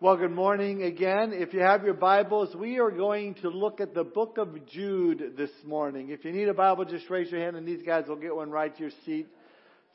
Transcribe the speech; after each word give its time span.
Well, 0.00 0.16
good 0.16 0.30
morning 0.30 0.84
again. 0.84 1.32
If 1.32 1.52
you 1.52 1.58
have 1.58 1.82
your 1.82 1.92
Bibles, 1.92 2.54
we 2.54 2.78
are 2.78 2.92
going 2.92 3.34
to 3.42 3.48
look 3.48 3.80
at 3.80 3.94
the 3.94 4.04
book 4.04 4.38
of 4.38 4.64
Jude 4.68 5.32
this 5.36 5.50
morning. 5.66 6.10
If 6.10 6.24
you 6.24 6.30
need 6.30 6.46
a 6.46 6.54
Bible, 6.54 6.84
just 6.84 7.10
raise 7.10 7.32
your 7.32 7.40
hand 7.40 7.56
and 7.56 7.66
these 7.66 7.82
guys 7.82 8.04
will 8.06 8.14
get 8.14 8.32
one 8.32 8.48
right 8.48 8.72
to 8.72 8.80
your 8.80 8.92
seat 9.04 9.26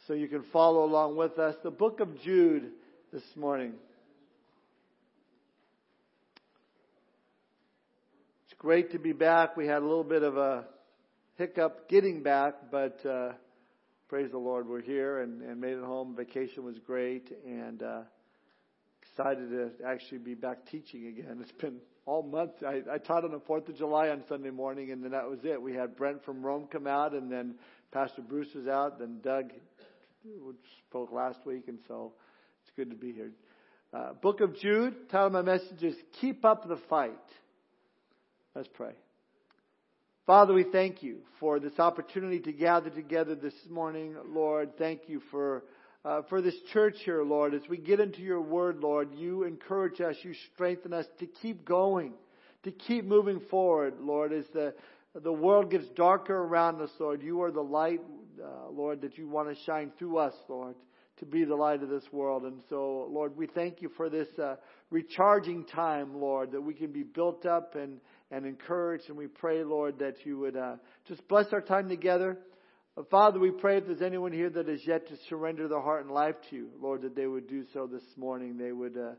so 0.06 0.12
you 0.12 0.28
can 0.28 0.44
follow 0.52 0.84
along 0.84 1.16
with 1.16 1.40
us. 1.40 1.56
The 1.64 1.72
book 1.72 2.02
of 2.02 2.20
Jude 2.20 2.72
this 3.14 3.24
morning. 3.38 3.76
It's 8.48 8.60
great 8.60 8.92
to 8.92 9.00
be 9.00 9.14
back. 9.14 9.56
We 9.56 9.68
had 9.68 9.84
a 9.84 9.86
little 9.86 10.04
bit 10.04 10.24
of 10.24 10.36
a 10.36 10.66
hiccup 11.38 11.88
getting 11.88 12.24
back, 12.24 12.56
but 12.70 13.00
uh, 13.06 13.32
praise 14.10 14.32
the 14.32 14.38
Lord, 14.38 14.68
we're 14.68 14.82
here 14.82 15.22
and, 15.22 15.42
and 15.44 15.62
made 15.62 15.78
it 15.78 15.84
home. 15.86 16.14
Vacation 16.14 16.66
was 16.66 16.78
great 16.86 17.32
and. 17.48 17.82
Uh, 17.82 18.02
excited 19.16 19.50
to 19.50 19.72
actually 19.86 20.18
be 20.18 20.34
back 20.34 20.66
teaching 20.72 21.06
again. 21.08 21.38
It's 21.40 21.52
been 21.62 21.78
all 22.06 22.24
month. 22.24 22.52
I, 22.66 22.82
I 22.92 22.98
taught 22.98 23.24
on 23.24 23.32
the 23.32 23.40
4th 23.40 23.70
of 23.70 23.78
July 23.78 24.10
on 24.10 24.24
Sunday 24.28 24.50
morning, 24.50 24.92
and 24.92 25.04
then 25.04 25.12
that 25.12 25.30
was 25.30 25.40
it. 25.44 25.62
We 25.62 25.74
had 25.74 25.96
Brent 25.96 26.26
from 26.26 26.44
Rome 26.44 26.68
come 26.72 26.88
out, 26.88 27.14
and 27.14 27.32
then 27.32 27.56
Pastor 27.92 28.24
Bruce 28.24 28.48
was 28.56 28.68
out, 28.68 29.00
then 29.00 29.20
Doug 29.24 29.52
spoke 30.90 31.12
last 31.12 31.46
week, 31.46 31.68
and 31.68 31.78
so 31.88 32.14
it's 32.64 32.72
good 32.76 32.90
to 32.90 32.96
be 32.96 33.12
here. 33.12 33.32
Uh, 33.94 34.14
Book 34.14 34.42
of 34.42 34.58
Jude, 34.58 35.10
title 35.10 35.28
of 35.28 35.34
my 35.34 35.42
message 35.44 35.84
is 35.84 35.96
Keep 36.20 36.44
Up 36.44 36.68
the 36.68 36.80
Fight. 36.90 37.12
Let's 38.56 38.70
pray. 38.74 38.94
Father, 40.26 40.54
we 40.54 40.64
thank 40.64 41.04
you 41.04 41.18
for 41.40 41.60
this 41.60 41.78
opportunity 41.78 42.40
to 42.40 42.52
gather 42.52 42.90
together 42.90 43.36
this 43.36 43.54
morning. 43.70 44.16
Lord, 44.28 44.78
thank 44.80 45.02
you 45.08 45.22
for 45.30 45.64
uh, 46.06 46.22
for 46.30 46.42
this 46.42 46.56
church 46.74 46.96
here, 47.06 47.24
Lord. 47.24 47.54
As 47.54 47.62
we 47.70 47.78
get 47.78 48.00
into 48.00 48.22
your 48.22 48.42
word, 48.42 48.80
Lord, 48.82 49.14
you 49.16 49.44
encourage 49.44 50.02
us, 50.02 50.16
you 50.24 50.34
strengthen 50.54 50.94
us 50.94 51.06
to 51.20 51.26
keep 51.26 51.66
going, 51.66 52.14
to 52.64 52.72
keep 52.72 53.06
moving 53.06 53.42
forward, 53.50 53.96
Lord, 54.02 54.34
as 54.34 54.46
the, 54.54 54.74
the 55.16 55.32
world 55.32 55.72
gets 55.72 55.88
darker 55.96 56.36
around 56.36 56.82
us, 56.82 56.90
Lord. 57.00 57.22
You 57.22 57.42
are 57.44 57.52
the 57.52 57.62
light, 57.62 58.02
uh, 58.42 58.70
Lord, 58.70 59.02
that 59.02 59.18
you 59.18 59.30
want 59.30 59.50
to 59.50 59.64
shine 59.64 59.92
through 59.98 60.18
us, 60.18 60.34
Lord, 60.50 60.76
to 61.20 61.26
be 61.26 61.46
the 61.46 61.56
light 61.56 61.82
of 61.82 61.90
this 61.90 62.12
world. 62.12 62.44
And 62.44 62.60
so, 62.70 63.08
Lord, 63.10 63.38
we 63.38 63.48
thank 63.48 63.82
you 63.82 63.90
for 63.96 64.10
this 64.10 64.28
uh, 64.38 64.56
recharging 64.90 65.66
time, 65.66 66.20
Lord, 66.20 66.52
that 66.52 66.62
we 66.62 66.74
can 66.74 66.92
be 66.92 67.04
built 67.04 67.46
up 67.46 67.76
and, 67.76 68.00
and 68.30 68.46
encouraged. 68.46 69.06
And 69.08 69.18
we 69.18 69.28
pray, 69.28 69.64
Lord, 69.64 70.00
that 70.00 70.26
you 70.26 70.38
would 70.40 70.58
uh, 70.58 70.76
just 71.08 71.26
bless 71.30 71.54
our 71.54 71.62
time 71.62 71.88
together. 71.88 72.40
Father, 73.10 73.40
we 73.40 73.50
pray 73.50 73.78
if 73.78 73.88
there's 73.88 74.04
anyone 74.04 74.32
here 74.32 74.52
that 74.52 74.70
is 74.70 74.82
yet 74.86 75.08
to 75.08 75.16
surrender 75.28 75.68
their 75.68 75.82
heart 75.82 76.06
and 76.06 76.14
life 76.14 76.36
to 76.50 76.56
you, 76.56 76.70
Lord, 76.80 77.02
that 77.02 77.16
they 77.16 77.26
would 77.26 77.48
do 77.48 77.64
so 77.74 77.88
this 77.88 78.04
morning. 78.18 78.56
They 78.56 78.72
would 78.72 78.96
uh, 78.96 79.14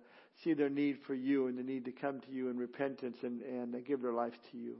see 0.45 0.55
their 0.55 0.69
need 0.69 0.99
for 1.09 1.15
you 1.15 1.49
and 1.49 1.59
the 1.59 1.63
need 1.65 1.85
to 1.87 1.93
come 1.93 2.21
to 2.21 2.31
you 2.31 2.51
in 2.51 2.57
repentance 2.57 3.17
and, 3.23 3.43
and 3.43 3.75
uh, 3.75 3.79
give 3.85 4.01
their 4.01 4.13
life 4.13 4.35
to 4.53 4.59
you. 4.59 4.77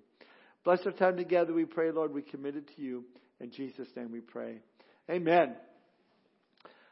Bless 0.63 0.79
our 0.87 0.93
time 0.93 1.17
together, 1.17 1.53
we 1.53 1.65
pray, 1.65 1.91
Lord. 1.91 2.15
We 2.15 2.23
commit 2.23 2.55
it 2.55 2.71
to 2.77 2.83
you. 2.83 3.05
In 3.41 3.51
Jesus' 3.51 3.89
name 3.97 4.13
we 4.13 4.21
pray. 4.21 4.61
Amen. 5.11 5.57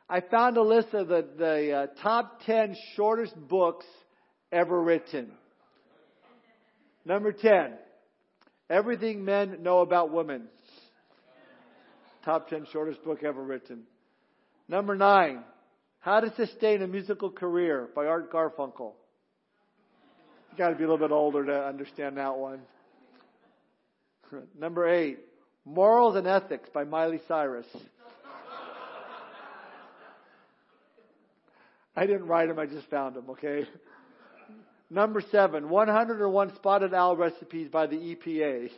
I 0.09 0.21
found 0.21 0.57
a 0.57 0.63
list 0.63 0.89
of 0.93 1.07
the, 1.07 1.25
the 1.39 1.73
uh, 1.73 1.87
top 2.03 2.41
10 2.45 2.75
shortest 2.97 3.35
books 3.49 3.87
ever 4.51 4.83
written. 4.83 5.31
Number 7.05 7.33
10, 7.33 7.75
Everything 8.69 9.25
Men 9.25 9.63
Know 9.63 9.81
About 9.81 10.13
Women. 10.13 10.49
Top 12.25 12.49
10 12.49 12.67
shortest 12.73 13.03
book 13.05 13.25
ever 13.25 13.43
written. 13.43 13.83
Number 14.69 14.95
nine, 14.95 15.43
How 16.01 16.21
to 16.21 16.33
Sustain 16.37 16.83
a 16.83 16.87
Musical 16.87 17.31
Career 17.31 17.89
by 17.95 18.07
Art 18.07 18.33
Garfunkel. 18.33 18.93
You 20.51 20.59
gotta 20.59 20.77
be 20.77 20.85
a 20.85 20.87
little 20.87 21.09
bit 21.09 21.13
older 21.13 21.45
to 21.47 21.65
understand 21.65 22.19
that 22.19 22.37
one. 22.37 22.61
Number 24.59 24.89
eight, 24.89 25.19
Morals 25.65 26.15
and 26.17 26.27
Ethics 26.27 26.69
by 26.73 26.85
Miley 26.85 27.21
Cyrus. 27.27 27.67
I 31.97 32.07
didn't 32.07 32.27
write 32.27 32.49
them, 32.49 32.59
I 32.59 32.67
just 32.67 32.89
found 32.89 33.17
them, 33.17 33.31
okay? 33.31 33.67
Number 34.91 35.23
seven, 35.33 35.71
101 35.71 36.55
Spotted 36.57 36.95
Owl 36.95 37.17
Recipes 37.17 37.69
by 37.69 37.87
the 37.87 37.97
EPA. 37.97 38.71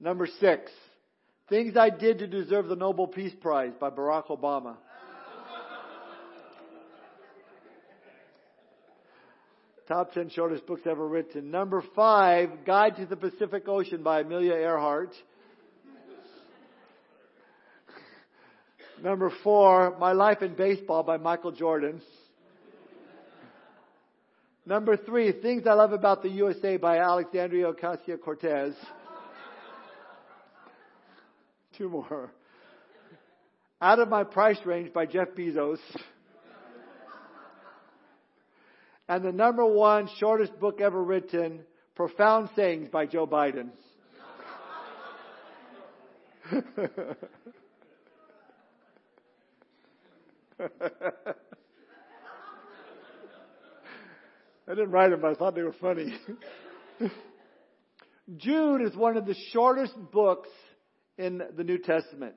Number 0.00 0.26
six, 0.40 0.72
Things 1.48 1.76
I 1.76 1.90
Did 1.90 2.20
to 2.20 2.26
Deserve 2.26 2.68
the 2.68 2.76
Nobel 2.76 3.06
Peace 3.06 3.34
Prize 3.40 3.72
by 3.78 3.90
Barack 3.90 4.28
Obama. 4.28 4.76
Top 9.88 10.14
10 10.14 10.30
shortest 10.30 10.66
books 10.66 10.80
ever 10.86 11.06
written. 11.06 11.50
Number 11.50 11.84
five, 11.94 12.64
Guide 12.64 12.96
to 12.96 13.04
the 13.06 13.16
Pacific 13.16 13.68
Ocean 13.68 14.02
by 14.02 14.20
Amelia 14.20 14.54
Earhart. 14.54 15.14
Number 19.02 19.30
four, 19.42 19.94
My 19.98 20.12
Life 20.12 20.40
in 20.42 20.54
Baseball 20.54 21.02
by 21.02 21.18
Michael 21.18 21.52
Jordan. 21.52 22.00
Number 24.66 24.96
three, 24.96 25.30
Things 25.30 25.66
I 25.66 25.74
Love 25.74 25.92
About 25.92 26.22
the 26.22 26.30
USA 26.30 26.78
by 26.78 27.00
Alexandria 27.00 27.70
Ocasio 27.70 28.18
Cortez. 28.18 28.72
Two 31.76 31.88
more. 31.88 32.32
Out 33.80 33.98
of 33.98 34.08
My 34.08 34.22
Price 34.22 34.58
Range 34.64 34.92
by 34.92 35.06
Jeff 35.06 35.28
Bezos. 35.36 35.78
And 39.08 39.24
the 39.24 39.32
number 39.32 39.66
one 39.66 40.08
shortest 40.18 40.58
book 40.60 40.80
ever 40.80 41.02
written, 41.02 41.60
Profound 41.94 42.48
Sayings 42.56 42.88
by 42.88 43.06
Joe 43.06 43.26
Biden. 43.26 43.70
I 54.66 54.70
didn't 54.70 54.90
write 54.92 55.10
them, 55.10 55.20
but 55.20 55.32
I 55.32 55.34
thought 55.34 55.54
they 55.54 55.62
were 55.62 55.74
funny. 55.80 56.14
Jude 58.36 58.82
is 58.82 58.96
one 58.96 59.16
of 59.16 59.26
the 59.26 59.34
shortest 59.52 59.94
books 60.12 60.48
in 61.18 61.42
the 61.56 61.64
New 61.64 61.78
Testament. 61.78 62.34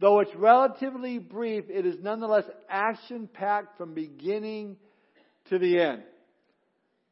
Though 0.00 0.20
it's 0.20 0.34
relatively 0.34 1.18
brief, 1.18 1.64
it 1.68 1.84
is 1.84 1.96
nonetheless 2.00 2.44
action 2.68 3.28
packed 3.32 3.76
from 3.76 3.94
beginning 3.94 4.76
to 5.50 5.58
the 5.58 5.78
end. 5.78 6.02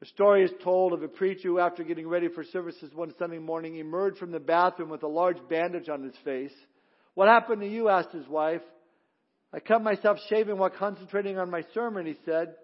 The 0.00 0.06
story 0.06 0.44
is 0.44 0.50
told 0.62 0.92
of 0.92 1.02
a 1.02 1.08
preacher 1.08 1.48
who, 1.48 1.58
after 1.58 1.82
getting 1.82 2.08
ready 2.08 2.28
for 2.28 2.44
services 2.44 2.94
one 2.94 3.12
Sunday 3.18 3.38
morning, 3.38 3.76
emerged 3.76 4.18
from 4.18 4.30
the 4.30 4.38
bathroom 4.38 4.90
with 4.90 5.02
a 5.02 5.08
large 5.08 5.38
bandage 5.50 5.88
on 5.88 6.04
his 6.04 6.14
face. 6.24 6.52
What 7.14 7.28
happened 7.28 7.62
to 7.62 7.68
you? 7.68 7.88
asked 7.88 8.12
his 8.12 8.28
wife. 8.28 8.62
I 9.52 9.60
cut 9.60 9.82
myself 9.82 10.18
shaving 10.28 10.56
while 10.56 10.70
concentrating 10.70 11.36
on 11.36 11.50
my 11.50 11.64
sermon, 11.74 12.06
he 12.06 12.14
said. 12.24 12.54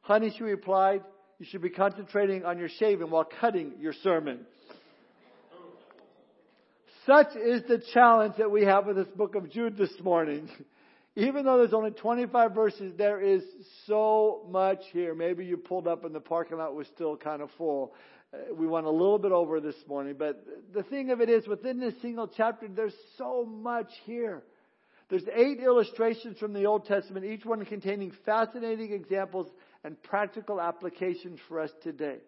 Honey, 0.00 0.34
she 0.36 0.42
replied, 0.42 1.02
you 1.38 1.46
should 1.48 1.62
be 1.62 1.70
concentrating 1.70 2.44
on 2.44 2.58
your 2.58 2.68
shaving 2.68 3.10
while 3.10 3.28
cutting 3.40 3.74
your 3.78 3.92
sermon. 4.02 4.40
Such 7.06 7.34
is 7.34 7.62
the 7.66 7.82
challenge 7.92 8.34
that 8.38 8.50
we 8.50 8.62
have 8.62 8.86
with 8.86 8.94
this 8.96 9.08
book 9.08 9.34
of 9.34 9.50
Jude 9.50 9.76
this 9.76 9.92
morning. 10.02 10.48
Even 11.16 11.44
though 11.44 11.58
there's 11.58 11.74
only 11.74 11.90
25 11.90 12.54
verses, 12.54 12.92
there 12.96 13.20
is 13.20 13.42
so 13.86 14.46
much 14.48 14.78
here. 14.92 15.14
Maybe 15.14 15.44
you 15.44 15.56
pulled 15.56 15.88
up 15.88 16.04
and 16.04 16.14
the 16.14 16.20
parking 16.20 16.58
lot 16.58 16.74
was 16.74 16.86
still 16.94 17.16
kind 17.16 17.42
of 17.42 17.50
full. 17.58 17.92
Uh, 18.32 18.54
we 18.54 18.66
went 18.66 18.86
a 18.86 18.90
little 18.90 19.18
bit 19.18 19.32
over 19.32 19.60
this 19.60 19.74
morning, 19.88 20.14
but 20.18 20.46
the 20.72 20.84
thing 20.84 21.10
of 21.10 21.20
it 21.20 21.28
is, 21.28 21.46
within 21.46 21.80
this 21.80 21.92
single 22.00 22.28
chapter, 22.28 22.68
there's 22.68 22.94
so 23.18 23.44
much 23.44 23.90
here. 24.04 24.42
There's 25.10 25.26
eight 25.34 25.58
illustrations 25.60 26.38
from 26.38 26.54
the 26.54 26.64
Old 26.64 26.86
Testament, 26.86 27.26
each 27.26 27.44
one 27.44 27.62
containing 27.66 28.12
fascinating 28.24 28.92
examples 28.92 29.48
and 29.84 30.00
practical 30.04 30.60
applications 30.60 31.40
for 31.48 31.60
us 31.60 31.70
today. 31.82 32.18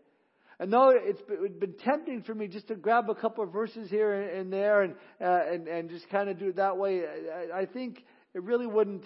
And 0.60 0.72
though 0.72 0.90
it's 0.90 1.22
been 1.58 1.74
tempting 1.84 2.22
for 2.22 2.34
me 2.34 2.46
just 2.46 2.68
to 2.68 2.76
grab 2.76 3.10
a 3.10 3.14
couple 3.14 3.42
of 3.42 3.52
verses 3.52 3.90
here 3.90 4.12
and 4.12 4.52
there 4.52 4.82
and, 4.82 4.94
uh, 5.20 5.40
and, 5.50 5.66
and 5.66 5.90
just 5.90 6.08
kind 6.10 6.28
of 6.28 6.38
do 6.38 6.48
it 6.48 6.56
that 6.56 6.76
way, 6.76 7.02
I, 7.04 7.60
I 7.60 7.66
think 7.66 8.04
it 8.34 8.42
really 8.42 8.66
wouldn't 8.66 9.04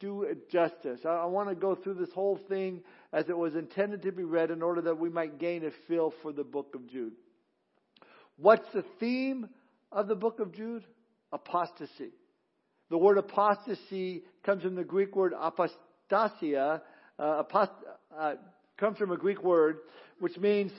do 0.00 0.22
it 0.22 0.50
justice. 0.50 1.00
I, 1.04 1.10
I 1.10 1.24
want 1.26 1.48
to 1.50 1.54
go 1.54 1.74
through 1.74 1.94
this 1.94 2.12
whole 2.14 2.40
thing 2.48 2.82
as 3.12 3.28
it 3.28 3.36
was 3.36 3.54
intended 3.54 4.02
to 4.02 4.12
be 4.12 4.24
read 4.24 4.50
in 4.50 4.62
order 4.62 4.80
that 4.82 4.98
we 4.98 5.10
might 5.10 5.38
gain 5.38 5.64
a 5.64 5.70
feel 5.86 6.14
for 6.22 6.32
the 6.32 6.44
book 6.44 6.74
of 6.74 6.86
Jude. 6.88 7.12
What's 8.36 8.70
the 8.72 8.84
theme 9.00 9.48
of 9.92 10.08
the 10.08 10.14
book 10.14 10.40
of 10.40 10.52
Jude? 10.52 10.84
Apostasy. 11.32 12.10
The 12.88 12.98
word 12.98 13.18
apostasy 13.18 14.22
comes 14.44 14.62
from 14.62 14.76
the 14.76 14.84
Greek 14.84 15.16
word 15.16 15.32
apostasia. 15.34 16.80
Uh, 17.18 17.42
apost- 17.42 17.70
uh, 18.16 18.34
comes 18.78 18.98
from 18.98 19.10
a 19.10 19.16
Greek 19.16 19.42
word 19.42 19.78
which 20.18 20.36
means 20.38 20.72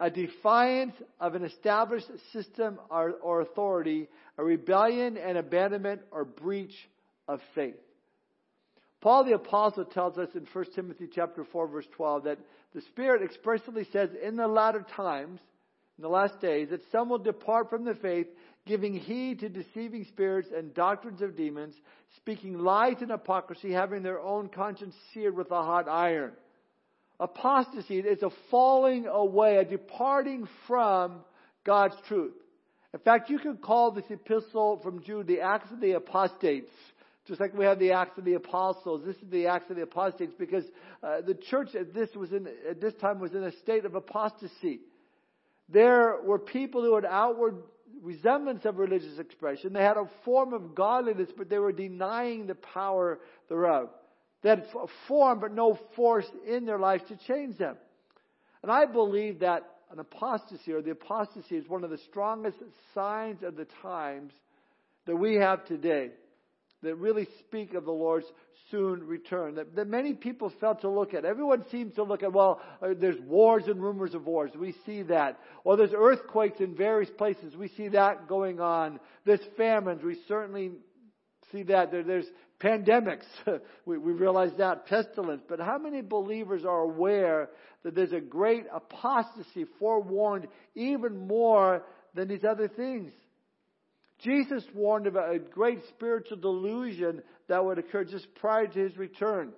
a 0.00 0.10
defiance 0.10 0.94
of 1.20 1.34
an 1.34 1.44
established 1.44 2.06
system 2.32 2.78
or, 2.90 3.12
or, 3.22 3.40
authority, 3.40 4.08
a 4.36 4.44
rebellion 4.44 5.16
and 5.16 5.36
abandonment 5.36 6.00
or 6.12 6.24
breach 6.24 6.74
of 7.26 7.40
faith. 7.54 7.74
Paul 9.00 9.24
the 9.24 9.34
apostle 9.34 9.84
tells 9.84 10.18
us 10.18 10.28
in 10.34 10.46
1 10.52 10.64
Timothy 10.74 11.08
chapter 11.12 11.44
4 11.44 11.68
verse 11.68 11.86
12 11.96 12.24
that 12.24 12.38
the 12.74 12.80
Spirit 12.82 13.22
expressly 13.22 13.86
says 13.92 14.10
in 14.22 14.36
the 14.36 14.48
latter 14.48 14.84
times, 14.96 15.40
in 15.96 16.02
the 16.02 16.08
last 16.08 16.40
days, 16.40 16.68
that 16.70 16.80
some 16.92 17.08
will 17.08 17.18
depart 17.18 17.70
from 17.70 17.84
the 17.84 17.94
faith, 17.94 18.26
giving 18.68 18.94
heed 18.94 19.40
to 19.40 19.48
deceiving 19.48 20.04
spirits 20.04 20.50
and 20.54 20.74
doctrines 20.74 21.22
of 21.22 21.36
demons, 21.36 21.74
speaking 22.16 22.58
lies 22.58 22.96
and 23.00 23.10
hypocrisy, 23.10 23.72
having 23.72 24.02
their 24.02 24.20
own 24.20 24.48
conscience 24.48 24.94
seared 25.12 25.34
with 25.34 25.50
a 25.50 25.62
hot 25.62 25.88
iron. 25.88 26.32
Apostasy 27.18 27.98
is 27.98 28.22
a 28.22 28.30
falling 28.50 29.06
away, 29.06 29.56
a 29.56 29.64
departing 29.64 30.46
from 30.68 31.20
God's 31.64 31.96
truth. 32.06 32.34
In 32.94 33.00
fact, 33.00 33.28
you 33.28 33.38
could 33.38 33.60
call 33.60 33.90
this 33.90 34.04
epistle 34.10 34.80
from 34.82 35.02
Jude 35.02 35.26
the 35.26 35.40
Acts 35.40 35.70
of 35.72 35.80
the 35.80 35.92
Apostates. 35.92 36.70
Just 37.26 37.40
like 37.40 37.52
we 37.52 37.64
have 37.64 37.78
the 37.78 37.92
Acts 37.92 38.16
of 38.16 38.24
the 38.24 38.34
Apostles, 38.34 39.02
this 39.04 39.16
is 39.16 39.30
the 39.30 39.48
Acts 39.48 39.68
of 39.68 39.76
the 39.76 39.82
Apostates 39.82 40.32
because 40.38 40.64
uh, 41.02 41.20
the 41.20 41.34
church 41.34 41.74
at 41.74 41.92
this 41.92 42.08
was 42.14 42.32
in 42.32 42.48
at 42.68 42.80
this 42.80 42.94
time 42.94 43.18
was 43.18 43.32
in 43.32 43.42
a 43.44 43.52
state 43.58 43.84
of 43.84 43.94
apostasy. 43.94 44.80
There 45.68 46.16
were 46.24 46.38
people 46.38 46.82
who 46.82 46.94
had 46.94 47.04
outward 47.04 47.56
resemblance 48.02 48.64
of 48.64 48.78
religious 48.78 49.18
expression. 49.18 49.72
They 49.72 49.82
had 49.82 49.96
a 49.96 50.08
form 50.24 50.52
of 50.52 50.74
godliness, 50.74 51.30
but 51.36 51.48
they 51.48 51.58
were 51.58 51.72
denying 51.72 52.46
the 52.46 52.54
power 52.54 53.18
thereof. 53.48 53.90
They 54.42 54.50
had 54.50 54.66
a 54.74 54.86
form, 55.06 55.40
but 55.40 55.52
no 55.52 55.78
force 55.96 56.26
in 56.46 56.64
their 56.64 56.78
lives 56.78 57.04
to 57.08 57.16
change 57.26 57.58
them. 57.58 57.76
And 58.62 58.70
I 58.70 58.86
believe 58.86 59.40
that 59.40 59.64
an 59.90 59.98
apostasy 59.98 60.72
or 60.72 60.82
the 60.82 60.90
apostasy 60.90 61.56
is 61.56 61.68
one 61.68 61.84
of 61.84 61.90
the 61.90 61.98
strongest 62.10 62.58
signs 62.94 63.42
of 63.42 63.56
the 63.56 63.66
times 63.82 64.32
that 65.06 65.16
we 65.16 65.36
have 65.36 65.64
today 65.64 66.10
that 66.82 66.94
really 66.96 67.26
speak 67.40 67.74
of 67.74 67.84
the 67.84 67.92
Lord's 67.92 68.26
soon 68.70 69.06
return. 69.06 69.54
That, 69.56 69.74
that 69.76 69.88
many 69.88 70.14
people 70.14 70.52
felt 70.60 70.82
to 70.82 70.90
look 70.90 71.14
at. 71.14 71.24
Everyone 71.24 71.64
seems 71.70 71.94
to 71.94 72.02
look 72.02 72.22
at, 72.22 72.32
well, 72.32 72.60
uh, 72.82 72.88
there's 72.98 73.20
wars 73.20 73.64
and 73.66 73.82
rumors 73.82 74.14
of 74.14 74.26
wars. 74.26 74.50
We 74.58 74.74
see 74.84 75.02
that. 75.04 75.38
Or 75.64 75.76
there's 75.76 75.94
earthquakes 75.96 76.60
in 76.60 76.76
various 76.76 77.10
places. 77.10 77.56
We 77.56 77.68
see 77.68 77.88
that 77.88 78.28
going 78.28 78.60
on. 78.60 79.00
There's 79.24 79.40
famines. 79.56 80.02
We 80.02 80.18
certainly 80.28 80.72
see 81.50 81.64
that. 81.64 81.90
There, 81.90 82.04
there's 82.04 82.26
pandemics. 82.60 83.24
we, 83.86 83.98
we 83.98 84.12
realize 84.12 84.52
that. 84.58 84.86
Pestilence. 84.86 85.42
But 85.48 85.60
how 85.60 85.78
many 85.78 86.02
believers 86.02 86.64
are 86.64 86.80
aware 86.80 87.50
that 87.84 87.94
there's 87.94 88.12
a 88.12 88.20
great 88.20 88.66
apostasy 88.72 89.64
forewarned 89.78 90.48
even 90.74 91.26
more 91.26 91.84
than 92.14 92.28
these 92.28 92.44
other 92.44 92.68
things? 92.68 93.12
Jesus 94.20 94.64
warned 94.74 95.06
about 95.06 95.34
a 95.34 95.38
great 95.38 95.80
spiritual 95.88 96.38
delusion 96.38 97.22
that 97.48 97.64
would 97.64 97.78
occur 97.78 98.04
just 98.04 98.34
prior 98.36 98.66
to 98.66 98.78
his 98.78 98.96
return. 98.96 99.52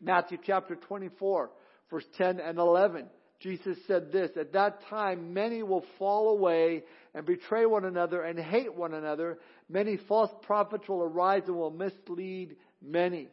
Matthew 0.00 0.38
chapter 0.44 0.74
24, 0.74 1.50
verse 1.90 2.04
10 2.16 2.40
and 2.40 2.58
11. 2.58 3.06
Jesus 3.40 3.76
said 3.86 4.10
this, 4.10 4.30
At 4.38 4.54
that 4.54 4.80
time 4.88 5.34
many 5.34 5.62
will 5.62 5.84
fall 5.98 6.30
away 6.30 6.84
and 7.14 7.26
betray 7.26 7.66
one 7.66 7.84
another 7.84 8.22
and 8.22 8.38
hate 8.38 8.74
one 8.74 8.94
another. 8.94 9.38
Many 9.68 9.98
false 10.08 10.30
prophets 10.42 10.88
will 10.88 11.02
arise 11.02 11.42
and 11.46 11.56
will 11.56 11.70
mislead 11.70 12.56
many. 12.82 13.28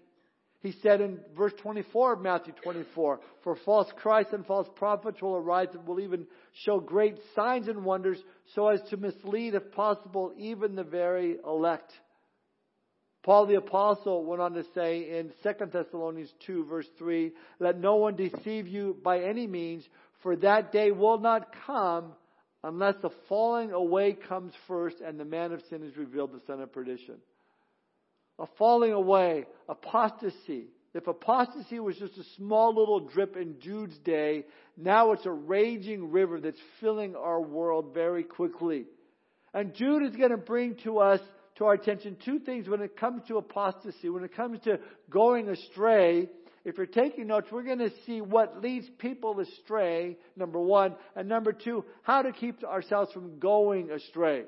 He 0.62 0.74
said 0.84 1.02
in 1.02 1.20
verse 1.36 1.54
24 1.62 2.14
of 2.14 2.22
Matthew 2.22 2.54
24, 2.64 3.20
For 3.44 3.56
false 3.66 3.92
Christs 3.98 4.34
and 4.34 4.46
false 4.46 4.68
prophets 4.76 5.20
will 5.20 5.36
arise 5.36 5.70
and 5.74 5.88
will 5.88 6.00
even 6.00 6.28
show 6.64 6.80
great 6.80 7.18
signs 7.36 7.68
and 7.68 7.84
wonders 7.84 8.20
so 8.54 8.68
as 8.68 8.80
to 8.90 8.98
mislead, 8.98 9.56
if 9.56 9.72
possible, 9.72 10.32
even 10.38 10.76
the 10.76 10.84
very 10.84 11.38
elect. 11.44 11.92
Paul 13.24 13.48
the 13.48 13.56
apostle 13.56 14.24
went 14.24 14.42
on 14.42 14.54
to 14.54 14.64
say 14.76 15.18
in 15.20 15.32
2 15.42 15.66
Thessalonians 15.66 16.32
2 16.46 16.66
verse 16.66 16.88
3, 17.00 17.32
Let 17.60 17.80
no 17.80 17.96
one 17.96 18.16
deceive 18.16 18.68
you 18.68 18.98
by 19.04 19.22
any 19.22 19.48
means, 19.48 19.84
for 20.22 20.36
that 20.38 20.72
day 20.72 20.92
will 20.92 21.20
not 21.20 21.56
come 21.66 22.14
unless 22.64 22.96
the 23.02 23.10
falling 23.28 23.72
away 23.72 24.14
comes 24.14 24.54
first 24.68 24.98
and 25.04 25.20
the 25.20 25.26
man 25.26 25.54
of 25.54 25.64
sin 25.72 25.84
is 25.84 25.98
revealed, 25.98 26.34
the 26.34 26.42
son 26.46 26.62
of 26.62 26.72
perdition 26.72 27.16
a 28.42 28.48
falling 28.58 28.92
away, 28.92 29.46
apostasy. 29.70 30.66
If 30.94 31.08
apostasy 31.08 31.80
was 31.80 31.96
just 31.96 32.18
a 32.18 32.24
small 32.36 32.76
little 32.76 33.00
drip 33.00 33.38
in 33.38 33.60
Jude's 33.62 33.98
day, 34.00 34.46
now 34.76 35.12
it's 35.12 35.26
a 35.26 35.32
raging 35.32 36.12
river 36.12 36.42
that's 36.42 36.60
filling 36.82 37.16
our 37.16 37.40
world 37.40 37.94
very 37.94 38.24
quickly. 38.24 38.86
And 39.54 39.74
Jude 39.76 40.04
is 40.04 40.16
going 40.16 40.32
to 40.32 40.38
bring 40.38 40.76
to 40.84 40.98
us, 40.98 41.22
to 41.58 41.66
our 41.66 41.74
attention, 41.74 42.18
two 42.26 42.40
things 42.40 42.68
when 42.68 42.82
it 42.82 42.98
comes 42.98 43.22
to 43.28 43.38
apostasy, 43.38 44.10
when 44.10 44.24
it 44.24 44.36
comes 44.36 44.60
to 44.62 44.80
going 45.10 45.48
astray. 45.48 46.28
If 46.66 46.78
you're 46.78 46.88
taking 46.88 47.28
notes, 47.28 47.48
we're 47.52 47.64
going 47.64 47.80
to 47.80 47.92
see 48.06 48.22
what 48.22 48.62
leads 48.62 48.88
people 48.98 49.40
astray, 49.40 50.18
number 50.36 50.60
one, 50.60 50.96
and 51.16 51.30
number 51.30 51.54
two, 51.54 51.86
how 52.02 52.24
to 52.24 52.32
keep 52.32 52.64
ourselves 52.64 53.14
from 53.14 53.40
going 53.40 53.92
astray. 53.92 54.46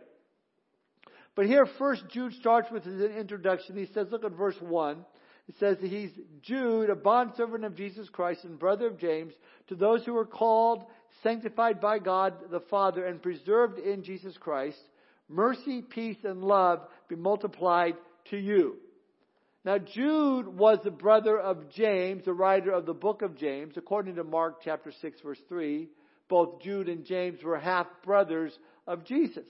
But 1.35 1.47
here 1.47 1.65
first 1.77 2.03
Jude 2.09 2.33
starts 2.33 2.69
with 2.71 2.83
his 2.83 3.01
introduction. 3.11 3.75
He 3.75 3.87
says, 3.93 4.07
look 4.11 4.23
at 4.23 4.33
verse 4.33 4.55
1. 4.59 5.05
It 5.49 5.55
says 5.59 5.77
that 5.81 5.89
he's 5.89 6.11
Jude, 6.41 6.89
a 6.89 6.95
bondservant 6.95 7.65
of 7.65 7.75
Jesus 7.75 8.07
Christ 8.09 8.45
and 8.45 8.57
brother 8.57 8.87
of 8.87 8.99
James, 8.99 9.33
to 9.67 9.75
those 9.75 10.05
who 10.05 10.15
are 10.15 10.25
called, 10.25 10.83
sanctified 11.21 11.81
by 11.81 11.99
God 11.99 12.33
the 12.49 12.61
Father, 12.61 13.05
and 13.05 13.21
preserved 13.21 13.77
in 13.79 14.03
Jesus 14.03 14.37
Christ. 14.37 14.79
Mercy, 15.27 15.81
peace, 15.81 16.17
and 16.23 16.43
love 16.43 16.79
be 17.09 17.15
multiplied 17.15 17.95
to 18.29 18.37
you. 18.37 18.77
Now, 19.65 19.77
Jude 19.77 20.47
was 20.47 20.79
the 20.83 20.91
brother 20.91 21.39
of 21.39 21.69
James, 21.71 22.25
the 22.25 22.33
writer 22.33 22.71
of 22.71 22.85
the 22.85 22.93
book 22.93 23.21
of 23.21 23.37
James, 23.37 23.75
according 23.77 24.15
to 24.15 24.23
Mark 24.23 24.61
chapter 24.63 24.91
6, 25.01 25.21
verse 25.21 25.39
3. 25.49 25.89
Both 26.29 26.61
Jude 26.61 26.89
and 26.89 27.05
James 27.05 27.43
were 27.43 27.57
half 27.57 27.87
brothers 28.05 28.57
of 28.87 29.05
Jesus. 29.05 29.47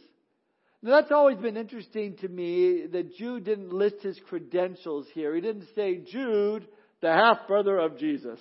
Now 0.83 0.99
that's 0.99 1.13
always 1.13 1.37
been 1.37 1.55
interesting 1.55 2.17
to 2.17 2.27
me 2.27 2.87
that 2.91 3.15
Jude 3.15 3.45
didn't 3.45 3.71
list 3.71 4.01
his 4.01 4.19
credentials 4.27 5.07
here. 5.13 5.33
He 5.33 5.39
didn't 5.39 5.69
say, 5.75 6.03
Jude, 6.11 6.67
the 7.01 7.09
half 7.09 7.47
brother 7.47 7.77
of 7.77 7.97
Jesus. 7.97 8.39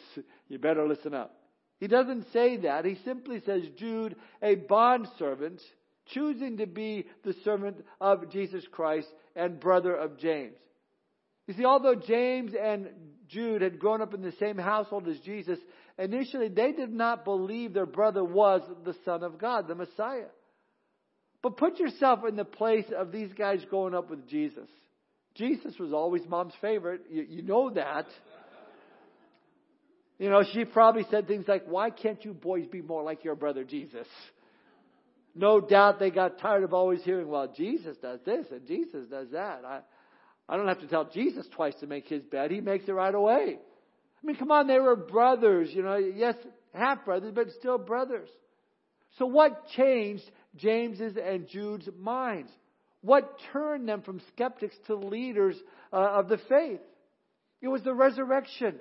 You 0.48 0.58
better 0.58 0.86
listen 0.86 1.14
up. 1.14 1.36
He 1.78 1.86
doesn't 1.86 2.26
say 2.32 2.56
that. 2.58 2.84
He 2.84 2.98
simply 3.04 3.40
says, 3.46 3.62
Jude, 3.78 4.16
a 4.42 4.56
bondservant, 4.56 5.60
choosing 6.06 6.56
to 6.56 6.66
be 6.66 7.06
the 7.24 7.34
servant 7.44 7.76
of 8.00 8.30
Jesus 8.32 8.64
Christ 8.72 9.06
and 9.36 9.60
brother 9.60 9.94
of 9.94 10.18
James. 10.18 10.56
You 11.46 11.54
see, 11.54 11.64
although 11.64 11.94
James 11.94 12.52
and 12.60 12.88
Jude 13.28 13.62
had 13.62 13.78
grown 13.78 14.02
up 14.02 14.14
in 14.14 14.22
the 14.22 14.34
same 14.40 14.58
household 14.58 15.06
as 15.06 15.18
Jesus, 15.20 15.58
initially 15.96 16.48
they 16.48 16.72
did 16.72 16.92
not 16.92 17.24
believe 17.24 17.72
their 17.72 17.86
brother 17.86 18.24
was 18.24 18.62
the 18.84 18.96
Son 19.04 19.22
of 19.22 19.38
God, 19.38 19.68
the 19.68 19.76
Messiah. 19.76 20.26
But 21.42 21.56
put 21.56 21.78
yourself 21.78 22.20
in 22.28 22.36
the 22.36 22.44
place 22.44 22.86
of 22.96 23.10
these 23.10 23.32
guys 23.36 23.60
growing 23.68 23.94
up 23.94 24.10
with 24.10 24.28
Jesus. 24.28 24.68
Jesus 25.34 25.78
was 25.78 25.92
always 25.92 26.22
mom's 26.28 26.54
favorite. 26.60 27.02
You, 27.10 27.26
you 27.28 27.42
know 27.42 27.70
that. 27.70 28.06
You 30.18 30.30
know, 30.30 30.44
she 30.52 30.64
probably 30.64 31.04
said 31.10 31.26
things 31.26 31.46
like, 31.48 31.64
Why 31.66 31.90
can't 31.90 32.24
you 32.24 32.32
boys 32.32 32.66
be 32.66 32.80
more 32.80 33.02
like 33.02 33.24
your 33.24 33.34
brother 33.34 33.64
Jesus? 33.64 34.06
No 35.34 35.60
doubt 35.60 35.98
they 35.98 36.10
got 36.10 36.38
tired 36.38 36.62
of 36.62 36.74
always 36.74 37.02
hearing, 37.02 37.26
Well, 37.26 37.52
Jesus 37.56 37.96
does 37.96 38.20
this 38.24 38.46
and 38.52 38.66
Jesus 38.66 39.08
does 39.08 39.30
that. 39.32 39.62
I, 39.64 39.80
I 40.48 40.56
don't 40.56 40.68
have 40.68 40.80
to 40.80 40.86
tell 40.86 41.06
Jesus 41.06 41.46
twice 41.56 41.74
to 41.80 41.86
make 41.86 42.06
his 42.06 42.22
bed. 42.22 42.50
He 42.50 42.60
makes 42.60 42.86
it 42.86 42.92
right 42.92 43.14
away. 43.14 43.56
I 43.58 44.26
mean, 44.26 44.36
come 44.36 44.52
on, 44.52 44.68
they 44.68 44.78
were 44.78 44.94
brothers, 44.94 45.70
you 45.72 45.82
know, 45.82 45.96
yes, 45.96 46.36
half 46.74 47.04
brothers, 47.04 47.32
but 47.34 47.50
still 47.58 47.78
brothers. 47.78 48.28
So 49.18 49.26
what 49.26 49.66
changed 49.76 50.30
James's 50.56 51.16
and 51.16 51.48
Jude's 51.48 51.88
minds? 51.98 52.50
What 53.00 53.38
turned 53.52 53.88
them 53.88 54.02
from 54.02 54.20
skeptics 54.32 54.76
to 54.86 54.94
leaders 54.94 55.56
uh, 55.92 55.96
of 55.96 56.28
the 56.28 56.38
faith? 56.48 56.80
It 57.60 57.68
was 57.68 57.82
the 57.82 57.94
resurrection. 57.94 58.76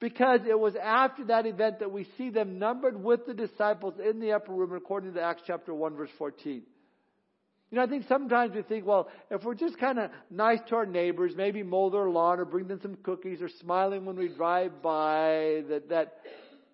Because 0.00 0.40
it 0.48 0.58
was 0.58 0.74
after 0.74 1.26
that 1.26 1.46
event 1.46 1.78
that 1.78 1.92
we 1.92 2.08
see 2.18 2.30
them 2.30 2.58
numbered 2.58 3.00
with 3.00 3.24
the 3.24 3.34
disciples 3.34 3.94
in 4.04 4.18
the 4.18 4.32
upper 4.32 4.52
room, 4.52 4.74
according 4.74 5.14
to 5.14 5.22
Acts 5.22 5.42
chapter 5.46 5.72
1, 5.72 5.94
verse 5.94 6.10
14. 6.18 6.62
You 7.72 7.78
know, 7.78 7.84
I 7.84 7.86
think 7.86 8.06
sometimes 8.08 8.54
we 8.54 8.62
think, 8.62 8.84
well, 8.84 9.08
if 9.30 9.44
we're 9.44 9.54
just 9.54 9.78
kind 9.78 9.98
of 9.98 10.10
nice 10.28 10.58
to 10.68 10.74
our 10.74 10.86
neighbors, 10.86 11.32
maybe 11.36 11.62
mow 11.62 11.88
their 11.88 12.10
lawn 12.10 12.40
or 12.40 12.44
bring 12.44 12.66
them 12.66 12.80
some 12.82 12.96
cookies 12.96 13.40
or 13.40 13.48
smiling 13.60 14.04
when 14.04 14.16
we 14.16 14.28
drive 14.28 14.82
by, 14.82 15.62
that, 15.68 15.84
that 15.88 16.14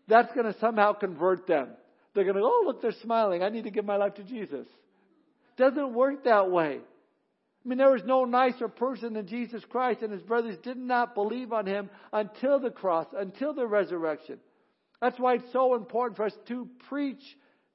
that's 0.08 0.32
going 0.34 0.52
to 0.52 0.58
somehow 0.58 0.94
convert 0.94 1.46
them. 1.46 1.68
They're 2.14 2.24
going 2.24 2.36
to 2.36 2.42
go, 2.42 2.46
oh, 2.46 2.64
look, 2.66 2.82
they're 2.82 2.92
smiling. 3.02 3.42
I 3.42 3.48
need 3.48 3.64
to 3.64 3.70
give 3.70 3.84
my 3.84 3.96
life 3.96 4.14
to 4.14 4.24
Jesus. 4.24 4.66
Doesn't 5.56 5.94
work 5.94 6.24
that 6.24 6.50
way. 6.50 6.78
I 7.64 7.68
mean, 7.68 7.78
there 7.78 7.90
was 7.90 8.04
no 8.04 8.24
nicer 8.24 8.68
person 8.68 9.14
than 9.14 9.26
Jesus 9.26 9.62
Christ, 9.68 10.02
and 10.02 10.12
his 10.12 10.22
brothers 10.22 10.56
did 10.62 10.76
not 10.76 11.14
believe 11.14 11.52
on 11.52 11.66
him 11.66 11.90
until 12.12 12.60
the 12.60 12.70
cross, 12.70 13.06
until 13.16 13.52
the 13.52 13.66
resurrection. 13.66 14.38
That's 15.00 15.18
why 15.18 15.34
it's 15.34 15.52
so 15.52 15.74
important 15.74 16.16
for 16.16 16.24
us 16.24 16.34
to 16.48 16.68
preach 16.88 17.22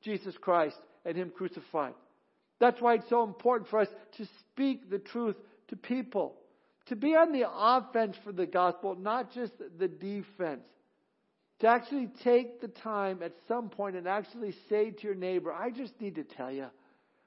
Jesus 0.01 0.35
Christ 0.39 0.77
and 1.05 1.15
him 1.15 1.31
crucified. 1.35 1.93
That's 2.59 2.81
why 2.81 2.95
it's 2.95 3.09
so 3.09 3.23
important 3.23 3.69
for 3.69 3.79
us 3.79 3.89
to 4.17 4.25
speak 4.39 4.89
the 4.89 4.99
truth 4.99 5.35
to 5.67 5.75
people. 5.75 6.35
To 6.87 6.95
be 6.95 7.15
on 7.15 7.31
the 7.31 7.49
offense 7.49 8.15
for 8.23 8.31
the 8.31 8.45
gospel, 8.45 8.95
not 8.95 9.31
just 9.31 9.53
the 9.79 9.87
defense. 9.87 10.63
To 11.60 11.67
actually 11.67 12.10
take 12.24 12.62
the 12.62 12.67
time 12.67 13.22
at 13.24 13.33
some 13.48 13.69
point 13.69 13.95
and 13.95 14.07
actually 14.07 14.53
say 14.69 14.91
to 14.91 15.03
your 15.03 15.15
neighbor, 15.15 15.53
I 15.53 15.69
just 15.69 15.93
need 16.01 16.15
to 16.15 16.24
tell 16.24 16.51
you 16.51 16.65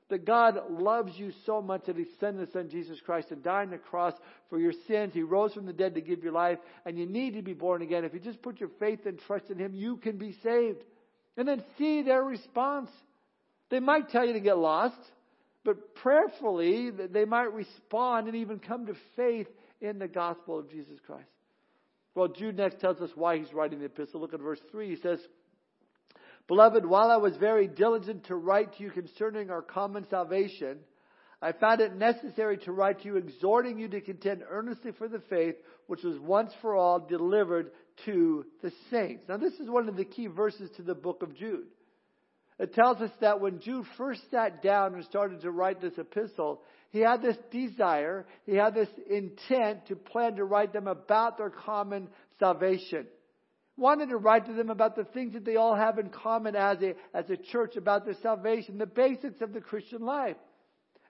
that 0.08 0.24
God 0.24 0.60
loves 0.70 1.12
you 1.16 1.32
so 1.46 1.60
much 1.60 1.86
that 1.86 1.96
He 1.96 2.06
sent 2.20 2.38
His 2.38 2.52
Son 2.52 2.68
Jesus 2.68 3.00
Christ 3.00 3.28
to 3.30 3.36
die 3.36 3.62
on 3.62 3.70
the 3.70 3.78
cross 3.78 4.14
for 4.48 4.58
your 4.58 4.72
sins. 4.86 5.14
He 5.14 5.22
rose 5.22 5.54
from 5.54 5.66
the 5.66 5.72
dead 5.72 5.94
to 5.94 6.00
give 6.00 6.22
you 6.22 6.30
life, 6.30 6.58
and 6.84 6.98
you 6.98 7.06
need 7.06 7.34
to 7.34 7.42
be 7.42 7.54
born 7.54 7.82
again. 7.82 8.04
If 8.04 8.14
you 8.14 8.20
just 8.20 8.42
put 8.42 8.60
your 8.60 8.70
faith 8.78 9.06
and 9.06 9.18
trust 9.26 9.50
in 9.50 9.58
Him, 9.58 9.74
you 9.74 9.96
can 9.96 10.18
be 10.18 10.36
saved. 10.42 10.82
And 11.36 11.48
then 11.48 11.62
see 11.76 12.02
their 12.02 12.22
response. 12.22 12.90
They 13.68 13.80
might 13.80 14.10
tell 14.10 14.24
you 14.24 14.34
to 14.34 14.40
get 14.40 14.58
lost, 14.58 15.00
but 15.64 15.96
prayerfully, 15.96 16.90
they 16.90 17.24
might 17.24 17.52
respond 17.52 18.28
and 18.28 18.36
even 18.36 18.60
come 18.60 18.86
to 18.86 18.94
faith 19.16 19.48
in 19.80 19.98
the 19.98 20.08
gospel 20.08 20.58
of 20.58 20.70
Jesus 20.70 20.98
Christ. 21.04 21.28
Well, 22.16 22.28
Jude 22.28 22.56
next 22.56 22.80
tells 22.80 22.98
us 23.02 23.10
why 23.14 23.36
he's 23.36 23.52
writing 23.52 23.78
the 23.78 23.84
epistle. 23.84 24.22
Look 24.22 24.32
at 24.32 24.40
verse 24.40 24.58
3. 24.72 24.88
He 24.88 24.96
says, 24.96 25.20
Beloved, 26.48 26.86
while 26.86 27.10
I 27.10 27.18
was 27.18 27.36
very 27.36 27.68
diligent 27.68 28.24
to 28.24 28.36
write 28.36 28.74
to 28.76 28.82
you 28.82 28.90
concerning 28.90 29.50
our 29.50 29.60
common 29.60 30.06
salvation, 30.08 30.78
I 31.42 31.52
found 31.52 31.82
it 31.82 31.94
necessary 31.94 32.56
to 32.58 32.72
write 32.72 33.02
to 33.02 33.06
you, 33.06 33.16
exhorting 33.16 33.78
you 33.78 33.88
to 33.88 34.00
contend 34.00 34.42
earnestly 34.48 34.92
for 34.92 35.08
the 35.08 35.20
faith 35.28 35.56
which 35.88 36.02
was 36.02 36.18
once 36.18 36.52
for 36.62 36.74
all 36.74 37.00
delivered 37.00 37.70
to 38.06 38.46
the 38.62 38.72
saints. 38.90 39.24
Now, 39.28 39.36
this 39.36 39.52
is 39.54 39.68
one 39.68 39.86
of 39.86 39.96
the 39.96 40.04
key 40.06 40.26
verses 40.26 40.70
to 40.76 40.82
the 40.82 40.94
book 40.94 41.22
of 41.22 41.36
Jude. 41.36 41.66
It 42.58 42.72
tells 42.72 43.02
us 43.02 43.10
that 43.20 43.40
when 43.42 43.60
Jude 43.60 43.84
first 43.98 44.22
sat 44.30 44.62
down 44.62 44.94
and 44.94 45.04
started 45.04 45.42
to 45.42 45.50
write 45.50 45.82
this 45.82 45.98
epistle, 45.98 46.62
he 46.96 47.02
had 47.02 47.20
this 47.20 47.36
desire, 47.50 48.24
he 48.46 48.54
had 48.54 48.74
this 48.74 48.88
intent 49.10 49.86
to 49.88 49.96
plan 49.96 50.36
to 50.36 50.44
write 50.44 50.72
them 50.72 50.88
about 50.88 51.36
their 51.36 51.50
common 51.50 52.08
salvation. 52.40 53.06
Wanted 53.76 54.08
to 54.08 54.16
write 54.16 54.46
to 54.46 54.54
them 54.54 54.70
about 54.70 54.96
the 54.96 55.04
things 55.04 55.34
that 55.34 55.44
they 55.44 55.56
all 55.56 55.74
have 55.74 55.98
in 55.98 56.08
common 56.08 56.56
as 56.56 56.78
a, 56.80 56.94
as 57.12 57.28
a 57.28 57.36
church, 57.36 57.76
about 57.76 58.06
their 58.06 58.16
salvation, 58.22 58.78
the 58.78 58.86
basics 58.86 59.42
of 59.42 59.52
the 59.52 59.60
Christian 59.60 60.00
life. 60.00 60.38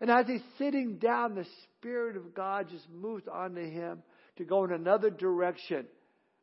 And 0.00 0.10
as 0.10 0.26
he's 0.26 0.42
sitting 0.58 0.96
down, 0.96 1.36
the 1.36 1.46
Spirit 1.78 2.16
of 2.16 2.34
God 2.34 2.68
just 2.68 2.90
moves 2.90 3.28
onto 3.32 3.62
him 3.62 4.02
to 4.38 4.44
go 4.44 4.64
in 4.64 4.72
another 4.72 5.10
direction 5.10 5.86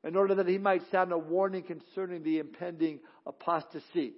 in 0.05 0.15
order 0.15 0.35
that 0.35 0.47
he 0.47 0.57
might 0.57 0.89
sound 0.89 1.11
a 1.11 1.17
warning 1.17 1.63
concerning 1.63 2.23
the 2.23 2.39
impending 2.39 3.01
apostasy. 3.27 4.13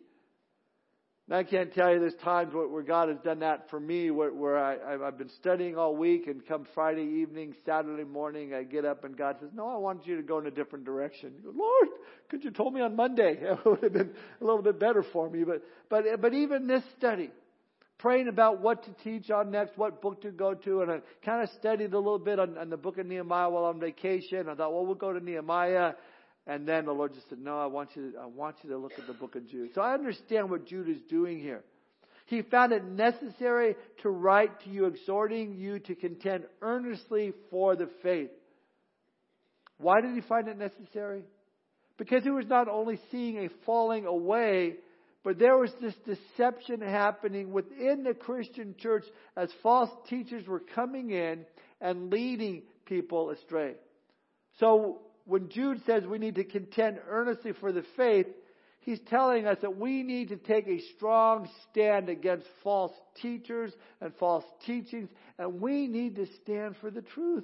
I 1.32 1.41
can't 1.41 1.74
tell 1.74 1.91
you 1.91 2.00
there's 2.00 2.13
times 2.15 2.53
where 2.53 2.84
God 2.84 3.10
has 3.10 3.17
done 3.24 3.39
that 3.39 3.72
for 3.72 3.79
me 3.79 4.12
where, 4.12 4.32
where 4.32 4.63
I, 4.63 5.08
I've 5.08 5.17
been 5.17 5.29
studying 5.29 5.75
all 5.75 5.96
week 5.96 6.27
and 6.27 6.46
come 6.46 6.67
Friday 6.75 7.01
evening, 7.01 7.55
Saturday 7.65 8.03
morning, 8.03 8.53
I 8.53 8.62
get 8.62 8.86
up 8.86 9.03
and 9.05 9.17
God 9.17 9.38
says, 9.39 9.50
no, 9.55 9.67
I 9.67 9.77
want 9.77 10.05
you 10.05 10.17
to 10.17 10.22
go 10.22 10.38
in 10.38 10.46
a 10.46 10.51
different 10.51 10.86
direction. 10.86 11.34
Go, 11.44 11.51
Lord, 11.55 11.88
could 12.29 12.44
you 12.44 12.51
have 12.51 12.58
told 12.58 12.75
me 12.75 12.82
on 12.82 12.96
Monday? 12.96 13.39
It 13.41 13.65
would 13.65 13.82
have 13.82 13.94
been 13.94 14.12
a 14.39 14.44
little 14.44 14.62
bit 14.62 14.79
better 14.79 15.03
for 15.12 15.27
me. 15.27 15.44
But, 15.44 15.63
but, 15.89 16.22
but 16.22 16.36
even 16.36 16.67
this 16.67 16.84
study, 17.00 17.32
praying 17.98 18.27
about 18.27 18.62
what 18.62 18.84
to 18.84 18.91
teach 19.03 19.32
on 19.32 19.50
next, 19.50 19.77
what 19.79 20.03
book 20.03 20.22
to 20.22 20.32
go 20.32 20.53
to, 20.53 20.82
and 20.82 20.91
I 20.91 21.00
kind 21.24 21.41
of 21.41 21.50
studied 21.58 21.94
a 21.94 21.98
little 21.98 22.20
bit 22.20 22.39
on, 22.39 22.55
on 22.55 22.70
the 22.70 22.77
book 22.77 23.00
of 23.00 23.08
Nehemiah 23.08 23.50
while 23.50 23.65
on 23.65 23.79
vacation. 23.79 24.48
I 24.48 24.53
thought, 24.53 24.72
well, 24.72 24.86
we'll 24.86 24.94
go 24.94 25.12
to 25.12 25.20
Nehemiah 25.20 25.94
and 26.47 26.67
then 26.67 26.85
the 26.85 26.91
Lord 26.91 27.13
just 27.13 27.27
said, 27.29 27.39
No, 27.39 27.59
I 27.59 27.65
want 27.65 27.89
you 27.95 28.11
to, 28.11 28.17
I 28.19 28.25
want 28.25 28.57
you 28.63 28.69
to 28.71 28.77
look 28.77 28.93
at 28.97 29.07
the 29.07 29.13
book 29.13 29.35
of 29.35 29.47
Jude. 29.49 29.71
So 29.73 29.81
I 29.81 29.93
understand 29.93 30.49
what 30.49 30.67
Jude 30.67 30.89
is 30.89 31.01
doing 31.09 31.39
here. 31.39 31.63
He 32.27 32.41
found 32.41 32.71
it 32.71 32.83
necessary 32.83 33.75
to 34.01 34.09
write 34.09 34.63
to 34.63 34.69
you, 34.69 34.85
exhorting 34.85 35.55
you 35.55 35.79
to 35.79 35.95
contend 35.95 36.45
earnestly 36.61 37.33
for 37.51 37.75
the 37.75 37.89
faith. 38.01 38.31
Why 39.77 40.01
did 40.01 40.15
he 40.15 40.21
find 40.21 40.47
it 40.47 40.57
necessary? 40.57 41.23
Because 41.97 42.23
he 42.23 42.31
was 42.31 42.47
not 42.47 42.67
only 42.67 42.99
seeing 43.11 43.37
a 43.37 43.49
falling 43.65 44.05
away, 44.05 44.75
but 45.23 45.39
there 45.39 45.57
was 45.57 45.71
this 45.81 45.95
deception 46.05 46.81
happening 46.81 47.51
within 47.51 48.03
the 48.03 48.13
Christian 48.13 48.75
church 48.77 49.05
as 49.35 49.49
false 49.63 49.89
teachers 50.07 50.47
were 50.47 50.61
coming 50.73 51.11
in 51.11 51.45
and 51.81 52.11
leading 52.11 52.63
people 52.85 53.31
astray. 53.31 53.73
So 54.59 54.99
when 55.25 55.50
Jude 55.50 55.82
says 55.86 56.05
we 56.05 56.20
need 56.20 56.36
to 56.36 56.44
contend 56.44 57.00
earnestly 57.08 57.53
for 57.53 57.72
the 57.72 57.84
faith, 57.98 58.27
he's 58.79 59.00
telling 59.10 59.48
us 59.48 59.58
that 59.62 59.77
we 59.77 60.03
need 60.03 60.29
to 60.29 60.38
take 60.38 60.67
a 60.67 60.82
strong 60.96 61.50
stand 61.70 62.10
against 62.10 62.46
false 62.63 62.94
teachers 63.22 63.74
and 64.01 64.13
false 64.15 64.46
teachings, 64.65 65.10
and 65.38 65.60
we 65.60 65.88
need 65.88 66.15
to 66.15 66.27
stand 66.44 66.75
for 66.79 66.91
the 66.91 67.01
truth. 67.01 67.44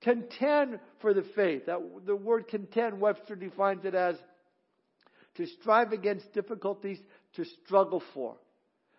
Contend 0.00 0.78
for 1.00 1.12
the 1.12 1.24
faith. 1.34 1.66
That, 1.66 1.80
the 2.06 2.14
word 2.14 2.46
contend, 2.46 3.00
Webster 3.00 3.34
defines 3.34 3.84
it 3.84 3.96
as 3.96 4.14
to 5.36 5.46
strive 5.60 5.92
against 5.92 6.32
difficulties, 6.32 6.98
to 7.34 7.44
struggle 7.64 8.02
for. 8.14 8.36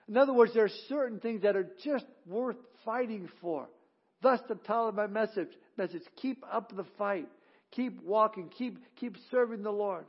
In 0.10 0.18
other 0.18 0.34
words, 0.34 0.54
there 0.54 0.66
are 0.66 0.72
certain 0.88 1.20
things 1.20 1.44
that 1.44 1.56
are 1.56 1.68
just 1.84 2.06
worth 2.26 2.58
fighting 2.84 3.30
for. 3.42 3.70
Thus, 4.22 4.40
the 4.50 4.56
title 4.56 4.90
of 4.90 4.96
my 4.96 5.08
message, 5.08 5.50
message, 5.78 6.02
keep 6.18 6.44
up 6.52 6.76
the 6.76 6.86
fight. 6.98 7.28
Keep 7.72 8.04
walking. 8.04 8.50
Keep, 8.58 8.80
keep 8.96 9.16
serving 9.32 9.64
the 9.64 9.72
Lord. 9.72 10.06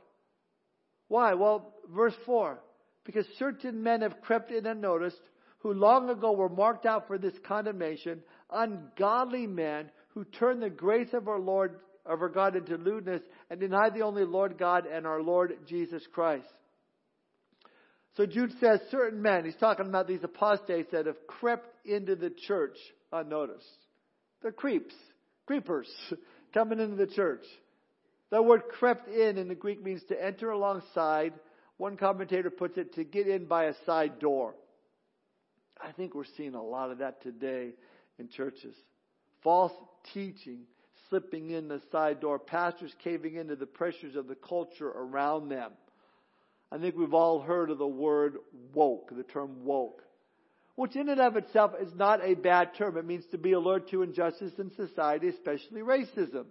Why? 1.07 1.33
Well, 1.33 1.73
verse 1.93 2.15
4. 2.25 2.59
Because 3.03 3.25
certain 3.37 3.81
men 3.83 4.01
have 4.01 4.21
crept 4.21 4.51
in 4.51 4.65
unnoticed, 4.65 5.21
who 5.59 5.73
long 5.73 6.09
ago 6.09 6.31
were 6.31 6.49
marked 6.49 6.85
out 6.85 7.07
for 7.07 7.17
this 7.17 7.33
condemnation, 7.47 8.21
ungodly 8.51 9.45
men 9.45 9.91
who 10.09 10.23
turn 10.23 10.59
the 10.59 10.69
grace 10.69 11.09
of 11.13 11.27
our 11.27 11.39
Lord, 11.39 11.79
of 12.05 12.21
our 12.21 12.29
God 12.29 12.55
into 12.55 12.77
lewdness 12.77 13.21
and 13.49 13.59
deny 13.59 13.89
the 13.89 14.01
only 14.01 14.25
Lord 14.25 14.57
God 14.57 14.85
and 14.85 15.05
our 15.05 15.21
Lord 15.21 15.53
Jesus 15.67 16.03
Christ. 16.11 16.47
So 18.17 18.25
Jude 18.25 18.51
says 18.59 18.79
certain 18.89 19.21
men, 19.21 19.45
he's 19.45 19.55
talking 19.55 19.87
about 19.87 20.07
these 20.07 20.23
apostates 20.23 20.91
that 20.91 21.05
have 21.05 21.27
crept 21.27 21.67
into 21.85 22.15
the 22.15 22.31
church 22.47 22.77
unnoticed. 23.11 23.65
They're 24.41 24.51
creeps, 24.51 24.95
creepers. 25.45 25.89
coming 26.53 26.79
into 26.79 26.95
the 26.95 27.07
church. 27.07 27.45
That 28.31 28.45
word 28.45 28.63
crept 28.69 29.09
in 29.09 29.37
in 29.37 29.47
the 29.47 29.55
Greek 29.55 29.83
means 29.83 30.03
to 30.05 30.23
enter 30.23 30.51
alongside. 30.51 31.33
One 31.77 31.97
commentator 31.97 32.49
puts 32.49 32.77
it 32.77 32.93
to 32.95 33.03
get 33.03 33.27
in 33.27 33.45
by 33.45 33.65
a 33.65 33.73
side 33.85 34.19
door. 34.19 34.55
I 35.83 35.91
think 35.91 36.13
we're 36.13 36.23
seeing 36.37 36.55
a 36.55 36.63
lot 36.63 36.91
of 36.91 36.99
that 36.99 37.21
today 37.21 37.71
in 38.19 38.29
churches. 38.29 38.75
False 39.43 39.73
teaching 40.13 40.59
slipping 41.09 41.49
in 41.51 41.67
the 41.67 41.81
side 41.91 42.21
door, 42.21 42.39
pastors 42.39 42.95
caving 43.03 43.35
into 43.35 43.55
the 43.55 43.65
pressures 43.65 44.15
of 44.15 44.27
the 44.27 44.35
culture 44.35 44.87
around 44.87 45.49
them. 45.49 45.71
I 46.71 46.77
think 46.77 46.95
we've 46.95 47.13
all 47.13 47.41
heard 47.41 47.69
of 47.69 47.77
the 47.77 47.85
word 47.85 48.37
woke, 48.73 49.11
the 49.13 49.23
term 49.23 49.65
woke 49.65 50.03
which 50.75 50.95
in 50.95 51.09
and 51.09 51.19
of 51.19 51.35
itself 51.35 51.71
is 51.81 51.93
not 51.95 52.23
a 52.23 52.33
bad 52.33 52.75
term. 52.77 52.97
It 52.97 53.05
means 53.05 53.25
to 53.31 53.37
be 53.37 53.53
alert 53.53 53.89
to 53.89 54.03
injustice 54.03 54.53
in 54.57 54.71
society, 54.75 55.27
especially 55.29 55.81
racism. 55.81 56.45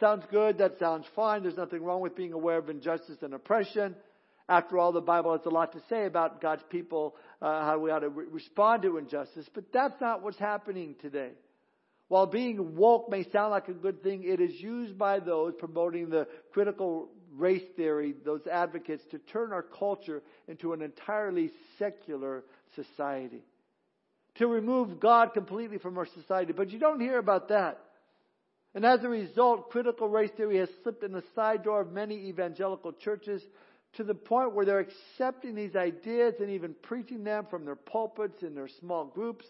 Sounds 0.00 0.24
good, 0.30 0.58
that 0.58 0.78
sounds 0.78 1.06
fine. 1.14 1.42
There's 1.42 1.56
nothing 1.56 1.82
wrong 1.82 2.00
with 2.00 2.16
being 2.16 2.32
aware 2.32 2.58
of 2.58 2.68
injustice 2.68 3.18
and 3.22 3.34
oppression. 3.34 3.94
After 4.48 4.78
all, 4.78 4.92
the 4.92 5.00
Bible 5.00 5.32
has 5.32 5.44
a 5.46 5.50
lot 5.50 5.72
to 5.72 5.82
say 5.88 6.04
about 6.06 6.40
God's 6.40 6.62
people, 6.70 7.16
uh, 7.42 7.64
how 7.64 7.78
we 7.78 7.90
ought 7.90 8.00
to 8.00 8.10
re- 8.10 8.26
respond 8.30 8.82
to 8.82 8.98
injustice, 8.98 9.46
but 9.54 9.64
that's 9.72 10.00
not 10.00 10.22
what's 10.22 10.38
happening 10.38 10.94
today. 11.00 11.30
While 12.08 12.26
being 12.26 12.76
woke 12.76 13.10
may 13.10 13.24
sound 13.30 13.50
like 13.50 13.68
a 13.68 13.72
good 13.72 14.02
thing, 14.02 14.22
it 14.22 14.40
is 14.40 14.52
used 14.60 14.96
by 14.96 15.18
those 15.18 15.54
promoting 15.58 16.10
the 16.10 16.28
critical 16.52 17.08
race 17.34 17.64
theory, 17.74 18.14
those 18.24 18.46
advocates, 18.46 19.02
to 19.10 19.18
turn 19.18 19.52
our 19.52 19.62
culture 19.62 20.22
into 20.46 20.72
an 20.72 20.82
entirely 20.82 21.50
secular 21.78 22.44
society 22.76 23.42
to 24.38 24.46
remove 24.46 25.00
God 25.00 25.32
completely 25.32 25.78
from 25.78 25.98
our 25.98 26.06
society. 26.06 26.52
But 26.52 26.70
you 26.70 26.78
don't 26.78 27.00
hear 27.00 27.18
about 27.18 27.48
that. 27.48 27.78
And 28.74 28.84
as 28.84 29.02
a 29.02 29.08
result, 29.08 29.70
critical 29.70 30.08
race 30.08 30.30
theory 30.36 30.58
has 30.58 30.68
slipped 30.82 31.02
in 31.02 31.12
the 31.12 31.24
side 31.34 31.64
door 31.64 31.80
of 31.80 31.92
many 31.92 32.28
evangelical 32.28 32.92
churches 32.92 33.42
to 33.94 34.04
the 34.04 34.14
point 34.14 34.54
where 34.54 34.66
they're 34.66 34.80
accepting 34.80 35.54
these 35.54 35.74
ideas 35.74 36.34
and 36.40 36.50
even 36.50 36.74
preaching 36.82 37.24
them 37.24 37.46
from 37.48 37.64
their 37.64 37.76
pulpits 37.76 38.42
in 38.42 38.54
their 38.54 38.68
small 38.80 39.06
groups. 39.06 39.46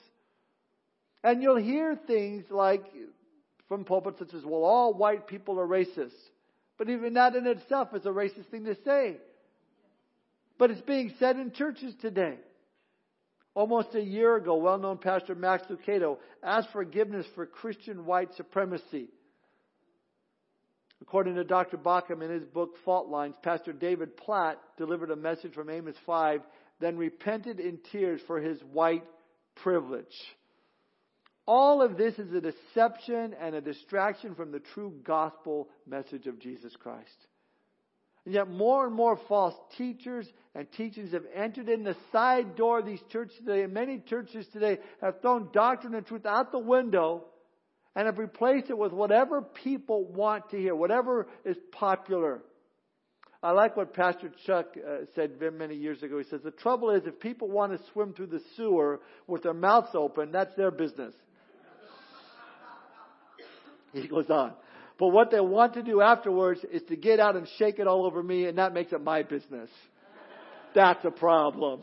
And 1.24 1.42
you'll 1.42 1.56
hear 1.56 1.98
things 2.06 2.44
like 2.50 2.84
from 3.68 3.84
pulpits 3.84 4.20
such 4.20 4.34
as, 4.34 4.44
well, 4.44 4.62
all 4.62 4.94
white 4.94 5.26
people 5.26 5.58
are 5.58 5.66
racist. 5.66 6.14
But 6.78 6.88
even 6.88 7.14
that 7.14 7.34
in 7.34 7.46
itself 7.46 7.88
is 7.94 8.06
a 8.06 8.10
racist 8.10 8.46
thing 8.50 8.64
to 8.66 8.76
say. 8.84 9.16
But 10.58 10.70
it's 10.70 10.80
being 10.82 11.12
said 11.18 11.36
in 11.36 11.50
churches 11.50 11.94
today. 12.00 12.36
Almost 13.56 13.94
a 13.94 14.02
year 14.02 14.36
ago, 14.36 14.56
well 14.56 14.76
known 14.76 14.98
pastor 14.98 15.34
Max 15.34 15.66
Lucado 15.70 16.18
asked 16.42 16.68
forgiveness 16.72 17.24
for 17.34 17.46
Christian 17.46 18.04
white 18.04 18.28
supremacy. 18.34 19.08
According 21.00 21.36
to 21.36 21.44
Dr. 21.44 21.78
Baucham 21.78 22.22
in 22.22 22.30
his 22.30 22.44
book 22.44 22.74
Fault 22.84 23.08
Lines, 23.08 23.34
Pastor 23.42 23.72
David 23.72 24.14
Platt 24.18 24.58
delivered 24.76 25.10
a 25.10 25.16
message 25.16 25.54
from 25.54 25.70
Amos 25.70 25.96
5, 26.04 26.42
then 26.80 26.98
repented 26.98 27.58
in 27.58 27.78
tears 27.90 28.20
for 28.26 28.40
his 28.40 28.60
white 28.72 29.04
privilege. 29.62 30.04
All 31.46 31.80
of 31.80 31.96
this 31.96 32.18
is 32.18 32.34
a 32.34 32.42
deception 32.42 33.34
and 33.40 33.54
a 33.54 33.62
distraction 33.62 34.34
from 34.34 34.52
the 34.52 34.60
true 34.74 34.92
gospel 35.02 35.70
message 35.86 36.26
of 36.26 36.38
Jesus 36.40 36.76
Christ. 36.76 37.26
And 38.26 38.34
yet 38.34 38.50
more 38.50 38.84
and 38.84 38.94
more 38.94 39.18
false 39.28 39.54
teachers 39.78 40.26
and 40.56 40.70
teachings 40.72 41.12
have 41.12 41.22
entered 41.32 41.68
in 41.68 41.84
the 41.84 41.96
side 42.10 42.56
door 42.56 42.80
of 42.80 42.86
these 42.86 43.00
churches 43.12 43.38
today. 43.38 43.62
And 43.62 43.72
many 43.72 44.00
churches 44.00 44.44
today 44.52 44.78
have 45.00 45.20
thrown 45.22 45.48
doctrine 45.52 45.94
and 45.94 46.04
truth 46.04 46.26
out 46.26 46.50
the 46.50 46.58
window 46.58 47.24
and 47.94 48.06
have 48.06 48.18
replaced 48.18 48.68
it 48.68 48.76
with 48.76 48.92
whatever 48.92 49.42
people 49.42 50.04
want 50.04 50.50
to 50.50 50.58
hear, 50.58 50.74
whatever 50.74 51.28
is 51.44 51.56
popular. 51.70 52.42
I 53.44 53.52
like 53.52 53.76
what 53.76 53.94
Pastor 53.94 54.32
Chuck 54.44 54.76
uh, 54.76 55.04
said 55.14 55.40
many 55.56 55.76
years 55.76 56.02
ago. 56.02 56.18
He 56.18 56.24
says, 56.24 56.40
the 56.42 56.50
trouble 56.50 56.90
is 56.90 57.06
if 57.06 57.20
people 57.20 57.48
want 57.48 57.78
to 57.78 57.92
swim 57.92 58.12
through 58.12 58.26
the 58.26 58.42
sewer 58.56 59.00
with 59.28 59.44
their 59.44 59.54
mouths 59.54 59.90
open, 59.94 60.32
that's 60.32 60.54
their 60.56 60.72
business. 60.72 61.14
he 63.92 64.08
goes 64.08 64.28
on. 64.30 64.52
But 64.98 65.08
what 65.08 65.30
they 65.30 65.40
want 65.40 65.74
to 65.74 65.82
do 65.82 66.00
afterwards 66.00 66.60
is 66.72 66.82
to 66.88 66.96
get 66.96 67.20
out 67.20 67.36
and 67.36 67.46
shake 67.58 67.78
it 67.78 67.86
all 67.86 68.06
over 68.06 68.22
me, 68.22 68.46
and 68.46 68.58
that 68.58 68.72
makes 68.72 68.92
it 68.92 69.02
my 69.02 69.22
business. 69.22 69.68
That's 70.74 71.04
a 71.04 71.10
problem. 71.10 71.82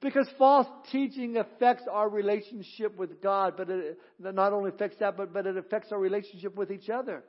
Because 0.00 0.28
false 0.38 0.68
teaching 0.90 1.36
affects 1.36 1.84
our 1.90 2.08
relationship 2.08 2.96
with 2.96 3.20
God, 3.20 3.54
but 3.56 3.68
it 3.68 3.98
not 4.18 4.52
only 4.52 4.70
affects 4.70 4.98
that, 5.00 5.16
but, 5.16 5.32
but 5.32 5.46
it 5.46 5.56
affects 5.56 5.92
our 5.92 5.98
relationship 5.98 6.56
with 6.56 6.70
each 6.70 6.88
other. 6.88 7.24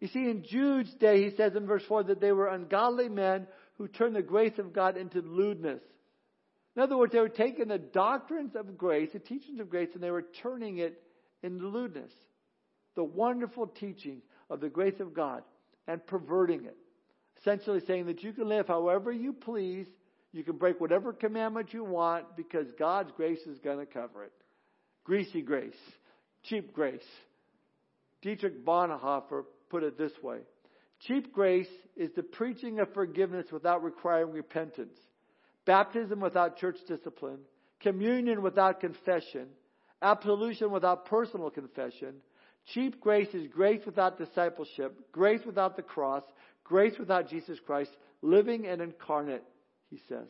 You 0.00 0.08
see, 0.08 0.30
in 0.30 0.44
Jude's 0.48 0.94
day, 0.94 1.28
he 1.28 1.36
says 1.36 1.54
in 1.56 1.66
verse 1.66 1.82
4 1.88 2.04
that 2.04 2.20
they 2.20 2.32
were 2.32 2.48
ungodly 2.48 3.08
men 3.08 3.46
who 3.76 3.88
turned 3.88 4.16
the 4.16 4.22
grace 4.22 4.58
of 4.58 4.72
God 4.72 4.96
into 4.96 5.20
lewdness. 5.20 5.82
In 6.76 6.82
other 6.82 6.96
words, 6.96 7.12
they 7.12 7.18
were 7.18 7.28
taking 7.28 7.68
the 7.68 7.78
doctrines 7.78 8.54
of 8.54 8.78
grace, 8.78 9.10
the 9.12 9.18
teachings 9.18 9.60
of 9.60 9.68
grace, 9.68 9.90
and 9.92 10.02
they 10.02 10.10
were 10.10 10.24
turning 10.42 10.78
it 10.78 11.02
into 11.42 11.66
lewdness 11.66 12.12
the 13.00 13.04
wonderful 13.04 13.66
teaching 13.66 14.20
of 14.50 14.60
the 14.60 14.68
grace 14.68 15.00
of 15.00 15.14
God 15.14 15.42
and 15.88 16.06
perverting 16.06 16.66
it. 16.66 16.76
Essentially 17.40 17.80
saying 17.86 18.04
that 18.04 18.22
you 18.22 18.34
can 18.34 18.46
live 18.46 18.66
however 18.68 19.10
you 19.10 19.32
please, 19.32 19.86
you 20.32 20.44
can 20.44 20.58
break 20.58 20.78
whatever 20.82 21.14
commandment 21.14 21.72
you 21.72 21.82
want 21.82 22.36
because 22.36 22.66
God's 22.78 23.10
grace 23.16 23.40
is 23.46 23.58
going 23.60 23.78
to 23.78 23.86
cover 23.86 24.24
it. 24.24 24.32
Greasy 25.04 25.40
grace, 25.40 25.72
cheap 26.42 26.74
grace. 26.74 27.00
Dietrich 28.20 28.66
Bonhoeffer 28.66 29.44
put 29.70 29.82
it 29.82 29.96
this 29.96 30.12
way 30.22 30.40
Cheap 31.06 31.32
grace 31.32 31.72
is 31.96 32.10
the 32.14 32.22
preaching 32.22 32.80
of 32.80 32.92
forgiveness 32.92 33.46
without 33.50 33.82
requiring 33.82 34.30
repentance, 34.30 34.92
baptism 35.64 36.20
without 36.20 36.58
church 36.58 36.76
discipline, 36.86 37.38
communion 37.80 38.42
without 38.42 38.78
confession, 38.78 39.46
absolution 40.02 40.70
without 40.70 41.06
personal 41.06 41.48
confession, 41.48 42.16
Cheap 42.74 43.00
grace 43.00 43.32
is 43.34 43.46
grace 43.48 43.80
without 43.84 44.18
discipleship, 44.18 45.12
grace 45.12 45.40
without 45.44 45.76
the 45.76 45.82
cross, 45.82 46.22
grace 46.64 46.94
without 46.98 47.28
Jesus 47.28 47.58
Christ, 47.66 47.90
living 48.22 48.66
and 48.66 48.80
incarnate, 48.80 49.44
he 49.90 50.00
says. 50.08 50.28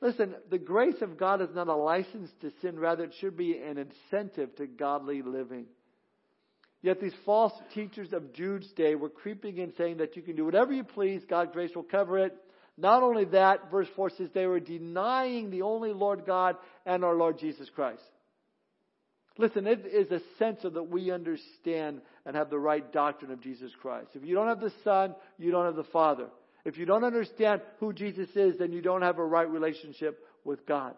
Listen, 0.00 0.34
the 0.50 0.58
grace 0.58 1.00
of 1.00 1.16
God 1.16 1.40
is 1.40 1.54
not 1.54 1.68
a 1.68 1.74
license 1.74 2.30
to 2.40 2.50
sin, 2.60 2.78
rather, 2.78 3.04
it 3.04 3.14
should 3.20 3.36
be 3.36 3.56
an 3.56 3.78
incentive 3.78 4.54
to 4.56 4.66
godly 4.66 5.22
living. 5.22 5.66
Yet 6.82 7.00
these 7.00 7.14
false 7.24 7.52
teachers 7.74 8.12
of 8.12 8.32
Jude's 8.32 8.66
day 8.72 8.96
were 8.96 9.08
creeping 9.08 9.58
in 9.58 9.72
saying 9.78 9.98
that 9.98 10.16
you 10.16 10.22
can 10.22 10.34
do 10.34 10.44
whatever 10.44 10.72
you 10.72 10.82
please, 10.82 11.22
God's 11.30 11.52
grace 11.52 11.70
will 11.76 11.84
cover 11.84 12.18
it. 12.18 12.36
Not 12.76 13.04
only 13.04 13.26
that, 13.26 13.70
verse 13.70 13.86
4 13.94 14.10
says 14.10 14.30
they 14.34 14.46
were 14.46 14.58
denying 14.58 15.50
the 15.50 15.62
only 15.62 15.92
Lord 15.92 16.26
God 16.26 16.56
and 16.84 17.04
our 17.04 17.14
Lord 17.14 17.38
Jesus 17.38 17.70
Christ. 17.72 18.02
Listen, 19.38 19.66
it 19.66 19.86
is 19.86 20.08
essential 20.10 20.70
that 20.72 20.84
we 20.84 21.10
understand 21.10 22.02
and 22.26 22.36
have 22.36 22.50
the 22.50 22.58
right 22.58 22.92
doctrine 22.92 23.30
of 23.30 23.40
Jesus 23.40 23.72
Christ. 23.80 24.08
If 24.14 24.24
you 24.24 24.34
don't 24.34 24.48
have 24.48 24.60
the 24.60 24.72
Son, 24.84 25.14
you 25.38 25.50
don't 25.50 25.64
have 25.64 25.76
the 25.76 25.84
Father. 25.84 26.26
If 26.64 26.76
you 26.78 26.84
don't 26.84 27.04
understand 27.04 27.62
who 27.80 27.92
Jesus 27.92 28.28
is, 28.36 28.58
then 28.58 28.72
you 28.72 28.82
don't 28.82 29.02
have 29.02 29.18
a 29.18 29.24
right 29.24 29.48
relationship 29.48 30.24
with 30.44 30.66
God. 30.66 30.94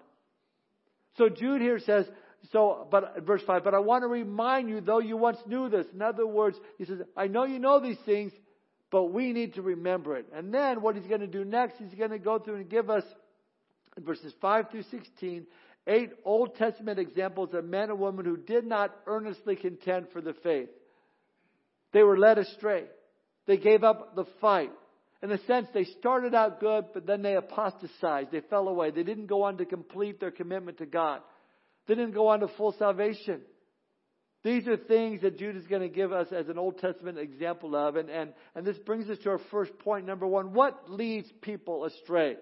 So 1.16 1.28
Jude 1.28 1.62
here 1.62 1.78
says, 1.78 2.06
so, 2.52 2.86
but, 2.90 3.24
verse 3.24 3.40
5, 3.46 3.64
but 3.64 3.72
I 3.72 3.78
want 3.78 4.02
to 4.02 4.08
remind 4.08 4.68
you, 4.68 4.80
though 4.80 4.98
you 4.98 5.16
once 5.16 5.38
knew 5.46 5.68
this. 5.68 5.86
In 5.94 6.02
other 6.02 6.26
words, 6.26 6.58
he 6.76 6.84
says, 6.84 6.98
I 7.16 7.26
know 7.26 7.44
you 7.44 7.58
know 7.58 7.80
these 7.80 7.96
things, 8.04 8.32
but 8.90 9.04
we 9.04 9.32
need 9.32 9.54
to 9.54 9.62
remember 9.62 10.16
it. 10.16 10.26
And 10.34 10.52
then 10.52 10.82
what 10.82 10.96
he's 10.96 11.06
going 11.06 11.20
to 11.20 11.26
do 11.26 11.44
next, 11.44 11.76
he's 11.78 11.96
going 11.98 12.10
to 12.10 12.18
go 12.18 12.38
through 12.38 12.56
and 12.56 12.68
give 12.68 12.90
us, 12.90 13.04
verses 13.98 14.34
5 14.40 14.70
through 14.70 14.82
16, 14.90 15.46
eight 15.86 16.10
Old 16.24 16.56
Testament 16.56 16.98
examples 16.98 17.50
of 17.52 17.64
men 17.64 17.90
and 17.90 17.98
women 17.98 18.24
who 18.24 18.36
did 18.36 18.66
not 18.66 18.94
earnestly 19.06 19.56
contend 19.56 20.06
for 20.12 20.20
the 20.20 20.34
faith. 20.42 20.68
They 21.92 22.02
were 22.02 22.18
led 22.18 22.38
astray. 22.38 22.84
They 23.46 23.56
gave 23.56 23.84
up 23.84 24.16
the 24.16 24.24
fight. 24.40 24.72
In 25.22 25.30
a 25.30 25.38
sense, 25.46 25.68
they 25.72 25.84
started 25.84 26.34
out 26.34 26.60
good, 26.60 26.86
but 26.92 27.06
then 27.06 27.22
they 27.22 27.34
apostatized. 27.34 28.30
They 28.30 28.40
fell 28.40 28.68
away. 28.68 28.90
They 28.90 29.04
didn't 29.04 29.26
go 29.26 29.42
on 29.42 29.58
to 29.58 29.64
complete 29.64 30.20
their 30.20 30.30
commitment 30.30 30.78
to 30.78 30.86
God. 30.86 31.20
They 31.86 31.94
didn't 31.94 32.14
go 32.14 32.28
on 32.28 32.40
to 32.40 32.48
full 32.48 32.74
salvation. 32.78 33.40
These 34.42 34.68
are 34.68 34.76
things 34.76 35.22
that 35.22 35.38
Jude 35.38 35.56
is 35.56 35.66
going 35.66 35.80
to 35.80 35.88
give 35.88 36.12
us 36.12 36.26
as 36.30 36.48
an 36.48 36.58
Old 36.58 36.78
Testament 36.78 37.18
example 37.18 37.74
of. 37.74 37.96
And, 37.96 38.10
and, 38.10 38.34
and 38.54 38.66
this 38.66 38.76
brings 38.78 39.08
us 39.08 39.16
to 39.24 39.30
our 39.30 39.40
first 39.50 39.78
point. 39.78 40.06
Number 40.06 40.26
one, 40.26 40.52
what 40.52 40.90
leads 40.90 41.28
people 41.40 41.86
astray? 41.86 42.36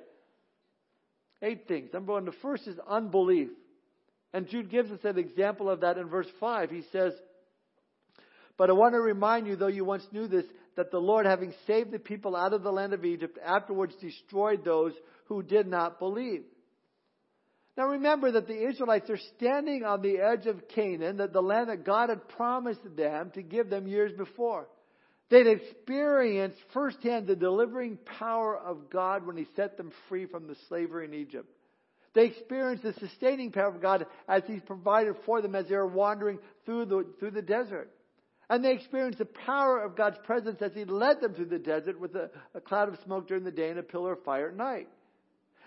Eight 1.43 1.67
things. 1.67 1.91
Number 1.93 2.13
one, 2.13 2.25
the 2.25 2.33
first 2.41 2.67
is 2.69 2.77
unbelief. 2.89 3.49
And 4.33 4.49
Jude 4.49 4.71
gives 4.71 4.91
us 4.91 5.01
an 5.05 5.19
example 5.19 5.69
of 5.69 5.81
that 5.81 5.99
in 5.99 6.09
verse 6.09 6.29
5. 6.41 6.71
He 6.71 6.83
says, 6.93 7.13
But 8.57 8.71
I 8.71 8.73
want 8.73 8.95
to 8.95 9.01
remind 9.01 9.47
you, 9.47 9.57
though 9.57 9.67
you 9.67 9.85
once 9.85 10.07
knew 10.13 10.29
this, 10.29 10.45
that 10.77 10.91
the 10.91 10.99
Lord, 10.99 11.27
having 11.27 11.53
saved 11.67 11.91
the 11.91 11.99
people 11.99 12.35
out 12.35 12.55
of 12.55 12.63
the 12.63 12.73
land 12.73 12.95
of 12.95 13.05
Egypt, 13.05 13.39
afterwards 13.45 13.95
destroyed 14.01 14.65
those 14.65 14.93
who 15.27 15.43
did 15.43 15.67
not 15.67 15.99
believe. 15.99 16.45
Now 17.77 17.89
remember 17.89 18.33
that 18.33 18.47
the 18.47 18.69
Israelites 18.69 19.09
are 19.11 19.19
standing 19.37 19.85
on 19.85 20.03
the 20.03 20.19
edge 20.19 20.47
of 20.47 20.69
Canaan, 20.69 21.19
that 21.19 21.33
the 21.33 21.41
land 21.43 21.71
that 21.71 21.85
God 21.85 22.11
had 22.11 22.29
promised 22.29 22.81
them 22.97 23.31
to 23.35 23.43
give 23.43 23.71
them 23.71 23.87
years 23.87 24.13
before. 24.13 24.69
They'd 25.33 25.47
experienced 25.47 26.59
firsthand 26.75 27.27
the 27.27 27.35
delivering 27.35 27.97
power 28.19 28.55
of 28.55 28.91
God 28.91 29.27
when 29.27 29.39
He 29.39 29.47
set 29.57 29.79
them 29.79 29.91
free 30.07 30.27
from 30.27 30.47
the 30.47 30.57
slavery 30.69 31.07
in 31.07 31.15
Egypt. 31.15 31.49
They 32.13 32.27
experienced 32.27 32.83
the 32.83 32.93
sustaining 32.93 33.51
power 33.51 33.69
of 33.69 33.81
God 33.81 34.05
as 34.29 34.43
He's 34.47 34.61
provided 34.61 35.15
for 35.25 35.41
them 35.41 35.55
as 35.55 35.69
they 35.69 35.75
were 35.75 35.87
wandering 35.87 36.39
through 36.67 36.85
the, 36.85 37.07
through 37.19 37.31
the 37.31 37.41
desert. 37.41 37.91
And 38.51 38.63
they 38.63 38.73
experienced 38.73 39.21
the 39.21 39.25
power 39.25 39.83
of 39.83 39.97
God's 39.97 40.19
presence 40.25 40.61
as 40.61 40.75
He 40.75 40.85
led 40.85 41.23
them 41.23 41.33
through 41.33 41.47
the 41.47 41.59
desert 41.59 41.99
with 41.99 42.15
a, 42.15 42.29
a 42.55 42.61
cloud 42.61 42.91
of 42.91 42.99
smoke 43.03 43.27
during 43.27 43.45
the 43.45 43.51
day 43.51 43.71
and 43.71 43.79
a 43.79 43.83
pillar 43.83 44.13
of 44.13 44.25
fire 44.25 44.51
at 44.51 44.57
night. 44.57 44.89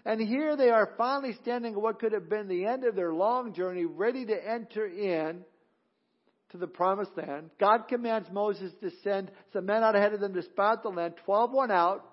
And 0.06 0.22
here 0.22 0.56
they 0.56 0.70
are 0.70 0.94
finally 0.96 1.34
standing 1.42 1.74
at 1.74 1.82
what 1.82 1.98
could 1.98 2.12
have 2.12 2.30
been 2.30 2.48
the 2.48 2.68
end 2.68 2.84
of 2.84 2.96
their 2.96 3.16
long 3.16 3.52
journey, 3.56 3.86
ready 3.86 4.28
to 4.28 4.48
enter 4.48 4.86
in 4.86 5.44
to 6.56 6.60
the 6.60 6.68
promised 6.68 7.12
land. 7.18 7.50
God 7.60 7.88
commands 7.88 8.28
Moses 8.32 8.72
to 8.82 8.90
send 9.04 9.30
some 9.54 9.66
men 9.66 9.84
out 9.84 9.96
ahead 9.96 10.14
of 10.14 10.20
them 10.20 10.34
to 10.34 10.42
spy 10.42 10.76
the 10.82 10.90
land. 10.90 11.16
Twelve 11.26 11.52
went 11.54 11.72
out. 11.72 12.06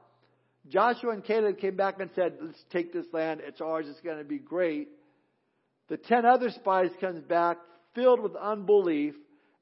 Joshua 0.69 1.13
and 1.13 1.25
Caleb 1.25 1.59
came 1.59 1.77
back 1.77 2.01
and 2.01 2.11
said, 2.15 2.39
let's 2.41 2.63
take 2.71 2.93
this 2.93 3.07
land. 3.13 3.41
It's 3.45 3.61
ours. 3.61 3.87
It's 3.89 4.01
going 4.01 4.19
to 4.19 4.25
be 4.25 4.39
great. 4.39 4.89
The 5.89 5.97
ten 5.97 6.25
other 6.25 6.51
spies 6.51 6.91
comes 7.01 7.21
back 7.21 7.57
filled 7.95 8.21
with 8.21 8.37
unbelief 8.37 9.15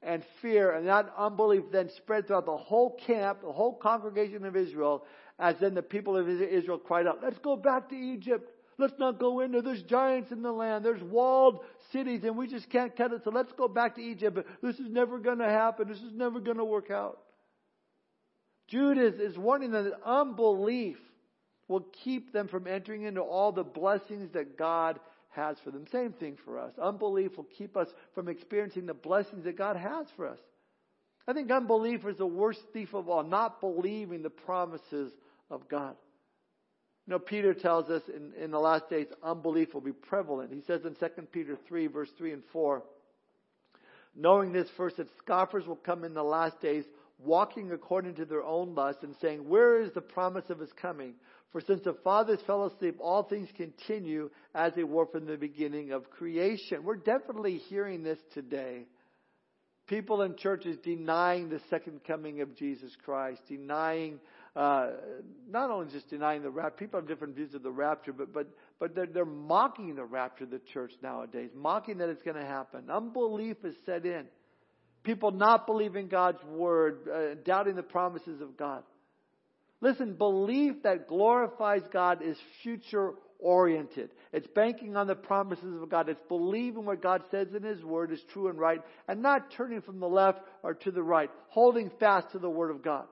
and 0.03 0.23
fear. 0.41 0.71
And 0.71 0.87
that 0.87 1.11
unbelief 1.17 1.63
then 1.71 1.89
spread 1.97 2.27
throughout 2.27 2.45
the 2.45 2.57
whole 2.57 2.99
camp, 3.07 3.41
the 3.41 3.51
whole 3.51 3.75
congregation 3.75 4.45
of 4.45 4.55
Israel, 4.55 5.03
as 5.39 5.55
then 5.59 5.73
the 5.73 5.81
people 5.81 6.17
of 6.17 6.29
Israel 6.29 6.77
cried 6.77 7.07
out, 7.07 7.19
let's 7.23 7.39
go 7.39 7.55
back 7.55 7.89
to 7.89 7.95
Egypt. 7.95 8.49
Let's 8.81 8.97
not 8.97 9.19
go 9.19 9.41
in 9.41 9.51
there. 9.51 9.61
There's 9.61 9.83
giants 9.83 10.31
in 10.31 10.41
the 10.41 10.51
land. 10.51 10.83
There's 10.83 11.03
walled 11.03 11.59
cities 11.91 12.23
and 12.23 12.35
we 12.35 12.47
just 12.47 12.69
can't 12.69 12.95
cut 12.95 13.13
it. 13.13 13.21
So 13.23 13.29
let's 13.29 13.51
go 13.53 13.67
back 13.67 13.95
to 13.95 14.01
Egypt. 14.01 14.35
But 14.35 14.47
this 14.61 14.79
is 14.79 14.89
never 14.89 15.19
going 15.19 15.37
to 15.37 15.49
happen. 15.49 15.87
This 15.87 16.01
is 16.01 16.11
never 16.13 16.39
going 16.39 16.57
to 16.57 16.65
work 16.65 16.89
out. 16.89 17.19
Jude 18.67 18.97
is, 18.97 19.19
is 19.19 19.37
warning 19.37 19.71
them 19.71 19.83
that 19.85 19.99
unbelief 20.03 20.97
will 21.67 21.85
keep 22.03 22.33
them 22.33 22.47
from 22.47 22.67
entering 22.67 23.03
into 23.03 23.21
all 23.21 23.51
the 23.51 23.63
blessings 23.63 24.31
that 24.33 24.57
God 24.57 24.99
has 25.29 25.57
for 25.63 25.71
them. 25.71 25.85
Same 25.91 26.13
thing 26.13 26.37
for 26.43 26.59
us. 26.59 26.73
Unbelief 26.81 27.37
will 27.37 27.47
keep 27.57 27.77
us 27.77 27.87
from 28.15 28.27
experiencing 28.27 28.85
the 28.85 28.93
blessings 28.93 29.43
that 29.45 29.57
God 29.57 29.77
has 29.77 30.07
for 30.15 30.27
us. 30.27 30.39
I 31.27 31.33
think 31.33 31.51
unbelief 31.51 32.05
is 32.05 32.17
the 32.17 32.25
worst 32.25 32.61
thief 32.73 32.93
of 32.93 33.07
all, 33.07 33.23
not 33.23 33.61
believing 33.61 34.23
the 34.23 34.29
promises 34.29 35.11
of 35.49 35.69
God. 35.69 35.95
You 37.11 37.17
know, 37.17 37.25
Peter 37.25 37.53
tells 37.53 37.89
us 37.89 38.03
in, 38.07 38.31
in 38.41 38.51
the 38.51 38.57
last 38.57 38.89
days, 38.89 39.07
unbelief 39.21 39.73
will 39.73 39.81
be 39.81 39.91
prevalent. 39.91 40.53
He 40.53 40.61
says 40.61 40.85
in 40.85 40.95
2 40.95 41.23
Peter 41.33 41.57
3, 41.67 41.87
verse 41.87 42.07
3 42.17 42.31
and 42.31 42.43
4, 42.53 42.83
knowing 44.15 44.53
this 44.53 44.69
first, 44.77 44.95
that 44.95 45.09
scoffers 45.17 45.67
will 45.67 45.75
come 45.75 46.05
in 46.05 46.13
the 46.13 46.23
last 46.23 46.61
days, 46.61 46.85
walking 47.19 47.73
according 47.73 48.15
to 48.15 48.23
their 48.23 48.43
own 48.43 48.75
lust 48.75 48.99
and 49.03 49.13
saying, 49.21 49.49
Where 49.49 49.81
is 49.81 49.91
the 49.91 49.99
promise 49.99 50.45
of 50.49 50.59
his 50.59 50.71
coming? 50.81 51.15
For 51.51 51.59
since 51.59 51.81
the 51.83 51.97
fathers 52.01 52.39
fell 52.47 52.65
asleep, 52.65 52.95
all 53.01 53.23
things 53.23 53.49
continue 53.57 54.29
as 54.55 54.73
they 54.75 54.85
were 54.85 55.05
from 55.05 55.25
the 55.25 55.35
beginning 55.35 55.91
of 55.91 56.09
creation. 56.11 56.85
We're 56.85 56.95
definitely 56.95 57.57
hearing 57.57 58.03
this 58.03 58.19
today. 58.33 58.85
People 59.87 60.21
in 60.21 60.37
churches 60.37 60.77
denying 60.81 61.49
the 61.49 61.59
second 61.69 62.05
coming 62.07 62.39
of 62.39 62.55
Jesus 62.55 62.95
Christ, 63.03 63.41
denying, 63.49 64.21
uh, 64.55 64.87
not 65.49 65.69
only 65.69 65.91
just 65.91 66.09
denying 66.09 66.41
the 66.41 66.49
rapture, 66.49 66.77
people 66.77 66.99
have 66.99 67.07
different 67.07 67.35
views 67.35 67.53
of 67.53 67.63
the 67.63 67.71
rapture, 67.71 68.11
but, 68.11 68.33
but, 68.33 68.47
but 68.79 68.93
they're, 68.93 69.05
they're 69.05 69.25
mocking 69.25 69.95
the 69.95 70.03
rapture 70.03 70.43
of 70.43 70.49
the 70.49 70.61
church 70.73 70.91
nowadays, 71.01 71.49
mocking 71.55 71.99
that 71.99 72.09
it's 72.09 72.21
going 72.21 72.35
to 72.35 72.45
happen. 72.45 72.89
Unbelief 72.89 73.57
is 73.63 73.75
set 73.85 74.05
in. 74.05 74.25
People 75.03 75.31
not 75.31 75.65
believing 75.65 76.09
God's 76.09 76.43
word, 76.43 77.07
uh, 77.07 77.35
doubting 77.45 77.75
the 77.75 77.83
promises 77.83 78.41
of 78.41 78.57
God. 78.57 78.83
Listen, 79.79 80.13
belief 80.13 80.83
that 80.83 81.07
glorifies 81.07 81.81
God 81.91 82.21
is 82.21 82.37
future 82.61 83.13
oriented. 83.39 84.11
It's 84.31 84.47
banking 84.53 84.95
on 84.95 85.07
the 85.07 85.15
promises 85.15 85.81
of 85.81 85.89
God. 85.89 86.07
It's 86.07 86.21
believing 86.27 86.85
what 86.85 87.01
God 87.01 87.23
says 87.31 87.47
in 87.55 87.63
His 87.63 87.83
Word 87.83 88.11
is 88.11 88.21
true 88.31 88.49
and 88.49 88.59
right 88.59 88.81
and 89.07 89.23
not 89.23 89.51
turning 89.51 89.81
from 89.81 89.99
the 89.99 90.07
left 90.07 90.39
or 90.61 90.75
to 90.75 90.91
the 90.91 91.01
right, 91.01 91.31
holding 91.49 91.89
fast 91.99 92.31
to 92.33 92.39
the 92.39 92.49
Word 92.49 92.69
of 92.69 92.83
God. 92.83 93.05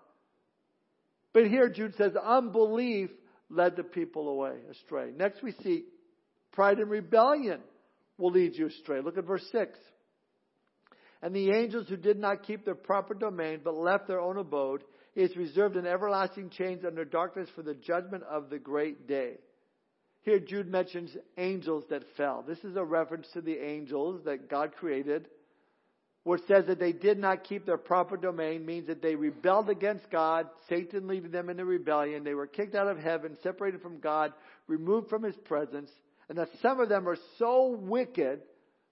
But 1.34 1.48
here 1.48 1.70
Jude 1.70 1.96
says 1.96 2.14
unbelief 2.16 3.10
led 3.50 3.76
the 3.76 3.84
people 3.84 4.30
away 4.30 4.56
astray. 4.72 5.12
Next 5.16 5.42
we 5.44 5.54
see 5.64 5.86
pride 6.52 6.80
and 6.80 6.90
rebellion 6.90 7.62
will 8.18 8.32
lead 8.32 8.56
you 8.56 8.68
astray. 8.68 9.02
Look 9.02 9.18
at 9.18 9.26
verse 9.26 9.46
6. 9.52 9.78
And 11.22 11.36
the 11.36 11.52
angels 11.52 11.88
who 11.90 11.98
did 11.98 12.18
not 12.18 12.44
keep 12.44 12.64
their 12.64 12.76
proper 12.76 13.14
domain, 13.14 13.62
but 13.64 13.76
left 13.76 14.08
their 14.08 14.22
own 14.22 14.38
abode, 14.38 14.84
is 15.16 15.36
reserved 15.36 15.76
in 15.76 15.86
everlasting 15.86 16.50
chains 16.50 16.86
under 16.86 17.04
darkness 17.04 17.50
for 17.56 17.62
the 17.62 17.74
judgment 17.74 18.24
of 18.24 18.50
the 18.50 18.60
great 18.60 19.08
day. 19.08 19.34
Here 20.22 20.40
Jude 20.40 20.70
mentions 20.70 21.16
angels 21.38 21.84
that 21.90 22.04
fell. 22.16 22.44
This 22.48 22.60
is 22.60 22.76
a 22.76 22.84
reference 22.84 23.28
to 23.34 23.42
the 23.42 23.58
angels 23.58 24.24
that 24.26 24.50
God 24.50 24.74
created. 24.76 25.28
It 26.36 26.42
says 26.48 26.66
that 26.68 26.80
they 26.80 26.92
did 26.92 27.18
not 27.18 27.44
keep 27.44 27.66
their 27.66 27.78
proper 27.78 28.18
domain 28.18 28.66
means 28.66 28.88
that 28.88 29.02
they 29.02 29.16
rebelled 29.16 29.70
against 29.70 30.10
God, 30.10 30.48
Satan 30.68 31.08
leading 31.08 31.32
them 31.32 31.50
into 31.50 31.66
rebellion. 31.66 32.24
They 32.24 32.34
were 32.34 32.48
kicked 32.48 32.76
out 32.76 32.88
of 32.88 32.98
heaven, 32.98 33.38
separated 33.42 33.82
from 33.82 34.00
God, 34.00 34.34
removed 34.68 35.10
from 35.10 35.24
His 35.24 35.36
presence, 35.38 35.90
and 36.28 36.38
that 36.38 36.50
some 36.62 36.80
of 36.80 36.90
them 36.90 37.08
are 37.08 37.18
so 37.38 37.78
wicked 37.80 38.42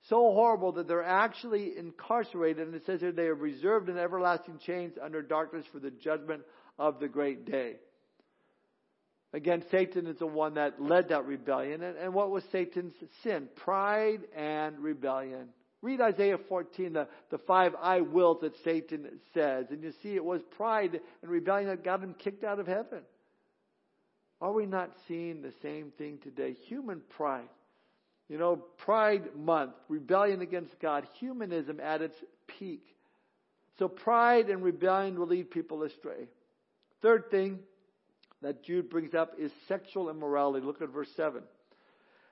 so 0.09 0.31
horrible 0.31 0.73
that 0.73 0.87
they're 0.87 1.03
actually 1.03 1.77
incarcerated, 1.77 2.65
and 2.65 2.75
it 2.75 2.85
says 2.85 3.01
here 3.01 3.11
they 3.11 3.27
are 3.27 3.35
reserved 3.35 3.89
in 3.89 3.97
everlasting 3.97 4.59
chains 4.65 4.93
under 5.01 5.21
darkness 5.21 5.65
for 5.71 5.79
the 5.79 5.91
judgment 5.91 6.43
of 6.79 6.99
the 6.99 7.07
great 7.07 7.45
day. 7.45 7.75
Again, 9.33 9.63
Satan 9.69 10.07
is 10.07 10.17
the 10.19 10.27
one 10.27 10.53
that 10.53 10.81
led 10.81 11.09
that 11.09 11.25
rebellion. 11.25 11.83
And, 11.83 11.97
and 11.97 12.13
what 12.13 12.31
was 12.31 12.43
Satan's 12.51 12.93
sin? 13.23 13.49
Pride 13.57 14.21
and 14.35 14.79
rebellion. 14.79 15.49
Read 15.81 16.01
Isaiah 16.01 16.39
14, 16.49 16.93
the, 16.93 17.07
the 17.29 17.37
five 17.37 17.73
I 17.79 18.01
wills 18.01 18.39
that 18.41 18.55
Satan 18.63 19.07
says, 19.33 19.67
and 19.69 19.83
you 19.83 19.93
see 20.01 20.15
it 20.15 20.25
was 20.25 20.41
pride 20.57 20.99
and 21.21 21.31
rebellion 21.31 21.69
that 21.69 21.83
got 21.83 22.01
him 22.01 22.15
kicked 22.17 22.43
out 22.43 22.59
of 22.59 22.67
heaven. 22.67 23.01
Are 24.41 24.51
we 24.51 24.65
not 24.65 24.91
seeing 25.07 25.41
the 25.41 25.53
same 25.61 25.91
thing 25.97 26.19
today? 26.23 26.55
Human 26.67 27.01
pride. 27.09 27.49
You 28.29 28.37
know, 28.37 28.57
Pride 28.77 29.35
Month, 29.35 29.73
rebellion 29.87 30.41
against 30.41 30.79
God, 30.79 31.07
humanism 31.19 31.79
at 31.79 32.01
its 32.01 32.17
peak. 32.59 32.83
So 33.79 33.87
pride 33.87 34.49
and 34.49 34.63
rebellion 34.63 35.17
will 35.17 35.27
lead 35.27 35.49
people 35.51 35.83
astray. 35.83 36.27
Third 37.01 37.29
thing 37.31 37.59
that 38.41 38.63
Jude 38.63 38.89
brings 38.89 39.13
up 39.13 39.33
is 39.39 39.51
sexual 39.67 40.09
immorality. 40.09 40.65
Look 40.65 40.81
at 40.81 40.89
verse 40.89 41.09
7. 41.15 41.41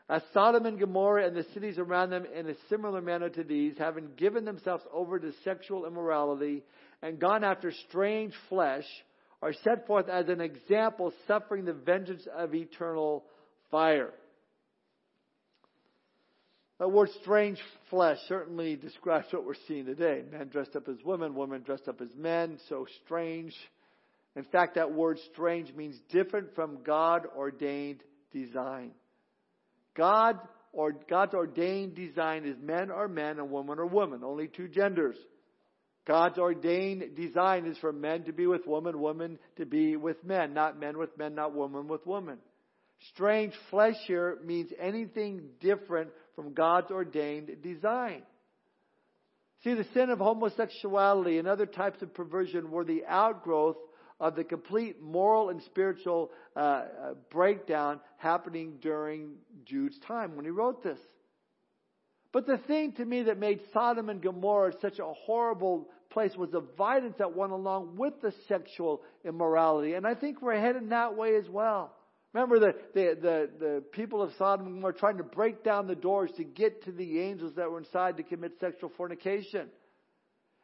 As 0.07 0.21
Sodom 0.33 0.65
and 0.67 0.79
Gomorrah 0.79 1.25
and 1.25 1.35
the 1.35 1.45
cities 1.53 1.79
around 1.79 2.11
them 2.11 2.25
in 2.25 2.47
a 2.47 2.55
similar 2.69 3.01
manner 3.01 3.29
to 3.29 3.43
these, 3.43 3.75
having 3.77 4.09
given 4.17 4.45
themselves 4.45 4.83
over 4.93 5.19
to 5.19 5.31
sexual 5.43 5.87
immorality 5.87 6.63
and 7.01 7.19
gone 7.19 7.43
after 7.43 7.71
strange 7.87 8.33
flesh, 8.47 8.85
are 9.41 9.53
set 9.63 9.87
forth 9.87 10.07
as 10.07 10.27
an 10.29 10.41
example 10.41 11.11
suffering 11.27 11.65
the 11.65 11.73
vengeance 11.73 12.25
of 12.35 12.53
eternal 12.53 13.25
fire. 13.71 14.11
The 16.77 16.87
word 16.87 17.09
strange 17.21 17.59
flesh 17.89 18.17
certainly 18.27 18.75
describes 18.75 19.27
what 19.31 19.45
we're 19.45 19.53
seeing 19.67 19.85
today. 19.85 20.23
Men 20.29 20.49
dressed 20.49 20.75
up 20.75 20.87
as 20.87 20.97
women, 21.05 21.33
women 21.33 21.61
dressed 21.61 21.87
up 21.87 22.01
as 22.01 22.09
men, 22.15 22.59
so 22.69 22.85
strange. 23.03 23.55
In 24.35 24.43
fact, 24.43 24.75
that 24.75 24.91
word 24.91 25.17
strange 25.31 25.73
means 25.73 25.95
different 26.09 26.53
from 26.53 26.83
God 26.83 27.27
ordained 27.35 28.01
design. 28.33 28.91
God 29.95 30.39
or 30.73 30.91
God's 30.91 31.33
ordained 31.33 31.95
design 31.95 32.45
is 32.45 32.57
men 32.61 32.91
are 32.91 33.07
men 33.07 33.39
and 33.39 33.49
women 33.49 33.79
are 33.79 33.85
women, 33.85 34.23
only 34.23 34.47
two 34.47 34.67
genders. 34.67 35.15
God's 36.05 36.37
ordained 36.37 37.15
design 37.15 37.65
is 37.65 37.77
for 37.79 37.91
men 37.91 38.23
to 38.25 38.33
be 38.33 38.45
with 38.45 38.67
women, 38.67 38.99
women 38.99 39.39
to 39.57 39.65
be 39.65 39.95
with 39.95 40.23
men, 40.23 40.53
not 40.53 40.79
men 40.79 40.97
with 40.97 41.17
men, 41.17 41.33
not 41.33 41.55
women 41.55 41.87
with 41.87 42.05
women. 42.05 42.37
Strange 43.13 43.53
flesh 43.71 43.95
here 44.05 44.37
means 44.45 44.69
anything 44.79 45.49
different 45.61 46.09
from 46.35 46.53
God's 46.53 46.91
ordained 46.91 47.49
design. 47.63 48.21
See, 49.63 49.73
the 49.73 49.85
sin 49.95 50.11
of 50.11 50.19
homosexuality 50.19 51.39
and 51.39 51.47
other 51.47 51.65
types 51.65 52.01
of 52.03 52.13
perversion 52.13 52.69
were 52.69 52.85
the 52.85 53.03
outgrowth 53.07 53.77
of 54.19 54.35
the 54.35 54.43
complete 54.43 55.01
moral 55.01 55.49
and 55.49 55.61
spiritual 55.63 56.31
uh, 56.55 56.59
uh, 56.59 56.85
breakdown 57.29 57.99
happening 58.17 58.77
during 58.81 59.33
Jude's 59.65 59.99
time 60.07 60.35
when 60.35 60.45
he 60.45 60.51
wrote 60.51 60.83
this. 60.83 60.99
But 62.31 62.47
the 62.47 62.57
thing 62.57 62.93
to 62.93 63.05
me 63.05 63.23
that 63.23 63.37
made 63.37 63.61
Sodom 63.73 64.09
and 64.09 64.21
Gomorrah 64.21 64.73
such 64.81 64.99
a 64.99 65.05
horrible 65.05 65.89
place 66.09 66.35
was 66.35 66.49
the 66.49 66.63
violence 66.77 67.15
that 67.17 67.35
went 67.35 67.51
along 67.51 67.95
with 67.97 68.21
the 68.21 68.33
sexual 68.47 69.01
immorality. 69.23 69.93
And 69.93 70.05
I 70.05 70.15
think 70.15 70.41
we're 70.41 70.59
headed 70.59 70.89
that 70.89 71.15
way 71.15 71.35
as 71.35 71.47
well. 71.49 71.93
Remember 72.33 72.59
the, 72.59 72.75
the, 72.93 73.17
the, 73.21 73.49
the 73.59 73.83
people 73.93 74.21
of 74.21 74.31
Sodom 74.37 74.81
were 74.81 74.91
trying 74.91 75.17
to 75.17 75.23
break 75.23 75.63
down 75.63 75.87
the 75.87 75.95
doors 75.95 76.29
to 76.35 76.43
get 76.43 76.83
to 76.83 76.91
the 76.91 77.21
angels 77.21 77.53
that 77.55 77.71
were 77.71 77.79
inside 77.79 78.17
to 78.17 78.23
commit 78.23 78.53
sexual 78.59 78.91
fornication. 78.97 79.69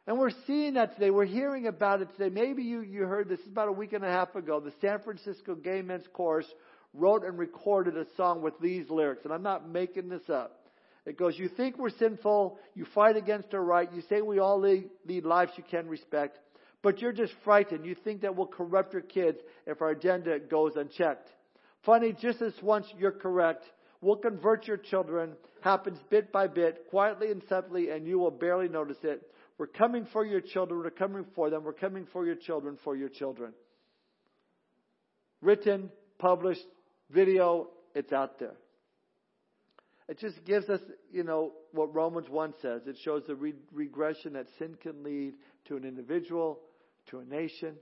And 0.06 0.18
we're 0.18 0.30
seeing 0.46 0.74
that 0.74 0.94
today. 0.94 1.10
We're 1.10 1.24
hearing 1.24 1.68
about 1.68 2.02
it 2.02 2.08
today. 2.16 2.28
Maybe 2.28 2.64
you, 2.64 2.80
you 2.80 3.02
heard 3.02 3.28
this 3.28 3.38
about 3.46 3.68
a 3.68 3.72
week 3.72 3.92
and 3.92 4.04
a 4.04 4.08
half 4.08 4.34
ago. 4.34 4.58
The 4.58 4.72
San 4.80 4.98
Francisco 5.00 5.54
Gay 5.54 5.80
Men's 5.80 6.06
Chorus 6.12 6.46
wrote 6.92 7.24
and 7.24 7.38
recorded 7.38 7.96
a 7.96 8.06
song 8.16 8.42
with 8.42 8.58
these 8.60 8.90
lyrics, 8.90 9.24
and 9.24 9.32
I'm 9.32 9.42
not 9.42 9.68
making 9.68 10.08
this 10.08 10.28
up. 10.28 10.66
It 11.06 11.16
goes, 11.16 11.38
You 11.38 11.48
think 11.48 11.78
we're 11.78 11.90
sinful, 11.90 12.58
you 12.74 12.84
fight 12.94 13.16
against 13.16 13.54
our 13.54 13.62
right, 13.62 13.92
you 13.92 14.02
say 14.08 14.20
we 14.22 14.40
all 14.40 14.60
lead, 14.60 14.90
lead 15.06 15.24
lives 15.24 15.52
you 15.56 15.64
can 15.68 15.88
respect, 15.88 16.38
but 16.82 17.00
you're 17.00 17.12
just 17.12 17.32
frightened. 17.44 17.86
You 17.86 17.94
think 17.94 18.22
that 18.22 18.36
we'll 18.36 18.46
corrupt 18.46 18.92
your 18.92 19.02
kids 19.02 19.38
if 19.66 19.80
our 19.80 19.90
agenda 19.90 20.38
goes 20.40 20.72
unchecked. 20.74 21.28
Funny, 21.86 22.12
just 22.20 22.42
as 22.42 22.52
once 22.60 22.86
you're 22.98 23.12
correct, 23.12 23.64
we'll 24.00 24.16
convert 24.16 24.66
your 24.66 24.76
children, 24.76 25.32
happens 25.62 25.98
bit 26.10 26.32
by 26.32 26.48
bit, 26.48 26.86
quietly 26.90 27.30
and 27.30 27.42
subtly, 27.48 27.90
and 27.90 28.06
you 28.06 28.18
will 28.18 28.30
barely 28.30 28.68
notice 28.68 28.98
it. 29.04 29.22
We're 29.58 29.66
coming 29.66 30.06
for 30.12 30.24
your 30.24 30.40
children, 30.40 30.80
we're 30.80 30.90
coming 30.90 31.24
for 31.34 31.50
them, 31.50 31.64
we're 31.64 31.72
coming 31.72 32.06
for 32.12 32.26
your 32.26 32.34
children, 32.34 32.78
for 32.82 32.96
your 32.96 33.08
children. 33.08 33.52
Written, 35.40 35.90
published, 36.18 36.64
video, 37.10 37.68
it's 37.94 38.12
out 38.12 38.38
there. 38.38 38.54
It 40.08 40.18
just 40.18 40.44
gives 40.44 40.68
us, 40.68 40.80
you 41.12 41.22
know, 41.22 41.52
what 41.72 41.94
Romans 41.94 42.28
1 42.28 42.54
says. 42.60 42.82
It 42.86 42.96
shows 43.04 43.22
the 43.26 43.34
re- 43.34 43.54
regression 43.72 44.34
that 44.34 44.46
sin 44.58 44.76
can 44.80 45.02
lead 45.02 45.34
to 45.66 45.76
an 45.76 45.84
individual, 45.84 46.58
to 47.10 47.20
a 47.20 47.24
nation, 47.24 47.76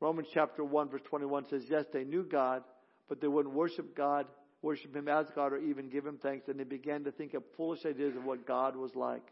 Romans 0.00 0.28
chapter 0.32 0.64
1 0.64 0.88
verse 0.88 1.02
21 1.04 1.48
says, 1.50 1.62
yes, 1.68 1.84
they 1.92 2.04
knew 2.04 2.24
God, 2.24 2.64
but 3.08 3.20
they 3.20 3.28
wouldn't 3.28 3.54
worship 3.54 3.94
God, 3.94 4.26
worship 4.62 4.96
Him 4.96 5.08
as 5.08 5.26
God, 5.34 5.52
or 5.52 5.58
even 5.58 5.90
give 5.90 6.06
Him 6.06 6.18
thanks, 6.22 6.48
and 6.48 6.58
they 6.58 6.64
began 6.64 7.04
to 7.04 7.12
think 7.12 7.34
of 7.34 7.42
foolish 7.56 7.84
ideas 7.84 8.16
of 8.16 8.24
what 8.24 8.46
God 8.46 8.76
was 8.76 8.94
like. 8.94 9.22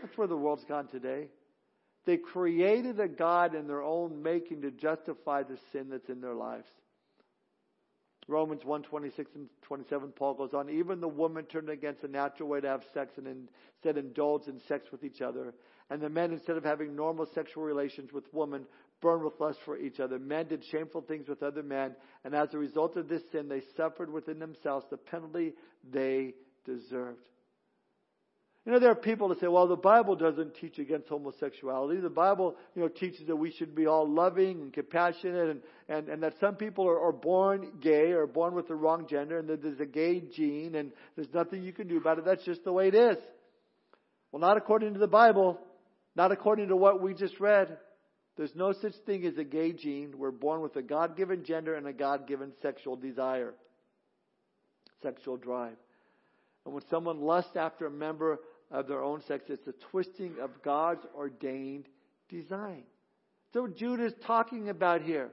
That's 0.00 0.16
where 0.16 0.28
the 0.28 0.36
world's 0.36 0.64
gone 0.64 0.88
today. 0.88 1.28
They 2.06 2.16
created 2.16 3.00
a 3.00 3.08
God 3.08 3.54
in 3.54 3.66
their 3.66 3.82
own 3.82 4.22
making 4.22 4.62
to 4.62 4.70
justify 4.70 5.42
the 5.42 5.58
sin 5.72 5.88
that's 5.90 6.08
in 6.08 6.20
their 6.20 6.34
lives. 6.34 6.68
Romans 8.28 8.62
1, 8.62 8.82
26 8.82 9.30
and 9.34 9.48
27, 9.62 10.10
Paul 10.10 10.34
goes 10.34 10.52
on, 10.52 10.68
even 10.68 11.00
the 11.00 11.08
woman 11.08 11.46
turned 11.46 11.70
against 11.70 12.02
the 12.02 12.08
natural 12.08 12.48
way 12.48 12.60
to 12.60 12.68
have 12.68 12.82
sex 12.92 13.14
and 13.16 13.26
instead 13.26 13.96
indulged 13.96 14.48
in 14.48 14.60
sex 14.68 14.86
with 14.92 15.02
each 15.02 15.22
other. 15.22 15.54
And 15.88 16.02
the 16.02 16.10
men, 16.10 16.32
instead 16.32 16.58
of 16.58 16.64
having 16.64 16.94
normal 16.94 17.26
sexual 17.34 17.62
relations 17.62 18.12
with 18.12 18.24
women, 18.32 18.66
burned 19.00 19.24
with 19.24 19.40
lust 19.40 19.58
for 19.64 19.78
each 19.78 19.98
other. 19.98 20.18
Men 20.18 20.48
did 20.48 20.62
shameful 20.64 21.00
things 21.02 21.28
with 21.28 21.42
other 21.42 21.62
men, 21.62 21.94
and 22.24 22.34
as 22.34 22.52
a 22.52 22.58
result 22.58 22.96
of 22.96 23.08
this 23.08 23.22
sin, 23.32 23.48
they 23.48 23.62
suffered 23.76 24.12
within 24.12 24.38
themselves 24.38 24.84
the 24.90 24.98
penalty 24.98 25.54
they 25.90 26.34
deserved. 26.66 27.28
You 28.68 28.74
know, 28.74 28.80
there 28.80 28.90
are 28.90 28.96
people 28.96 29.28
that 29.30 29.40
say, 29.40 29.46
well, 29.46 29.66
the 29.66 29.76
Bible 29.76 30.14
doesn't 30.14 30.56
teach 30.56 30.78
against 30.78 31.08
homosexuality. 31.08 32.02
The 32.02 32.10
Bible, 32.10 32.54
you 32.74 32.82
know, 32.82 32.88
teaches 32.88 33.26
that 33.26 33.34
we 33.34 33.50
should 33.50 33.74
be 33.74 33.86
all 33.86 34.06
loving 34.06 34.60
and 34.60 34.70
compassionate 34.74 35.48
and, 35.48 35.60
and, 35.88 36.08
and 36.10 36.22
that 36.22 36.34
some 36.38 36.56
people 36.56 36.86
are, 36.86 37.00
are 37.00 37.12
born 37.12 37.78
gay 37.80 38.12
or 38.12 38.26
born 38.26 38.54
with 38.54 38.68
the 38.68 38.74
wrong 38.74 39.06
gender 39.08 39.38
and 39.38 39.48
that 39.48 39.62
there's 39.62 39.80
a 39.80 39.86
gay 39.86 40.20
gene 40.20 40.74
and 40.74 40.92
there's 41.16 41.32
nothing 41.32 41.62
you 41.62 41.72
can 41.72 41.88
do 41.88 41.96
about 41.96 42.18
it. 42.18 42.26
That's 42.26 42.44
just 42.44 42.62
the 42.62 42.70
way 42.70 42.88
it 42.88 42.94
is. 42.94 43.16
Well, 44.32 44.40
not 44.40 44.58
according 44.58 44.92
to 44.92 45.00
the 45.00 45.06
Bible. 45.06 45.58
Not 46.14 46.30
according 46.30 46.68
to 46.68 46.76
what 46.76 47.00
we 47.00 47.14
just 47.14 47.40
read. 47.40 47.78
There's 48.36 48.54
no 48.54 48.74
such 48.82 48.96
thing 49.06 49.24
as 49.24 49.38
a 49.38 49.44
gay 49.44 49.72
gene. 49.72 50.12
We're 50.14 50.30
born 50.30 50.60
with 50.60 50.76
a 50.76 50.82
God 50.82 51.16
given 51.16 51.42
gender 51.42 51.74
and 51.74 51.86
a 51.86 51.94
God 51.94 52.28
given 52.28 52.52
sexual 52.60 52.96
desire, 52.96 53.54
sexual 55.02 55.38
drive. 55.38 55.78
And 56.66 56.74
when 56.74 56.84
someone 56.90 57.22
lusts 57.22 57.56
after 57.56 57.86
a 57.86 57.90
member 57.90 58.38
of 58.70 58.86
their 58.86 59.02
own 59.02 59.22
sex. 59.26 59.44
It's 59.48 59.66
a 59.66 59.74
twisting 59.90 60.36
of 60.40 60.62
God's 60.62 61.04
ordained 61.16 61.86
design. 62.28 62.84
So 63.54 63.66
Jude 63.66 64.00
is 64.00 64.12
talking 64.26 64.68
about 64.68 65.02
here. 65.02 65.30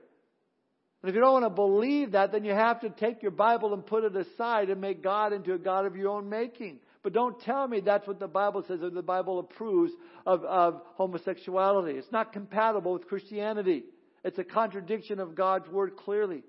And 1.01 1.09
if 1.09 1.15
you 1.15 1.21
don't 1.21 1.33
want 1.33 1.45
to 1.45 1.49
believe 1.49 2.13
that, 2.13 2.31
then 2.31 2.43
you 2.43 2.53
have 2.53 2.81
to 2.81 2.89
take 2.89 3.21
your 3.21 3.31
Bible 3.31 3.73
and 3.73 3.85
put 3.85 4.03
it 4.03 4.15
aside 4.15 4.69
and 4.69 4.81
make 4.81 5.03
God 5.03 5.33
into 5.33 5.53
a 5.53 5.57
God 5.57 5.85
of 5.85 5.95
your 5.95 6.09
own 6.09 6.29
making. 6.29 6.79
But 7.03 7.13
don't 7.13 7.39
tell 7.41 7.67
me 7.67 7.81
that's 7.81 8.07
what 8.07 8.19
the 8.19 8.27
Bible 8.27 8.63
says 8.67 8.79
or 8.81 8.89
the 8.89 9.03
Bible 9.03 9.37
approves 9.37 9.91
of, 10.25 10.43
of 10.43 10.81
homosexuality. 10.95 11.91
It's 11.99 12.11
not 12.11 12.33
compatible 12.33 12.93
with 12.93 13.07
Christianity. 13.07 13.83
It's 14.23 14.39
a 14.39 14.43
contradiction 14.43 15.19
of 15.19 15.35
God's 15.35 15.69
Word 15.69 15.97
clearly. 15.97 16.41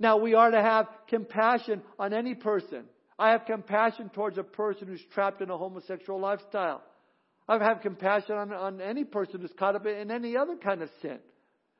Now 0.00 0.16
we 0.16 0.32
are 0.32 0.50
to 0.50 0.62
have 0.62 0.86
compassion 1.08 1.82
on 1.98 2.14
any 2.14 2.34
person. 2.34 2.84
I 3.18 3.30
have 3.30 3.44
compassion 3.46 4.10
towards 4.10 4.38
a 4.38 4.42
person 4.42 4.88
who's 4.88 5.02
trapped 5.12 5.40
in 5.42 5.50
a 5.50 5.56
homosexual 5.56 6.20
lifestyle. 6.20 6.82
I 7.48 7.58
have 7.58 7.80
compassion 7.80 8.36
on, 8.36 8.52
on 8.52 8.80
any 8.80 9.04
person 9.04 9.40
who's 9.40 9.52
caught 9.58 9.76
up 9.76 9.86
in 9.86 10.10
any 10.10 10.36
other 10.36 10.56
kind 10.56 10.82
of 10.82 10.88
sin. 11.00 11.18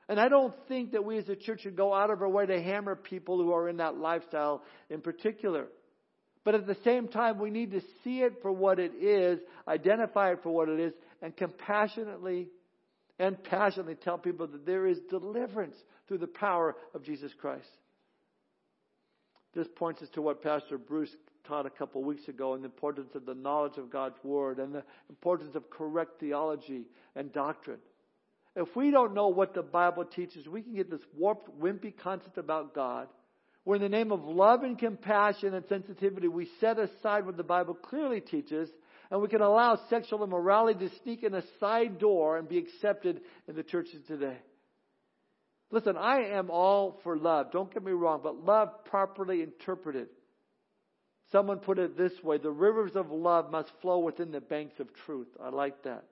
And 0.08 0.20
I 0.20 0.28
don't 0.28 0.54
think 0.68 0.92
that 0.92 1.04
we 1.04 1.18
as 1.18 1.28
a 1.28 1.36
church 1.36 1.62
should 1.62 1.76
go 1.76 1.94
out 1.94 2.10
of 2.10 2.20
our 2.20 2.28
way 2.28 2.44
to 2.46 2.62
hammer 2.62 2.96
people 2.96 3.38
who 3.38 3.52
are 3.52 3.68
in 3.68 3.78
that 3.78 3.96
lifestyle 3.96 4.62
in 4.90 5.00
particular. 5.00 5.66
But 6.44 6.56
at 6.56 6.66
the 6.66 6.76
same 6.84 7.08
time, 7.08 7.38
we 7.38 7.50
need 7.50 7.70
to 7.70 7.80
see 8.02 8.20
it 8.20 8.34
for 8.42 8.50
what 8.50 8.78
it 8.80 8.92
is, 9.00 9.38
identify 9.66 10.32
it 10.32 10.40
for 10.42 10.50
what 10.50 10.68
it 10.68 10.80
is, 10.80 10.92
and 11.22 11.36
compassionately 11.36 12.48
and 13.18 13.42
passionately 13.44 13.94
tell 13.94 14.18
people 14.18 14.48
that 14.48 14.66
there 14.66 14.86
is 14.86 14.98
deliverance 15.08 15.76
through 16.08 16.18
the 16.18 16.26
power 16.26 16.74
of 16.94 17.04
Jesus 17.04 17.30
Christ. 17.40 17.68
This 19.54 19.68
points 19.74 20.02
us 20.02 20.08
to 20.10 20.22
what 20.22 20.42
Pastor 20.42 20.78
Bruce 20.78 21.14
taught 21.44 21.66
a 21.66 21.70
couple 21.70 22.02
weeks 22.02 22.28
ago 22.28 22.54
and 22.54 22.62
the 22.62 22.68
importance 22.68 23.14
of 23.14 23.26
the 23.26 23.34
knowledge 23.34 23.76
of 23.76 23.90
God's 23.90 24.22
Word 24.22 24.58
and 24.58 24.74
the 24.74 24.84
importance 25.10 25.54
of 25.54 25.68
correct 25.68 26.20
theology 26.20 26.86
and 27.14 27.32
doctrine. 27.32 27.80
If 28.54 28.74
we 28.76 28.90
don't 28.90 29.14
know 29.14 29.28
what 29.28 29.54
the 29.54 29.62
Bible 29.62 30.04
teaches, 30.04 30.46
we 30.46 30.62
can 30.62 30.74
get 30.74 30.90
this 30.90 31.00
warped, 31.16 31.58
wimpy 31.60 31.96
concept 31.96 32.38
about 32.38 32.74
God, 32.74 33.08
where 33.64 33.76
in 33.76 33.82
the 33.82 33.88
name 33.88 34.12
of 34.12 34.24
love 34.24 34.62
and 34.62 34.78
compassion 34.78 35.54
and 35.54 35.64
sensitivity, 35.68 36.28
we 36.28 36.48
set 36.60 36.78
aside 36.78 37.24
what 37.24 37.36
the 37.36 37.42
Bible 37.42 37.74
clearly 37.74 38.20
teaches, 38.20 38.68
and 39.10 39.20
we 39.20 39.28
can 39.28 39.40
allow 39.40 39.78
sexual 39.88 40.24
immorality 40.24 40.88
to 40.88 40.94
sneak 41.02 41.22
in 41.22 41.34
a 41.34 41.42
side 41.60 41.98
door 41.98 42.38
and 42.38 42.48
be 42.48 42.58
accepted 42.58 43.20
in 43.48 43.54
the 43.54 43.62
churches 43.62 44.02
today. 44.06 44.38
Listen, 45.72 45.96
I 45.96 46.20
am 46.34 46.50
all 46.50 47.00
for 47.02 47.16
love. 47.16 47.50
Don't 47.50 47.72
get 47.72 47.82
me 47.82 47.92
wrong, 47.92 48.20
but 48.22 48.44
love 48.44 48.84
properly 48.84 49.42
interpreted 49.42 50.06
Someone 51.32 51.60
put 51.60 51.78
it 51.78 51.96
this 51.96 52.12
way 52.22 52.36
the 52.36 52.50
rivers 52.50 52.92
of 52.94 53.10
love 53.10 53.50
must 53.50 53.72
flow 53.80 54.00
within 54.00 54.30
the 54.30 54.40
banks 54.40 54.78
of 54.78 54.88
truth. 55.06 55.28
I 55.42 55.48
like 55.48 55.82
that. 55.84 56.04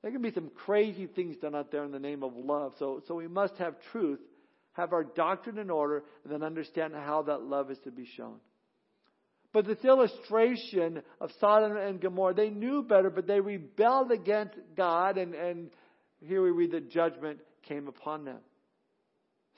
There 0.00 0.10
can 0.10 0.22
be 0.22 0.32
some 0.32 0.50
crazy 0.64 1.06
things 1.06 1.36
done 1.36 1.54
out 1.54 1.70
there 1.70 1.84
in 1.84 1.92
the 1.92 1.98
name 1.98 2.24
of 2.24 2.34
love. 2.34 2.72
So, 2.78 3.02
so 3.06 3.14
we 3.14 3.28
must 3.28 3.56
have 3.58 3.74
truth, 3.92 4.18
have 4.72 4.92
our 4.94 5.04
doctrine 5.04 5.58
in 5.58 5.70
order, 5.70 6.02
and 6.24 6.32
then 6.32 6.42
understand 6.42 6.94
how 6.94 7.22
that 7.22 7.42
love 7.42 7.70
is 7.70 7.78
to 7.84 7.90
be 7.90 8.08
shown. 8.16 8.36
But 9.52 9.66
this 9.66 9.84
illustration 9.84 11.02
of 11.20 11.30
Sodom 11.38 11.76
and 11.76 12.00
Gomorrah, 12.00 12.34
they 12.34 12.48
knew 12.48 12.82
better, 12.82 13.10
but 13.10 13.26
they 13.26 13.38
rebelled 13.38 14.10
against 14.10 14.54
God, 14.74 15.18
and, 15.18 15.34
and 15.34 15.70
here 16.20 16.42
we 16.42 16.50
read 16.50 16.72
the 16.72 16.80
judgment 16.80 17.38
came 17.62 17.88
upon 17.88 18.24
them. 18.24 18.38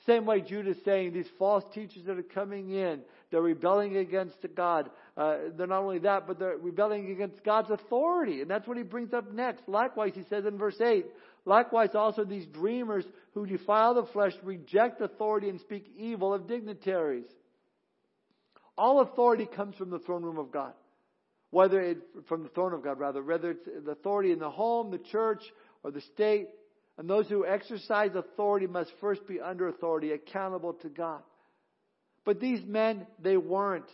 Same 0.05 0.25
way 0.25 0.41
Jude 0.41 0.67
is 0.67 0.77
saying, 0.85 1.13
these 1.13 1.29
false 1.39 1.63
teachers 1.73 2.03
that 2.05 2.17
are 2.17 2.23
coming 2.23 2.71
in, 2.71 3.01
they're 3.31 3.41
rebelling 3.41 3.97
against 3.97 4.37
God. 4.55 4.89
Uh, 5.17 5.37
they're 5.57 5.65
not 5.65 5.81
only 5.81 5.99
that, 5.99 6.27
but 6.27 6.37
they're 6.37 6.57
rebelling 6.57 7.09
against 7.11 7.43
God's 7.43 7.71
authority. 7.71 8.41
And 8.41 8.49
that's 8.49 8.67
what 8.67 8.77
he 8.77 8.83
brings 8.83 9.13
up 9.13 9.31
next. 9.33 9.67
Likewise, 9.67 10.11
he 10.13 10.23
says 10.29 10.45
in 10.45 10.57
verse 10.57 10.79
8, 10.79 11.05
likewise 11.45 11.95
also 11.95 12.23
these 12.23 12.45
dreamers 12.45 13.05
who 13.33 13.47
defile 13.47 13.95
the 13.95 14.05
flesh 14.13 14.33
reject 14.43 15.01
authority 15.01 15.49
and 15.49 15.59
speak 15.59 15.91
evil 15.97 16.33
of 16.33 16.47
dignitaries. 16.47 17.25
All 18.77 19.01
authority 19.01 19.47
comes 19.47 19.75
from 19.75 19.89
the 19.89 19.99
throne 19.99 20.23
room 20.23 20.37
of 20.37 20.51
God. 20.51 20.73
Whether 21.49 21.81
it, 21.81 21.97
from 22.27 22.43
the 22.43 22.49
throne 22.49 22.73
of 22.73 22.83
God 22.83 22.99
rather, 22.99 23.23
whether 23.23 23.51
it's 23.51 23.65
the 23.85 23.91
authority 23.91 24.31
in 24.31 24.39
the 24.39 24.49
home, 24.49 24.91
the 24.91 24.97
church, 24.97 25.41
or 25.83 25.91
the 25.91 26.01
state, 26.01 26.49
and 26.97 27.09
those 27.09 27.27
who 27.27 27.45
exercise 27.45 28.11
authority 28.15 28.67
must 28.67 28.91
first 29.01 29.27
be 29.27 29.39
under 29.41 29.67
authority, 29.67 30.11
accountable 30.11 30.73
to 30.73 30.89
God. 30.89 31.21
But 32.23 32.39
these 32.39 32.63
men, 32.65 33.05
they 33.21 33.37
weren't. 33.37 33.89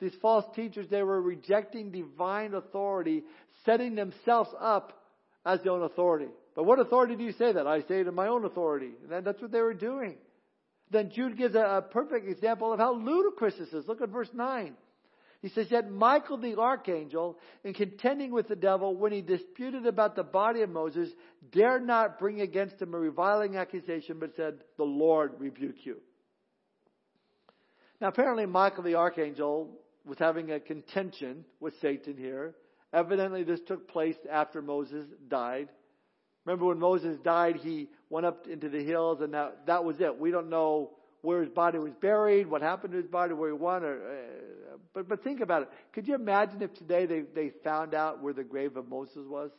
These 0.00 0.14
false 0.22 0.44
teachers, 0.54 0.86
they 0.88 1.02
were 1.02 1.20
rejecting 1.20 1.90
divine 1.90 2.54
authority, 2.54 3.24
setting 3.64 3.94
themselves 3.94 4.50
up 4.60 5.04
as 5.44 5.60
their 5.62 5.72
own 5.72 5.82
authority. 5.82 6.28
But 6.54 6.64
what 6.64 6.78
authority 6.78 7.16
do 7.16 7.24
you 7.24 7.32
say 7.32 7.52
that? 7.52 7.66
I 7.66 7.80
say 7.82 8.00
it 8.00 8.06
in 8.06 8.14
my 8.14 8.28
own 8.28 8.44
authority. 8.44 8.90
And 9.10 9.24
that's 9.26 9.42
what 9.42 9.50
they 9.50 9.60
were 9.60 9.74
doing. 9.74 10.16
Then 10.90 11.10
Jude 11.10 11.36
gives 11.36 11.54
a, 11.54 11.60
a 11.60 11.82
perfect 11.82 12.28
example 12.28 12.72
of 12.72 12.78
how 12.78 12.94
ludicrous 12.94 13.54
this 13.58 13.72
is. 13.72 13.86
Look 13.88 14.00
at 14.00 14.10
verse 14.10 14.30
9. 14.32 14.74
He 15.44 15.50
says, 15.50 15.70
Yet 15.70 15.90
Michael 15.90 16.38
the 16.38 16.58
archangel, 16.58 17.38
in 17.64 17.74
contending 17.74 18.32
with 18.32 18.48
the 18.48 18.56
devil 18.56 18.96
when 18.96 19.12
he 19.12 19.20
disputed 19.20 19.84
about 19.84 20.16
the 20.16 20.22
body 20.22 20.62
of 20.62 20.70
Moses, 20.70 21.10
dared 21.52 21.86
not 21.86 22.18
bring 22.18 22.40
against 22.40 22.80
him 22.80 22.94
a 22.94 22.98
reviling 22.98 23.58
accusation, 23.58 24.16
but 24.18 24.34
said, 24.36 24.64
The 24.78 24.84
Lord 24.84 25.32
rebuke 25.38 25.84
you. 25.84 25.98
Now, 28.00 28.08
apparently, 28.08 28.46
Michael 28.46 28.84
the 28.84 28.94
archangel 28.94 29.82
was 30.06 30.16
having 30.18 30.50
a 30.50 30.60
contention 30.60 31.44
with 31.60 31.78
Satan 31.78 32.16
here. 32.16 32.54
Evidently, 32.94 33.44
this 33.44 33.60
took 33.68 33.86
place 33.86 34.16
after 34.32 34.62
Moses 34.62 35.04
died. 35.28 35.68
Remember 36.46 36.64
when 36.64 36.78
Moses 36.78 37.18
died, 37.18 37.56
he 37.56 37.90
went 38.08 38.24
up 38.24 38.46
into 38.46 38.70
the 38.70 38.82
hills, 38.82 39.20
and 39.20 39.34
that, 39.34 39.66
that 39.66 39.84
was 39.84 40.00
it. 40.00 40.18
We 40.18 40.30
don't 40.30 40.48
know 40.48 40.92
where 41.24 41.40
his 41.40 41.50
body 41.50 41.78
was 41.78 41.92
buried, 42.00 42.46
what 42.46 42.62
happened 42.62 42.92
to 42.92 42.98
his 42.98 43.06
body, 43.06 43.32
where 43.32 43.48
he 43.48 43.56
went. 43.56 43.84
Or, 43.84 43.96
uh, 43.96 44.76
but, 44.92 45.08
but 45.08 45.24
think 45.24 45.40
about 45.40 45.62
it. 45.62 45.68
Could 45.92 46.06
you 46.06 46.14
imagine 46.14 46.62
if 46.62 46.74
today 46.74 47.06
they, 47.06 47.22
they 47.34 47.50
found 47.64 47.94
out 47.94 48.22
where 48.22 48.34
the 48.34 48.44
grave 48.44 48.76
of 48.76 48.88
Moses 48.88 49.26
was? 49.26 49.50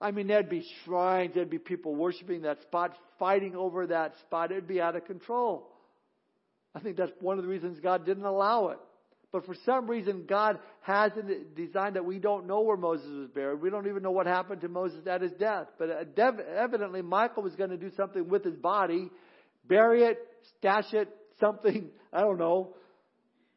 I 0.00 0.10
mean, 0.10 0.26
there'd 0.26 0.48
be 0.48 0.66
shrines, 0.84 1.32
there'd 1.34 1.50
be 1.50 1.58
people 1.58 1.94
worshiping 1.94 2.42
that 2.42 2.62
spot, 2.62 2.96
fighting 3.18 3.54
over 3.54 3.86
that 3.86 4.18
spot. 4.20 4.50
It'd 4.50 4.66
be 4.66 4.80
out 4.80 4.96
of 4.96 5.04
control. 5.04 5.70
I 6.74 6.80
think 6.80 6.96
that's 6.96 7.12
one 7.20 7.38
of 7.38 7.44
the 7.44 7.50
reasons 7.50 7.78
God 7.80 8.04
didn't 8.04 8.24
allow 8.24 8.68
it. 8.68 8.78
But 9.34 9.46
for 9.46 9.56
some 9.66 9.88
reason, 9.88 10.26
God 10.28 10.58
has 10.82 11.10
it 11.16 11.56
designed 11.56 11.96
that 11.96 12.04
we 12.04 12.18
don't 12.18 12.46
know 12.46 12.60
where 12.60 12.76
Moses 12.76 13.08
was 13.08 13.28
buried. 13.34 13.60
We 13.60 13.68
don't 13.68 13.88
even 13.88 14.02
know 14.02 14.12
what 14.12 14.26
happened 14.26 14.60
to 14.60 14.68
Moses 14.68 15.06
at 15.08 15.22
his 15.22 15.32
death. 15.32 15.66
But 15.76 15.90
uh, 15.90 16.32
evidently, 16.56 17.02
Michael 17.02 17.42
was 17.42 17.56
going 17.56 17.70
to 17.70 17.76
do 17.76 17.90
something 17.96 18.28
with 18.28 18.44
his 18.44 18.54
body, 18.54 19.10
bury 19.66 20.04
it, 20.04 20.18
stash 20.58 20.92
it, 20.92 21.08
something, 21.40 21.88
I 22.12 22.20
don't 22.20 22.38
know. 22.38 22.74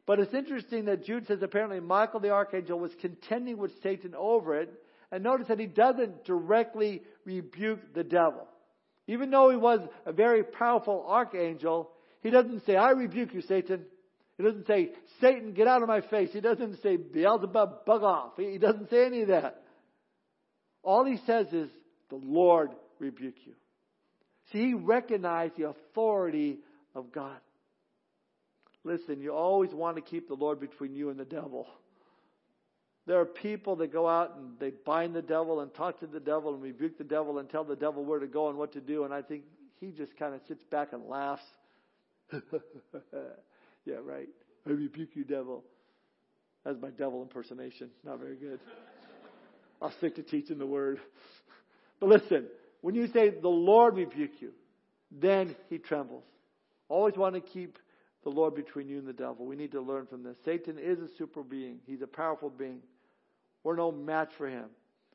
But 0.06 0.20
it's 0.20 0.34
interesting 0.34 0.86
that 0.86 1.04
Jude 1.04 1.26
says 1.26 1.40
apparently 1.42 1.80
Michael 1.80 2.20
the 2.20 2.30
archangel 2.30 2.78
was 2.78 2.92
contending 3.00 3.58
with 3.58 3.72
Satan 3.82 4.14
over 4.16 4.56
it. 4.56 4.72
And 5.10 5.22
notice 5.22 5.48
that 5.48 5.58
he 5.58 5.66
doesn't 5.66 6.24
directly 6.24 7.02
rebuke 7.24 7.94
the 7.94 8.04
devil. 8.04 8.46
Even 9.06 9.30
though 9.30 9.50
he 9.50 9.56
was 9.56 9.80
a 10.04 10.12
very 10.12 10.42
powerful 10.42 11.04
archangel, 11.06 11.90
he 12.22 12.30
doesn't 12.30 12.64
say, 12.66 12.76
I 12.76 12.90
rebuke 12.90 13.32
you, 13.32 13.42
Satan. 13.42 13.84
He 14.36 14.44
doesn't 14.44 14.66
say, 14.66 14.90
Satan, 15.20 15.52
get 15.52 15.66
out 15.66 15.82
of 15.82 15.88
my 15.88 16.02
face. 16.02 16.30
He 16.32 16.40
doesn't 16.40 16.82
say, 16.82 16.96
Beelzebub, 16.96 17.84
bug 17.86 18.02
off. 18.02 18.32
He 18.36 18.58
doesn't 18.58 18.90
say 18.90 19.06
any 19.06 19.22
of 19.22 19.28
that. 19.28 19.62
All 20.82 21.04
he 21.04 21.18
says 21.26 21.46
is, 21.52 21.70
the 22.10 22.20
Lord 22.22 22.70
rebuke 22.98 23.34
you. 23.44 23.54
See, 24.52 24.68
he 24.68 24.74
recognized 24.74 25.56
the 25.56 25.68
authority 25.68 26.60
of 26.98 27.12
God. 27.12 27.38
Listen, 28.84 29.20
you 29.20 29.34
always 29.34 29.70
want 29.72 29.96
to 29.96 30.02
keep 30.02 30.28
the 30.28 30.34
Lord 30.34 30.60
between 30.60 30.94
you 30.94 31.10
and 31.10 31.18
the 31.18 31.24
devil. 31.24 31.66
There 33.06 33.18
are 33.18 33.24
people 33.24 33.76
that 33.76 33.92
go 33.92 34.06
out 34.06 34.36
and 34.36 34.58
they 34.58 34.70
bind 34.70 35.14
the 35.14 35.22
devil 35.22 35.60
and 35.60 35.72
talk 35.72 36.00
to 36.00 36.06
the 36.06 36.20
devil 36.20 36.52
and 36.52 36.62
rebuke 36.62 36.98
the 36.98 37.04
devil 37.04 37.38
and 37.38 37.48
tell 37.48 37.64
the 37.64 37.76
devil 37.76 38.04
where 38.04 38.18
to 38.18 38.26
go 38.26 38.48
and 38.50 38.58
what 38.58 38.72
to 38.74 38.80
do. 38.80 39.04
And 39.04 39.14
I 39.14 39.22
think 39.22 39.44
he 39.80 39.92
just 39.92 40.16
kind 40.16 40.34
of 40.34 40.40
sits 40.46 40.62
back 40.64 40.92
and 40.92 41.06
laughs. 41.06 41.42
yeah, 42.32 43.94
right. 44.04 44.28
I 44.66 44.70
rebuke 44.70 45.10
you, 45.14 45.24
devil. 45.24 45.64
That's 46.64 46.78
my 46.80 46.90
devil 46.90 47.22
impersonation. 47.22 47.90
Not 48.04 48.18
very 48.18 48.36
good. 48.36 48.60
I'll 49.80 49.92
stick 49.92 50.16
to 50.16 50.22
teaching 50.22 50.58
the 50.58 50.66
word. 50.66 51.00
But 52.00 52.10
listen, 52.10 52.46
when 52.80 52.94
you 52.94 53.06
say 53.08 53.30
the 53.30 53.48
Lord 53.48 53.96
rebuke 53.96 54.40
you, 54.40 54.52
then 55.10 55.56
he 55.70 55.78
trembles. 55.78 56.24
Always 56.88 57.16
want 57.16 57.34
to 57.34 57.40
keep 57.40 57.78
the 58.24 58.30
Lord 58.30 58.54
between 58.54 58.88
you 58.88 58.98
and 58.98 59.06
the 59.06 59.12
devil. 59.12 59.46
We 59.46 59.56
need 59.56 59.72
to 59.72 59.80
learn 59.80 60.06
from 60.06 60.22
this. 60.22 60.36
Satan 60.44 60.78
is 60.78 60.98
a 61.00 61.08
super 61.16 61.42
being. 61.42 61.78
He's 61.86 62.02
a 62.02 62.06
powerful 62.06 62.50
being. 62.50 62.80
We're 63.64 63.76
no 63.76 63.92
match 63.92 64.30
for 64.36 64.48
him. 64.48 64.66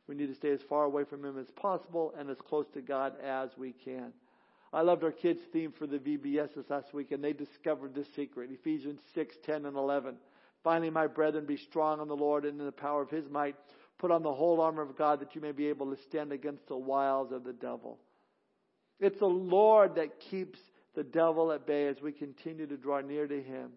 We 0.07 0.15
need 0.15 0.27
to 0.27 0.35
stay 0.35 0.51
as 0.51 0.61
far 0.61 0.83
away 0.83 1.03
from 1.05 1.23
him 1.23 1.37
as 1.37 1.49
possible 1.51 2.13
and 2.17 2.29
as 2.29 2.37
close 2.37 2.65
to 2.73 2.81
God 2.81 3.13
as 3.23 3.49
we 3.57 3.71
can. 3.71 4.11
I 4.73 4.81
loved 4.81 5.03
our 5.03 5.11
kids' 5.11 5.41
theme 5.51 5.71
for 5.71 5.85
the 5.85 5.99
VBS 5.99 6.55
this 6.55 6.69
last 6.69 6.93
week, 6.93 7.11
and 7.11 7.23
they 7.23 7.33
discovered 7.33 7.93
this 7.93 8.07
secret. 8.15 8.49
Ephesians 8.51 9.01
6, 9.13 9.35
10, 9.45 9.65
and 9.65 9.77
11. 9.77 10.15
Finally, 10.63 10.89
my 10.89 11.07
brethren, 11.07 11.45
be 11.45 11.57
strong 11.57 12.01
in 12.01 12.07
the 12.07 12.15
Lord 12.15 12.43
and 12.45 12.59
in 12.59 12.65
the 12.65 12.71
power 12.71 13.01
of 13.01 13.09
his 13.09 13.29
might. 13.29 13.55
Put 13.99 14.11
on 14.11 14.23
the 14.23 14.33
whole 14.33 14.59
armor 14.61 14.81
of 14.81 14.97
God 14.97 15.19
that 15.21 15.35
you 15.35 15.41
may 15.41 15.51
be 15.51 15.67
able 15.67 15.95
to 15.95 16.01
stand 16.01 16.31
against 16.31 16.67
the 16.67 16.75
wiles 16.75 17.31
of 17.31 17.43
the 17.43 17.53
devil. 17.53 17.99
It's 18.99 19.19
the 19.19 19.25
Lord 19.25 19.95
that 19.95 20.19
keeps 20.19 20.59
the 20.95 21.03
devil 21.03 21.51
at 21.51 21.65
bay 21.65 21.87
as 21.87 22.01
we 22.01 22.11
continue 22.11 22.67
to 22.67 22.77
draw 22.77 23.01
near 23.01 23.27
to 23.27 23.41
him. 23.41 23.71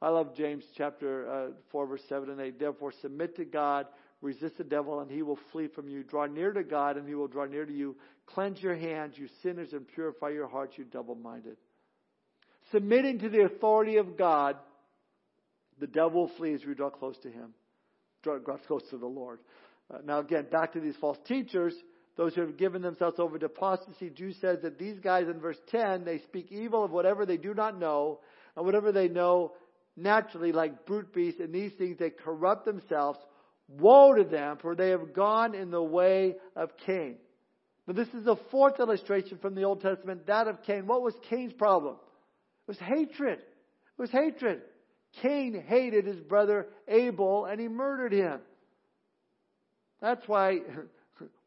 I 0.00 0.10
love 0.10 0.36
James 0.36 0.64
chapter 0.76 1.28
uh, 1.28 1.50
4 1.72 1.86
verse 1.86 2.02
7 2.08 2.30
and 2.30 2.40
8. 2.40 2.58
Therefore 2.58 2.92
submit 3.02 3.36
to 3.36 3.44
God, 3.44 3.86
resist 4.20 4.58
the 4.58 4.64
devil 4.64 5.00
and 5.00 5.10
he 5.10 5.22
will 5.22 5.38
flee 5.52 5.68
from 5.68 5.88
you. 5.88 6.04
Draw 6.04 6.26
near 6.26 6.52
to 6.52 6.62
God 6.62 6.96
and 6.96 7.08
he 7.08 7.14
will 7.14 7.26
draw 7.26 7.46
near 7.46 7.66
to 7.66 7.72
you. 7.72 7.96
Cleanse 8.26 8.60
your 8.60 8.76
hands, 8.76 9.14
you 9.16 9.28
sinners, 9.42 9.72
and 9.72 9.88
purify 9.88 10.30
your 10.30 10.46
hearts, 10.46 10.76
you 10.76 10.84
double-minded. 10.84 11.56
Submitting 12.70 13.20
to 13.20 13.28
the 13.28 13.42
authority 13.44 13.96
of 13.96 14.16
God, 14.16 14.56
the 15.80 15.86
devil 15.86 16.22
will 16.22 16.36
flee 16.36 16.54
as 16.54 16.64
we 16.64 16.74
draw 16.74 16.90
close 16.90 17.16
to 17.22 17.30
him. 17.30 17.54
Draw, 18.22 18.38
draw 18.38 18.56
close 18.58 18.82
to 18.90 18.98
the 18.98 19.06
Lord. 19.06 19.40
Uh, 19.92 19.98
now 20.04 20.18
again, 20.18 20.46
back 20.50 20.74
to 20.74 20.80
these 20.80 20.96
false 21.00 21.18
teachers 21.26 21.74
those 22.18 22.34
who 22.34 22.40
have 22.40 22.56
given 22.56 22.82
themselves 22.82 23.20
over 23.20 23.38
to 23.38 23.46
apostasy, 23.46 24.10
Jude 24.10 24.34
says 24.40 24.58
that 24.62 24.76
these 24.76 24.98
guys 24.98 25.28
in 25.28 25.38
verse 25.38 25.56
10, 25.70 26.04
they 26.04 26.18
speak 26.18 26.48
evil 26.50 26.84
of 26.84 26.90
whatever 26.90 27.24
they 27.24 27.36
do 27.36 27.54
not 27.54 27.78
know, 27.78 28.18
and 28.56 28.66
whatever 28.66 28.90
they 28.90 29.08
know 29.08 29.52
naturally, 29.96 30.50
like 30.50 30.84
brute 30.84 31.14
beasts, 31.14 31.38
and 31.38 31.54
these 31.54 31.72
things 31.74 31.96
they 31.96 32.10
corrupt 32.10 32.64
themselves. 32.64 33.20
Woe 33.68 34.14
to 34.14 34.24
them, 34.24 34.58
for 34.60 34.74
they 34.74 34.90
have 34.90 35.14
gone 35.14 35.54
in 35.54 35.70
the 35.70 35.82
way 35.82 36.34
of 36.56 36.70
Cain. 36.84 37.18
But 37.86 37.94
this 37.94 38.08
is 38.08 38.24
the 38.24 38.36
fourth 38.50 38.80
illustration 38.80 39.38
from 39.38 39.54
the 39.54 39.62
Old 39.62 39.80
Testament, 39.80 40.26
that 40.26 40.48
of 40.48 40.64
Cain. 40.64 40.88
What 40.88 41.02
was 41.02 41.14
Cain's 41.30 41.52
problem? 41.52 41.94
It 41.94 42.70
was 42.72 42.78
hatred. 42.78 43.38
It 43.38 44.00
was 44.00 44.10
hatred. 44.10 44.62
Cain 45.22 45.64
hated 45.68 46.04
his 46.04 46.18
brother 46.18 46.66
Abel 46.88 47.44
and 47.44 47.60
he 47.60 47.68
murdered 47.68 48.12
him. 48.12 48.40
That's 50.00 50.26
why 50.26 50.58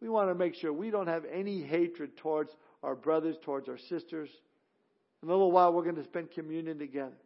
we 0.02 0.10
want 0.10 0.30
to 0.30 0.36
make 0.36 0.56
sure 0.56 0.72
we 0.74 0.90
don't 0.90 1.08
have 1.08 1.24
any 1.32 1.62
hatred 1.62 2.18
towards 2.18 2.52
our 2.84 2.96
brothers, 2.96 3.36
towards 3.44 3.70
our 3.70 3.78
sisters. 3.78 4.30
In 5.22 5.30
a 5.30 5.32
little 5.32 5.52
while, 5.52 5.74
we're 5.74 5.84
going 5.84 5.96
to 5.96 6.04
spend 6.04 6.32
communion 6.32 6.80
together. 6.80 7.18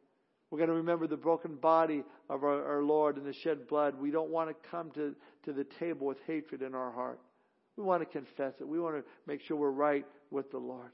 We're 0.51 0.59
going 0.59 0.69
to 0.69 0.75
remember 0.75 1.07
the 1.07 1.17
broken 1.17 1.55
body 1.55 2.03
of 2.29 2.43
our, 2.43 2.75
our 2.75 2.83
Lord 2.83 3.17
and 3.17 3.25
the 3.25 3.33
shed 3.33 3.67
blood. 3.67 3.95
We 3.99 4.11
don't 4.11 4.29
want 4.29 4.49
to 4.49 4.69
come 4.69 4.91
to, 4.91 5.15
to 5.45 5.53
the 5.53 5.65
table 5.79 6.07
with 6.07 6.17
hatred 6.27 6.61
in 6.61 6.75
our 6.75 6.91
heart. 6.91 7.19
We 7.77 7.83
want 7.83 8.01
to 8.01 8.05
confess 8.05 8.53
it. 8.59 8.67
We 8.67 8.79
want 8.79 8.95
to 8.95 9.03
make 9.27 9.41
sure 9.41 9.57
we're 9.57 9.71
right 9.71 10.05
with 10.31 10.51
the 10.51 10.57
Lord. 10.57 10.91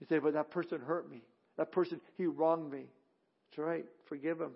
You 0.00 0.06
say, 0.08 0.18
but 0.18 0.34
that 0.34 0.50
person 0.50 0.80
hurt 0.80 1.10
me. 1.10 1.22
That 1.56 1.72
person, 1.72 2.00
he 2.16 2.26
wronged 2.26 2.70
me. 2.70 2.84
That's 3.50 3.58
right. 3.58 3.84
Forgive 4.08 4.40
him 4.40 4.52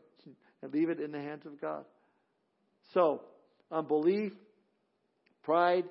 and 0.62 0.72
leave 0.72 0.88
it 0.88 1.00
in 1.00 1.12
the 1.12 1.20
hands 1.20 1.44
of 1.46 1.60
God. 1.60 1.84
So, 2.92 3.22
unbelief, 3.70 4.32
pride, 5.44 5.84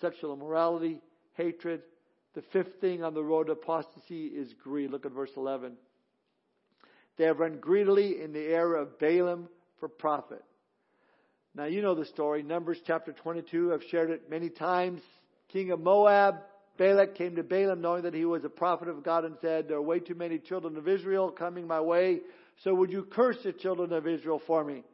sexual 0.00 0.34
immorality, 0.34 1.00
hatred. 1.34 1.82
The 2.34 2.42
fifth 2.52 2.80
thing 2.80 3.02
on 3.02 3.14
the 3.14 3.22
road 3.24 3.46
to 3.46 3.52
apostasy 3.52 4.26
is 4.26 4.54
greed. 4.62 4.90
Look 4.90 5.06
at 5.06 5.12
verse 5.12 5.30
11. 5.36 5.72
They 7.16 7.24
have 7.24 7.40
run 7.40 7.58
greedily 7.58 8.22
in 8.22 8.32
the 8.32 8.40
era 8.40 8.82
of 8.82 8.98
Balaam 8.98 9.48
for 9.80 9.88
profit. 9.88 10.44
Now 11.54 11.64
you 11.64 11.82
know 11.82 11.94
the 11.94 12.04
story. 12.04 12.42
Numbers 12.42 12.78
chapter 12.86 13.12
22. 13.12 13.74
I've 13.74 13.82
shared 13.90 14.10
it 14.10 14.30
many 14.30 14.50
times. 14.50 15.00
King 15.48 15.72
of 15.72 15.80
Moab, 15.80 16.36
Balak 16.76 17.16
came 17.16 17.34
to 17.36 17.42
Balaam 17.42 17.80
knowing 17.80 18.02
that 18.02 18.14
he 18.14 18.24
was 18.24 18.44
a 18.44 18.48
prophet 18.48 18.88
of 18.88 19.02
God 19.02 19.24
and 19.24 19.36
said, 19.40 19.66
there 19.66 19.78
are 19.78 19.82
way 19.82 19.98
too 19.98 20.14
many 20.14 20.38
children 20.38 20.76
of 20.76 20.86
Israel 20.86 21.30
coming 21.30 21.66
my 21.66 21.80
way. 21.80 22.20
So 22.62 22.74
would 22.74 22.92
you 22.92 23.02
curse 23.02 23.38
the 23.42 23.52
children 23.52 23.92
of 23.92 24.06
Israel 24.06 24.40
for 24.46 24.62
me? 24.62 24.84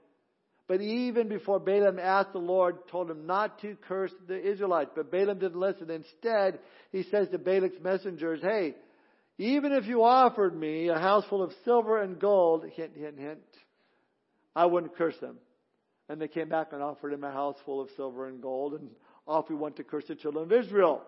But 0.67 0.81
even 0.81 1.29
before 1.29 1.59
Balaam 1.59 1.99
asked, 1.99 2.33
the 2.33 2.39
Lord 2.39 2.89
told 2.89 3.11
him 3.11 3.27
not 3.27 3.61
to 3.61 3.77
curse 3.87 4.13
the 4.27 4.41
Israelites. 4.41 4.93
But 4.95 5.11
Balaam 5.11 5.39
didn't 5.39 5.61
listen. 5.61 5.91
Instead, 5.91 6.59
he 6.91 7.03
says 7.05 7.29
to 7.31 7.39
Balak's 7.39 7.83
messengers, 7.83 8.41
Hey, 8.41 8.75
even 9.37 9.73
if 9.73 9.87
you 9.87 10.03
offered 10.05 10.59
me 10.59 10.89
a 10.89 10.99
house 10.99 11.25
full 11.29 11.43
of 11.43 11.53
silver 11.65 12.01
and 12.01 12.19
gold, 12.19 12.65
hint, 12.77 12.97
hint, 12.97 13.19
hint, 13.19 13.41
I 14.57 14.67
wouldn't 14.67 14.97
curse 14.97 15.19
them. 15.21 15.37
And 16.09 16.21
they 16.21 16.29
came 16.29 16.49
back 16.49 16.69
and 16.73 16.83
offered 16.83 17.13
him 17.13 17.25
a 17.25 17.33
house 17.33 17.57
full 17.65 17.81
of 17.81 17.89
silver 17.97 18.29
and 18.29 18.41
gold, 18.41 18.75
and 18.75 18.91
off 19.27 19.49
he 19.49 19.55
went 19.55 19.77
to 19.77 19.85
curse 19.85 20.05
the 20.07 20.15
children 20.15 20.45
of 20.45 20.53
Israel. 20.53 21.03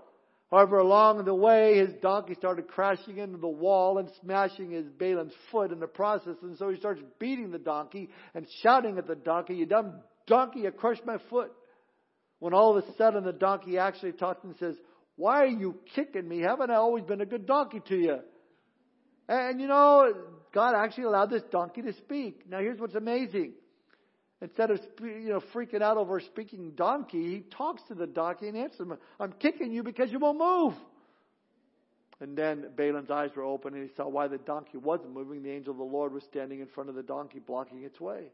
However, 0.51 0.79
along 0.79 1.25
the 1.25 1.35
way, 1.35 1.79
his 1.79 1.93
donkey 2.01 2.35
started 2.35 2.69
crashing 2.69 3.19
into 3.19 3.39
the 3.39 3.49
wall 3.49 3.99
and 3.99 4.09
smashing 4.23 4.71
his 4.71 4.87
Balaam's 4.87 5.35
foot 5.51 5.73
in 5.73 5.81
the 5.81 5.89
process. 5.89 6.37
And 6.43 6.57
so 6.57 6.71
he 6.71 6.79
starts 6.79 7.01
beating 7.19 7.51
the 7.51 7.59
donkey 7.59 8.11
and 8.35 8.47
shouting 8.63 8.97
at 8.97 9.09
the 9.09 9.17
donkey, 9.17 9.55
You 9.55 9.67
dumb 9.67 9.95
donkey, 10.27 10.61
you 10.61 10.71
crushed 10.71 11.05
my 11.05 11.19
foot. 11.31 11.51
When 12.39 12.55
all 12.55 12.77
of 12.77 12.85
a 12.85 12.97
sudden 12.97 13.25
the 13.25 13.33
donkey 13.33 13.79
actually 13.79 14.13
talks 14.13 14.45
and 14.45 14.55
says, 14.59 14.77
Why 15.17 15.43
are 15.43 15.47
you 15.47 15.81
kicking 15.97 16.29
me? 16.29 16.41
Haven't 16.41 16.71
I 16.71 16.77
always 16.77 17.05
been 17.05 17.21
a 17.21 17.27
good 17.27 17.47
donkey 17.47 17.81
to 17.89 17.97
you? 17.97 18.19
And 19.29 19.61
you 19.61 19.67
know, 19.67 20.13
God 20.55 20.75
actually 20.77 21.05
allowed 21.05 21.31
this 21.31 21.43
donkey 21.51 21.83
to 21.83 21.93
speak. 21.95 22.49
Now 22.49 22.61
here's 22.61 22.79
what's 22.79 22.95
amazing. 22.95 23.55
Instead 24.47 24.71
of 24.71 24.81
you 25.01 25.29
know 25.29 25.41
freaking 25.53 25.83
out 25.83 25.97
over 25.97 26.19
a 26.19 26.23
speaking 26.23 26.71
donkey, 26.77 27.35
he 27.35 27.41
talks 27.41 27.83
to 27.89 27.97
the 27.97 28.07
donkey 28.07 28.47
and 28.47 28.57
answers 28.57 28.79
him, 28.79 28.97
"I'm 29.19 29.33
kicking 29.33 29.73
you 29.73 29.83
because 29.83 30.13
you 30.13 30.21
won't 30.21 30.39
move." 30.39 30.75
And 32.21 32.39
then 32.39 32.73
Balaam's 32.77 33.11
eyes 33.11 33.31
were 33.35 33.43
open 33.43 33.75
and 33.75 33.83
he 33.83 33.95
saw 33.97 34.09
why 34.09 34.29
the 34.29 34.39
donkey 34.39 34.79
wasn't 34.79 35.13
moving. 35.13 35.43
The 35.43 35.51
angel 35.51 35.73
of 35.73 35.79
the 35.79 35.85
Lord 35.85 36.13
was 36.13 36.23
standing 36.23 36.61
in 36.61 36.69
front 36.69 36.89
of 36.89 36.95
the 36.95 37.03
donkey, 37.03 37.41
blocking 37.41 37.83
its 37.83 38.01
way. 38.01 38.31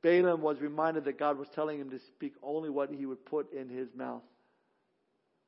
Balaam 0.00 0.42
was 0.42 0.60
reminded 0.60 1.04
that 1.04 1.18
God 1.18 1.36
was 1.36 1.48
telling 1.56 1.80
him 1.80 1.90
to 1.90 1.98
speak 1.98 2.34
only 2.40 2.70
what 2.70 2.90
he 2.90 3.04
would 3.04 3.26
put 3.26 3.52
in 3.52 3.68
his 3.68 3.88
mouth. 3.96 4.22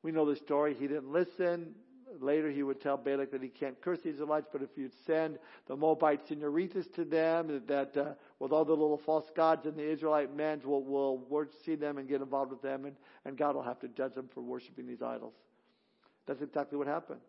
We 0.03 0.11
know 0.11 0.25
the 0.25 0.35
story. 0.35 0.75
He 0.77 0.87
didn't 0.87 1.11
listen. 1.11 1.73
Later, 2.19 2.51
he 2.51 2.63
would 2.63 2.79
tell 2.79 2.97
Balak 2.97 3.31
that 3.31 3.41
he 3.41 3.49
can't 3.49 3.79
curse 3.81 4.01
the 4.01 4.09
Israelites, 4.09 4.47
but 4.51 4.61
if 4.61 4.69
you'd 4.75 4.93
send 5.05 5.39
the 5.67 5.75
Moabite 5.75 6.27
senoritas 6.27 6.87
to 6.95 7.05
them, 7.05 7.61
that 7.67 7.97
uh, 7.97 8.13
with 8.39 8.51
all 8.51 8.65
the 8.65 8.71
little 8.71 8.97
false 8.97 9.29
gods 9.35 9.65
and 9.65 9.75
the 9.75 9.89
Israelite 9.89 10.35
men 10.35 10.61
will 10.63 10.83
will 10.83 11.45
see 11.65 11.75
them 11.75 11.97
and 11.97 12.07
get 12.07 12.21
involved 12.21 12.51
with 12.51 12.61
them, 12.61 12.85
and, 12.85 12.95
and 13.25 13.37
God 13.37 13.55
will 13.55 13.63
have 13.63 13.79
to 13.79 13.87
judge 13.87 14.13
them 14.13 14.29
for 14.33 14.41
worshiping 14.41 14.85
these 14.85 15.01
idols. 15.01 15.33
That's 16.25 16.41
exactly 16.41 16.77
what 16.77 16.87
happened. 16.87 17.19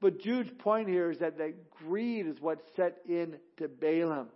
But 0.00 0.20
Jude's 0.20 0.50
point 0.58 0.88
here 0.88 1.10
is 1.10 1.18
that, 1.18 1.38
that 1.38 1.70
greed 1.70 2.26
is 2.26 2.40
what 2.40 2.60
set 2.76 2.98
in 3.08 3.36
to 3.56 3.68
Balaam. 3.68 4.28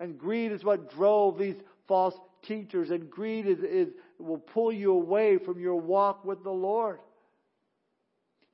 And 0.00 0.18
greed 0.18 0.52
is 0.52 0.64
what 0.64 0.90
drove 0.90 1.38
these 1.38 1.56
false 1.86 2.18
teachers. 2.42 2.90
And 2.90 3.10
greed 3.10 3.46
is, 3.46 3.60
is 3.60 3.88
will 4.18 4.38
pull 4.38 4.72
you 4.72 4.92
away 4.92 5.38
from 5.38 5.60
your 5.60 5.76
walk 5.76 6.24
with 6.24 6.42
the 6.42 6.52
Lord. 6.52 7.00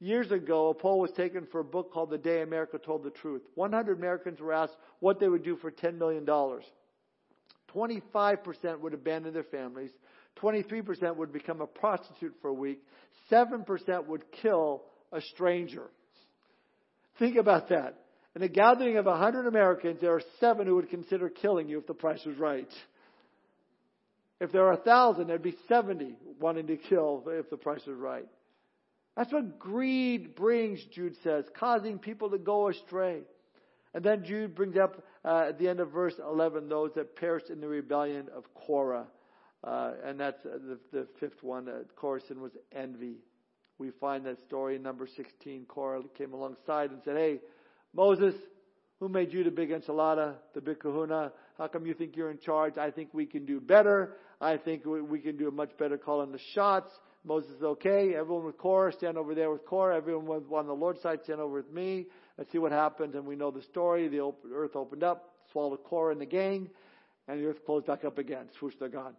Years 0.00 0.32
ago, 0.32 0.70
a 0.70 0.74
poll 0.74 0.98
was 0.98 1.12
taken 1.12 1.46
for 1.52 1.60
a 1.60 1.64
book 1.64 1.92
called 1.92 2.08
The 2.08 2.16
Day 2.16 2.40
America 2.40 2.78
Told 2.78 3.04
the 3.04 3.10
Truth. 3.10 3.42
100 3.54 3.98
Americans 3.98 4.40
were 4.40 4.54
asked 4.54 4.76
what 5.00 5.20
they 5.20 5.28
would 5.28 5.44
do 5.44 5.56
for 5.56 5.70
$10 5.70 5.98
million. 5.98 6.24
25% 6.24 6.62
would 8.80 8.94
abandon 8.94 9.34
their 9.34 9.44
families. 9.44 9.90
23% 10.42 11.16
would 11.16 11.32
become 11.32 11.60
a 11.60 11.66
prostitute 11.66 12.34
for 12.40 12.48
a 12.48 12.54
week. 12.54 12.78
7% 13.30 14.06
would 14.06 14.24
kill 14.40 14.84
a 15.12 15.20
stranger. 15.20 15.90
Think 17.18 17.36
about 17.36 17.68
that. 17.68 17.96
In 18.34 18.42
a 18.42 18.48
gathering 18.48 18.96
of 18.96 19.04
100 19.04 19.46
Americans, 19.46 20.00
there 20.00 20.14
are 20.14 20.22
seven 20.38 20.66
who 20.66 20.76
would 20.76 20.88
consider 20.88 21.28
killing 21.28 21.68
you 21.68 21.78
if 21.78 21.86
the 21.86 21.94
price 21.94 22.24
was 22.24 22.38
right. 22.38 22.70
If 24.40 24.52
there 24.52 24.66
are 24.66 24.74
1,000, 24.74 25.26
there'd 25.26 25.42
be 25.42 25.58
70 25.68 26.16
wanting 26.40 26.68
to 26.68 26.78
kill 26.78 27.22
if 27.26 27.50
the 27.50 27.58
price 27.58 27.82
was 27.86 27.98
right. 27.98 28.26
That's 29.20 29.34
what 29.34 29.58
greed 29.58 30.34
brings, 30.34 30.82
Jude 30.94 31.14
says, 31.22 31.44
causing 31.54 31.98
people 31.98 32.30
to 32.30 32.38
go 32.38 32.70
astray. 32.70 33.20
And 33.92 34.02
then 34.02 34.24
Jude 34.24 34.54
brings 34.54 34.78
up 34.78 35.04
uh, 35.22 35.44
at 35.48 35.58
the 35.58 35.68
end 35.68 35.78
of 35.78 35.90
verse 35.90 36.14
11 36.18 36.70
those 36.70 36.92
that 36.96 37.16
perished 37.16 37.50
in 37.50 37.60
the 37.60 37.68
rebellion 37.68 38.28
of 38.34 38.44
Korah. 38.54 39.08
Uh, 39.62 39.90
and 40.06 40.18
that's 40.18 40.42
uh, 40.46 40.56
the, 40.66 40.78
the, 40.90 41.06
fifth 41.20 41.42
one. 41.42 41.68
Uh, 41.68 42.18
sin 42.26 42.40
was 42.40 42.52
envy. 42.74 43.16
We 43.78 43.90
find 44.00 44.24
that 44.24 44.38
story 44.46 44.76
in 44.76 44.82
number 44.82 45.06
16. 45.06 45.66
Korah 45.68 46.00
came 46.16 46.32
alongside 46.32 46.90
and 46.90 47.02
said, 47.04 47.18
Hey, 47.18 47.40
Moses, 47.92 48.34
who 49.00 49.10
made 49.10 49.34
you 49.34 49.44
the 49.44 49.50
big 49.50 49.68
enchilada, 49.68 50.36
the 50.54 50.62
big 50.62 50.80
kahuna? 50.80 51.32
How 51.58 51.68
come 51.68 51.84
you 51.84 51.92
think 51.92 52.16
you're 52.16 52.30
in 52.30 52.38
charge? 52.38 52.78
I 52.78 52.90
think 52.90 53.10
we 53.12 53.26
can 53.26 53.44
do 53.44 53.60
better. 53.60 54.16
I 54.40 54.56
think 54.56 54.86
we 54.86 55.18
can 55.18 55.36
do 55.36 55.48
a 55.48 55.52
much 55.52 55.76
better 55.76 55.98
calling 55.98 56.32
the 56.32 56.40
shots. 56.54 56.90
Moses 57.24 57.62
okay. 57.62 58.14
Everyone 58.14 58.44
with 58.46 58.58
Korah, 58.58 58.92
stand 58.92 59.18
over 59.18 59.34
there 59.34 59.50
with 59.50 59.64
Korah. 59.66 59.96
Everyone 59.96 60.42
on 60.52 60.66
the 60.66 60.72
Lord's 60.72 61.02
side, 61.02 61.20
stand 61.24 61.40
over 61.40 61.56
with 61.56 61.70
me. 61.70 62.06
Let's 62.38 62.50
see 62.50 62.58
what 62.58 62.72
happens. 62.72 63.14
And 63.14 63.26
we 63.26 63.36
know 63.36 63.50
the 63.50 63.62
story. 63.62 64.08
The 64.08 64.32
earth 64.54 64.74
opened 64.74 65.02
up, 65.02 65.34
swallowed 65.52 65.84
Korah 65.84 66.12
and 66.12 66.20
the 66.20 66.26
gang, 66.26 66.70
and 67.28 67.38
the 67.38 67.46
earth 67.46 67.64
closed 67.66 67.86
back 67.86 68.04
up 68.04 68.18
again. 68.18 68.46
Swoosh, 68.58 68.74
they're 68.80 68.88
gone. 68.88 69.14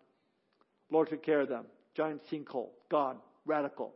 Lord 0.89 1.09
took 1.09 1.23
care 1.23 1.41
of 1.41 1.49
them. 1.49 1.65
Giant 1.95 2.21
sinkhole, 2.31 2.69
gone, 2.89 3.17
radical. 3.45 3.93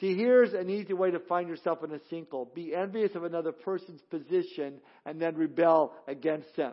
See, 0.00 0.16
here's 0.16 0.54
an 0.54 0.70
easy 0.70 0.94
way 0.94 1.10
to 1.10 1.18
find 1.20 1.48
yourself 1.48 1.84
in 1.84 1.92
a 1.92 1.98
sinkhole. 2.12 2.52
Be 2.54 2.74
envious 2.74 3.14
of 3.14 3.24
another 3.24 3.52
person's 3.52 4.00
position 4.10 4.80
and 5.04 5.20
then 5.20 5.36
rebel 5.36 5.92
against 6.08 6.56
them. 6.56 6.72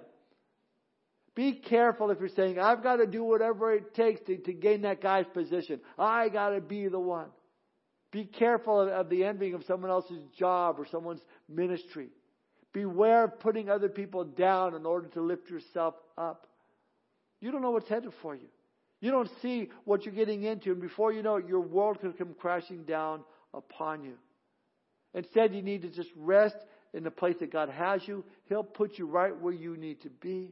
Be 1.40 1.54
careful 1.54 2.12
if 2.12 2.20
you're 2.20 2.28
saying, 2.28 2.60
I've 2.60 2.84
got 2.84 2.98
to 2.98 3.08
do 3.08 3.24
whatever 3.24 3.72
it 3.74 3.94
takes 3.94 4.20
to, 4.28 4.36
to 4.40 4.52
gain 4.52 4.82
that 4.82 5.02
guy's 5.02 5.26
position. 5.34 5.80
I 5.98 6.28
got 6.28 6.50
to 6.50 6.60
be 6.60 6.90
the 6.90 7.00
one. 7.00 7.28
Be 8.12 8.26
careful 8.26 8.82
of, 8.82 8.90
of 8.90 9.10
the 9.10 9.24
envying 9.24 9.54
of 9.54 9.64
someone 9.64 9.90
else's 9.90 10.22
job 10.38 10.76
or 10.78 10.86
someone's 10.86 11.22
ministry. 11.48 12.10
Beware 12.74 13.24
of 13.24 13.40
putting 13.40 13.70
other 13.70 13.88
people 13.88 14.26
down 14.26 14.76
in 14.76 14.86
order 14.86 15.08
to 15.08 15.22
lift 15.22 15.50
yourself 15.50 15.94
up. 16.18 16.46
You 17.40 17.54
don't 17.54 17.62
know 17.62 17.72
what's 17.72 17.88
headed 17.88 18.12
for 18.22 18.36
you. 18.36 18.50
You 19.00 19.12
don't 19.12 19.32
see 19.42 19.70
what 19.86 20.04
you're 20.04 20.14
getting 20.14 20.44
into, 20.44 20.74
and 20.74 20.82
before 20.82 21.14
you 21.14 21.24
know 21.24 21.38
it, 21.38 21.48
your 21.48 21.62
world 21.62 22.02
could 22.02 22.18
come 22.18 22.36
crashing 22.38 22.84
down 22.84 23.24
upon 23.54 24.04
you. 24.04 24.16
Instead, 25.14 25.56
you 25.56 25.62
need 25.62 25.84
to 25.84 25.90
just 25.90 26.10
rest 26.18 26.58
in 26.94 27.06
the 27.06 27.12
place 27.12 27.38
that 27.40 27.54
God 27.54 27.70
has 27.70 28.06
you. 28.06 28.26
He'll 28.50 28.62
put 28.62 28.98
you 28.98 29.06
right 29.06 29.34
where 29.40 29.54
you 29.54 29.78
need 29.78 30.02
to 30.02 30.10
be. 30.10 30.52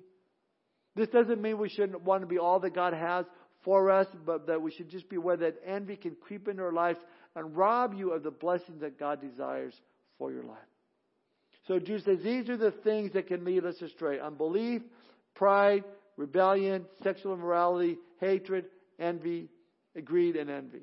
This 0.97 1.09
doesn't 1.09 1.41
mean 1.41 1.59
we 1.59 1.69
shouldn't 1.69 2.01
want 2.01 2.21
to 2.21 2.27
be 2.27 2.39
all 2.39 2.59
that 2.59 2.73
God 2.73 2.93
has 2.93 3.25
for 3.63 3.91
us, 3.91 4.07
but 4.25 4.47
that 4.47 4.61
we 4.61 4.71
should 4.71 4.89
just 4.89 5.07
be 5.09 5.15
aware 5.15 5.37
that 5.37 5.55
envy 5.65 5.95
can 5.95 6.15
creep 6.19 6.47
into 6.47 6.63
our 6.63 6.73
lives 6.73 6.97
and 7.35 7.55
rob 7.55 7.93
you 7.93 8.11
of 8.11 8.23
the 8.23 8.31
blessings 8.31 8.81
that 8.81 8.99
God 8.99 9.21
desires 9.21 9.75
for 10.17 10.31
your 10.31 10.43
life. 10.43 10.57
So 11.67 11.77
Jude 11.77 12.03
says 12.03 12.19
these 12.23 12.49
are 12.49 12.57
the 12.57 12.71
things 12.71 13.13
that 13.13 13.27
can 13.27 13.45
lead 13.45 13.63
us 13.63 13.79
astray. 13.81 14.19
Unbelief, 14.19 14.81
pride, 15.35 15.83
rebellion, 16.15 16.85
sexual 17.03 17.33
immorality, 17.33 17.97
hatred, 18.19 18.65
envy, 18.99 19.49
greed, 20.03 20.35
and 20.35 20.49
envy. 20.49 20.81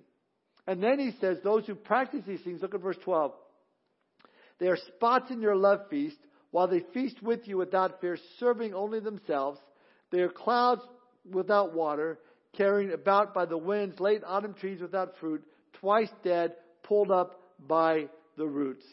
And 0.67 0.83
then 0.83 1.01
he 1.01 1.12
says, 1.21 1.39
those 1.43 1.67
who 1.67 1.75
practice 1.75 2.23
these 2.27 2.41
things, 2.43 2.62
look 2.62 2.75
at 2.75 2.81
verse 2.81 2.99
12. 3.03 3.33
They 4.61 4.69
are 4.69 4.79
spots 4.95 5.31
in 5.31 5.41
your 5.41 5.57
love 5.57 5.81
feast, 5.91 6.19
while 6.53 6.69
they 6.69 6.83
feast 6.95 7.21
with 7.21 7.49
you 7.49 7.57
without 7.57 8.01
fear, 8.01 8.17
serving 8.39 8.75
only 8.75 9.01
themselves. 9.01 9.59
They 10.15 10.21
are 10.21 10.29
clouds 10.29 10.81
without 11.29 11.75
water, 11.75 12.21
carried 12.57 12.93
about 12.93 13.35
by 13.35 13.47
the 13.47 13.59
winds, 13.59 13.99
late 13.99 14.23
autumn 14.25 14.55
trees 14.55 14.81
without 14.81 15.19
fruit, 15.19 15.43
twice 15.81 16.09
dead, 16.23 16.53
pulled 16.85 17.11
up 17.11 17.41
by 17.59 18.07
the 18.37 18.47
roots. 18.47 18.87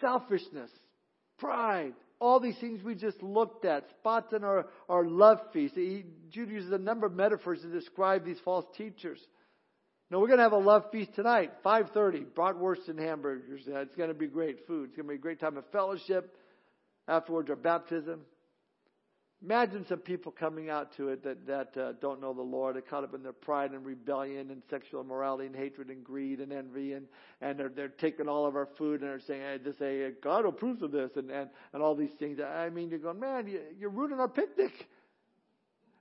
Selfishness, 0.00 0.70
pride, 1.36 1.94
all 2.20 2.38
these 2.38 2.58
things 2.60 2.84
we 2.84 2.94
just 2.94 3.20
looked 3.24 3.64
at, 3.64 3.90
spots 3.98 4.32
in 4.32 4.44
our, 4.44 4.68
our 4.88 5.04
love 5.04 5.40
feast. 5.52 5.74
He, 5.74 6.04
Jude 6.30 6.50
uses 6.50 6.70
a 6.70 6.78
number 6.78 7.06
of 7.06 7.14
metaphors 7.14 7.60
to 7.62 7.72
describe 7.72 8.24
these 8.24 8.38
false 8.44 8.66
teachers. 8.76 9.18
Now 10.12 10.20
we're 10.20 10.28
going 10.28 10.38
to 10.38 10.44
have 10.44 10.52
a 10.52 10.58
love 10.58 10.92
feast 10.92 11.16
tonight, 11.16 11.50
5.30, 11.64 12.26
bratwurst 12.36 12.86
and 12.86 13.00
hamburgers. 13.00 13.62
It's 13.66 13.96
going 13.96 14.10
to 14.10 14.14
be 14.14 14.28
great 14.28 14.64
food. 14.68 14.90
It's 14.90 14.96
going 14.96 15.08
to 15.08 15.12
be 15.14 15.18
a 15.18 15.20
great 15.20 15.40
time 15.40 15.56
of 15.56 15.64
fellowship. 15.72 16.36
Afterwards, 17.08 17.50
our 17.50 17.56
baptism. 17.56 18.20
Imagine 19.42 19.86
some 19.86 20.00
people 20.00 20.30
coming 20.32 20.68
out 20.68 20.94
to 20.98 21.08
it 21.08 21.24
that 21.24 21.46
that 21.46 21.76
uh, 21.80 21.92
don't 22.02 22.20
know 22.20 22.34
the 22.34 22.42
Lord, 22.42 22.76
are 22.76 22.82
caught 22.82 23.04
up 23.04 23.14
in 23.14 23.22
their 23.22 23.32
pride 23.32 23.70
and 23.70 23.86
rebellion 23.86 24.50
and 24.50 24.62
sexual 24.68 25.00
immorality 25.00 25.46
and 25.46 25.56
hatred 25.56 25.88
and 25.88 26.04
greed 26.04 26.40
and 26.40 26.52
envy, 26.52 26.92
and 26.92 27.06
and 27.40 27.58
they're 27.58 27.70
they're 27.70 27.88
taking 27.88 28.28
all 28.28 28.44
of 28.44 28.54
our 28.54 28.68
food 28.76 29.00
and 29.00 29.08
they're 29.08 29.20
saying, 29.20 29.40
hey, 29.40 29.58
"This 29.64 29.78
say 29.78 30.10
God 30.22 30.44
approves 30.44 30.82
of 30.82 30.92
this," 30.92 31.12
and 31.16 31.30
and 31.30 31.48
and 31.72 31.82
all 31.82 31.94
these 31.94 32.12
things. 32.18 32.38
I 32.38 32.68
mean, 32.68 32.90
you're 32.90 32.98
going, 32.98 33.18
man, 33.18 33.46
you, 33.46 33.62
you're 33.78 33.88
ruining 33.88 34.20
our 34.20 34.28
picnic. 34.28 34.72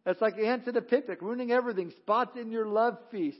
It's 0.05 0.21
like 0.21 0.37
ants 0.37 0.67
at 0.67 0.75
a 0.75 0.81
picnic, 0.81 1.21
ruining 1.21 1.51
everything. 1.51 1.91
Spots 1.91 2.35
in 2.35 2.51
your 2.51 2.65
love 2.65 2.97
feast. 3.09 3.39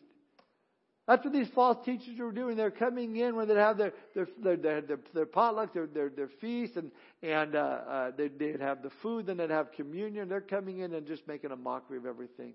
That's 1.10 1.26
what 1.26 1.34
these 1.34 1.48
false 1.56 1.84
teachers 1.84 2.20
are 2.20 2.32
doing. 2.32 2.56
They're 2.56 2.70
coming 2.70 3.16
in 3.16 3.36
when 3.36 3.48
they 3.48 3.56
have 3.56 3.80
their 3.80 3.94
their 4.14 4.28
their 4.44 4.58
their, 4.58 4.82
their, 4.82 5.00
their 5.12 5.26
potluck, 5.26 5.74
their 5.74 5.88
their 5.88 6.10
their 6.10 6.28
feast, 6.28 6.78
and 6.78 6.92
and 7.24 7.56
uh, 7.56 7.60
uh, 7.60 8.12
they 8.16 8.28
they'd 8.28 8.62
have 8.62 8.84
the 8.84 8.92
food, 9.02 9.26
then 9.26 9.38
they'd 9.38 9.50
have 9.50 9.72
communion. 9.72 10.30
They're 10.30 10.40
coming 10.40 10.82
in 10.82 10.94
and 10.94 11.08
just 11.08 11.28
making 11.28 11.50
a 11.50 11.56
mockery 11.56 11.98
of 11.98 12.06
everything. 12.06 12.54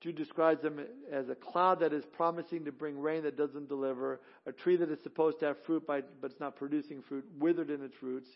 Jude 0.00 0.14
describes 0.14 0.62
them 0.62 0.78
as 1.10 1.28
a 1.28 1.34
cloud 1.34 1.80
that 1.80 1.92
is 1.92 2.04
promising 2.12 2.64
to 2.66 2.72
bring 2.72 3.00
rain 3.00 3.24
that 3.24 3.36
doesn't 3.36 3.68
deliver, 3.68 4.20
a 4.46 4.52
tree 4.52 4.76
that 4.76 4.90
is 4.92 5.02
supposed 5.02 5.40
to 5.40 5.46
have 5.46 5.56
fruit 5.66 5.84
by, 5.84 6.02
but 6.20 6.30
it's 6.30 6.40
not 6.40 6.54
producing 6.54 7.02
fruit, 7.02 7.24
withered 7.40 7.70
in 7.70 7.82
its 7.82 8.00
roots. 8.00 8.28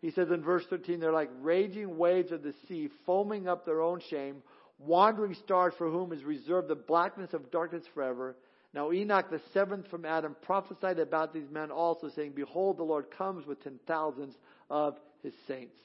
He 0.00 0.10
says 0.10 0.30
in 0.30 0.42
verse 0.42 0.64
13, 0.70 1.00
they're 1.00 1.12
like 1.12 1.30
raging 1.42 1.98
waves 1.98 2.32
of 2.32 2.42
the 2.42 2.54
sea, 2.66 2.88
foaming 3.04 3.46
up 3.46 3.66
their 3.66 3.82
own 3.82 4.00
shame, 4.10 4.42
wandering 4.78 5.34
stars 5.34 5.74
for 5.76 5.90
whom 5.90 6.12
is 6.12 6.24
reserved 6.24 6.68
the 6.68 6.74
blackness 6.74 7.32
of 7.32 7.50
darkness 7.50 7.84
forever. 7.94 8.36
Now 8.72 8.92
Enoch, 8.92 9.30
the 9.30 9.40
seventh 9.52 9.88
from 9.88 10.04
Adam, 10.04 10.34
prophesied 10.42 10.98
about 10.98 11.32
these 11.32 11.48
men 11.50 11.70
also, 11.70 12.08
saying, 12.08 12.32
Behold, 12.34 12.78
the 12.78 12.82
Lord 12.82 13.10
comes 13.10 13.46
with 13.46 13.62
ten 13.62 13.78
thousands 13.86 14.34
of 14.68 14.98
his 15.22 15.32
saints. 15.46 15.76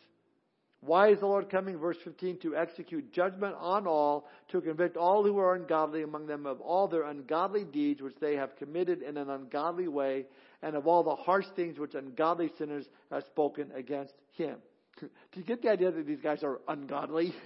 Why 0.81 1.09
is 1.09 1.19
the 1.19 1.25
Lord 1.25 1.49
coming? 1.49 1.77
Verse 1.77 1.97
15, 2.05 2.39
to 2.39 2.55
execute 2.55 3.11
judgment 3.11 3.53
on 3.59 3.85
all, 3.85 4.29
to 4.49 4.61
convict 4.61 4.95
all 4.95 5.23
who 5.23 5.37
are 5.37 5.55
ungodly 5.55 6.03
among 6.03 6.25
them 6.25 6.45
of 6.45 6.61
all 6.61 6.87
their 6.87 7.03
ungodly 7.03 7.65
deeds 7.65 8.01
which 8.01 8.15
they 8.21 8.35
have 8.37 8.55
committed 8.55 9.01
in 9.01 9.17
an 9.17 9.29
ungodly 9.29 9.89
way, 9.89 10.25
and 10.61 10.75
of 10.75 10.87
all 10.87 11.03
the 11.03 11.15
harsh 11.15 11.47
things 11.55 11.77
which 11.77 11.95
ungodly 11.95 12.49
sinners 12.57 12.85
have 13.11 13.23
spoken 13.25 13.69
against 13.75 14.13
him. 14.31 14.57
Do 15.01 15.09
you 15.33 15.43
get 15.43 15.61
the 15.61 15.69
idea 15.69 15.91
that 15.91 16.07
these 16.07 16.21
guys 16.21 16.43
are 16.43 16.59
ungodly? 16.67 17.33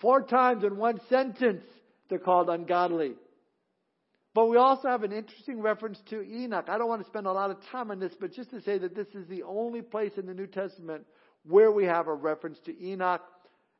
Four 0.00 0.22
times 0.22 0.64
in 0.64 0.76
one 0.76 1.00
sentence, 1.08 1.64
they're 2.08 2.18
called 2.18 2.48
ungodly. 2.48 3.14
But 4.32 4.46
we 4.46 4.56
also 4.56 4.88
have 4.88 5.02
an 5.02 5.12
interesting 5.12 5.60
reference 5.60 6.00
to 6.10 6.22
Enoch. 6.22 6.66
I 6.68 6.78
don't 6.78 6.88
want 6.88 7.02
to 7.02 7.08
spend 7.08 7.26
a 7.26 7.32
lot 7.32 7.50
of 7.50 7.58
time 7.70 7.90
on 7.90 7.98
this, 7.98 8.12
but 8.18 8.32
just 8.32 8.50
to 8.50 8.62
say 8.62 8.78
that 8.78 8.94
this 8.94 9.08
is 9.14 9.26
the 9.26 9.42
only 9.42 9.82
place 9.82 10.12
in 10.16 10.26
the 10.26 10.34
New 10.34 10.46
Testament 10.46 11.04
where 11.44 11.72
we 11.72 11.84
have 11.84 12.06
a 12.06 12.14
reference 12.14 12.58
to 12.66 12.84
Enoch 12.84 13.22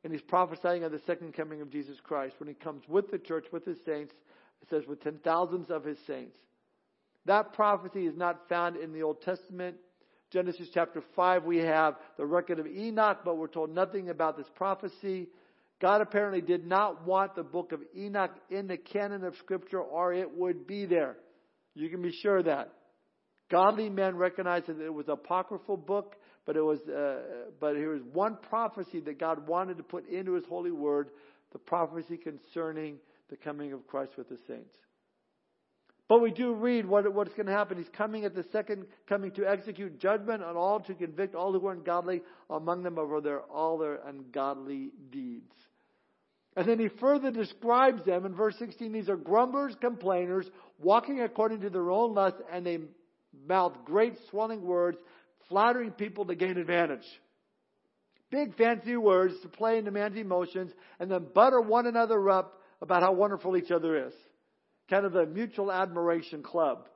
and 0.03 0.11
he's 0.11 0.21
prophesying 0.21 0.83
of 0.83 0.91
the 0.91 1.01
second 1.05 1.33
coming 1.33 1.61
of 1.61 1.69
Jesus 1.69 1.97
Christ 2.01 2.35
when 2.39 2.49
he 2.49 2.55
comes 2.55 2.83
with 2.87 3.11
the 3.11 3.19
church, 3.19 3.45
with 3.51 3.65
his 3.65 3.77
saints. 3.85 4.13
It 4.61 4.69
says 4.69 4.83
with 4.87 5.01
ten 5.01 5.19
thousands 5.23 5.69
of 5.69 5.83
his 5.83 5.97
saints. 6.05 6.37
That 7.25 7.53
prophecy 7.53 8.05
is 8.05 8.17
not 8.17 8.49
found 8.49 8.77
in 8.77 8.93
the 8.93 9.03
Old 9.03 9.21
Testament. 9.21 9.77
Genesis 10.31 10.69
chapter 10.73 11.03
5, 11.15 11.43
we 11.43 11.57
have 11.57 11.95
the 12.17 12.25
record 12.25 12.59
of 12.59 12.65
Enoch, 12.65 13.19
but 13.23 13.37
we're 13.37 13.47
told 13.47 13.73
nothing 13.73 14.09
about 14.09 14.37
this 14.37 14.47
prophecy. 14.55 15.27
God 15.81 16.01
apparently 16.01 16.41
did 16.41 16.65
not 16.65 17.07
want 17.07 17.35
the 17.35 17.43
book 17.43 17.71
of 17.71 17.81
Enoch 17.97 18.31
in 18.51 18.67
the 18.67 18.77
canon 18.77 19.23
of 19.23 19.35
Scripture, 19.37 19.81
or 19.81 20.13
it 20.13 20.37
would 20.37 20.67
be 20.67 20.85
there. 20.85 21.17
You 21.73 21.89
can 21.89 22.03
be 22.03 22.11
sure 22.21 22.37
of 22.37 22.45
that. 22.45 22.71
Godly 23.49 23.89
men 23.89 24.15
recognized 24.15 24.67
that 24.67 24.79
it 24.79 24.93
was 24.93 25.07
an 25.07 25.13
apocryphal 25.13 25.77
book, 25.77 26.15
but 26.45 26.55
it 26.55 26.61
was, 26.61 26.79
uh, 26.87 27.49
but 27.59 27.75
here 27.75 27.93
was 27.93 28.03
one 28.13 28.37
prophecy 28.49 28.99
that 29.01 29.19
God 29.19 29.47
wanted 29.47 29.77
to 29.77 29.83
put 29.83 30.07
into 30.07 30.33
His 30.33 30.45
holy 30.47 30.71
word, 30.71 31.09
the 31.51 31.59
prophecy 31.59 32.15
concerning 32.15 32.97
the 33.29 33.35
coming 33.35 33.73
of 33.73 33.87
Christ 33.87 34.11
with 34.17 34.29
the 34.29 34.37
saints. 34.47 34.75
But 36.07 36.21
we 36.21 36.29
do 36.29 36.53
read 36.53 36.85
what, 36.85 37.11
what's 37.13 37.33
going 37.33 37.45
to 37.45 37.53
happen. 37.53 37.77
He's 37.77 37.89
coming 37.89 38.25
at 38.25 38.35
the 38.35 38.45
second 38.51 38.85
coming 39.07 39.31
to 39.31 39.49
execute 39.49 39.97
judgment 39.97 40.43
on 40.43 40.57
all, 40.57 40.81
to 40.81 40.93
convict 40.93 41.35
all 41.35 41.53
who 41.53 41.65
are 41.67 41.71
ungodly 41.71 42.21
among 42.49 42.83
them 42.83 42.99
over 42.99 43.21
their, 43.21 43.39
all 43.41 43.77
their 43.77 43.99
ungodly 44.05 44.91
deeds. 45.09 45.53
And 46.55 46.67
then 46.67 46.79
he 46.79 46.89
further 46.99 47.31
describes 47.31 48.03
them 48.05 48.25
in 48.25 48.35
verse 48.35 48.55
16. 48.59 48.91
These 48.91 49.09
are 49.09 49.15
grumblers, 49.15 49.75
complainers, 49.79 50.49
walking 50.79 51.21
according 51.21 51.61
to 51.61 51.69
their 51.69 51.89
own 51.89 52.13
lust, 52.13 52.37
and 52.51 52.65
they 52.65 52.79
mouth 53.47 53.73
great 53.85 54.15
swelling 54.29 54.61
words, 54.61 54.97
flattering 55.47 55.91
people 55.91 56.25
to 56.25 56.35
gain 56.35 56.57
advantage. 56.57 57.05
Big 58.29 58.55
fancy 58.57 58.97
words 58.97 59.33
to 59.41 59.47
play 59.47 59.77
into 59.77 59.91
man's 59.91 60.17
emotions, 60.17 60.71
and 60.99 61.09
then 61.09 61.27
butter 61.33 61.61
one 61.61 61.87
another 61.87 62.29
up 62.29 62.61
about 62.81 63.01
how 63.01 63.13
wonderful 63.13 63.55
each 63.55 63.71
other 63.71 64.07
is. 64.07 64.13
Kind 64.89 65.05
of 65.05 65.15
a 65.15 65.25
mutual 65.25 65.71
admiration 65.71 66.43
club. 66.43 66.87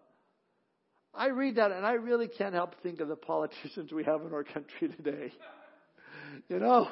I 1.14 1.28
read 1.28 1.56
that 1.56 1.72
and 1.72 1.86
I 1.86 1.94
really 1.94 2.28
can't 2.28 2.54
help 2.54 2.76
think 2.84 3.00
of 3.00 3.08
the 3.08 3.16
politicians 3.16 3.92
we 3.94 4.04
have 4.04 4.22
in 4.22 4.34
our 4.34 4.44
country 4.44 4.90
today. 4.98 5.32
You 6.50 6.60
know, 6.60 6.90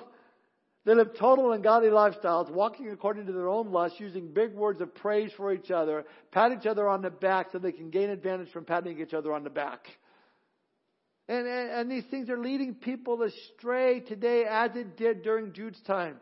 they 0.86 0.94
live 0.94 1.14
total 1.18 1.54
and 1.54 1.64
godly 1.64 1.90
lifestyles, 1.90 2.52
walking 2.52 2.90
according 2.90 3.26
to 3.28 3.32
their 3.32 3.48
own 3.48 3.72
lusts, 3.72 4.00
using 4.00 4.28
big 4.28 4.54
words 4.54 4.82
of 4.82 4.94
praise 4.94 5.32
for 5.38 5.54
each 5.54 5.72
other, 5.72 6.06
pat 6.32 6.52
each 6.52 6.66
other 6.66 6.90
on 6.90 7.02
the 7.02 7.10
back 7.10 7.48
so 7.52 7.60
they 7.60 7.72
can 7.72 7.90
gain 7.90 8.10
advantage 8.10 8.52
from 8.52 8.66
patting 8.66 9.00
each 9.00 9.14
other 9.14 9.32
on 9.32 9.46
the 9.46 9.50
back. 9.50 9.88
And, 11.30 11.48
and, 11.48 11.70
and 11.72 11.92
these 11.92 12.04
things 12.12 12.30
are 12.30 12.38
leading 12.38 12.76
people 12.76 13.22
astray 13.24 14.02
today 14.02 14.44
as 14.44 14.76
it 14.76 14.98
did 14.98 15.24
during 15.24 15.54
Jude's 15.54 15.80
time. 15.88 16.18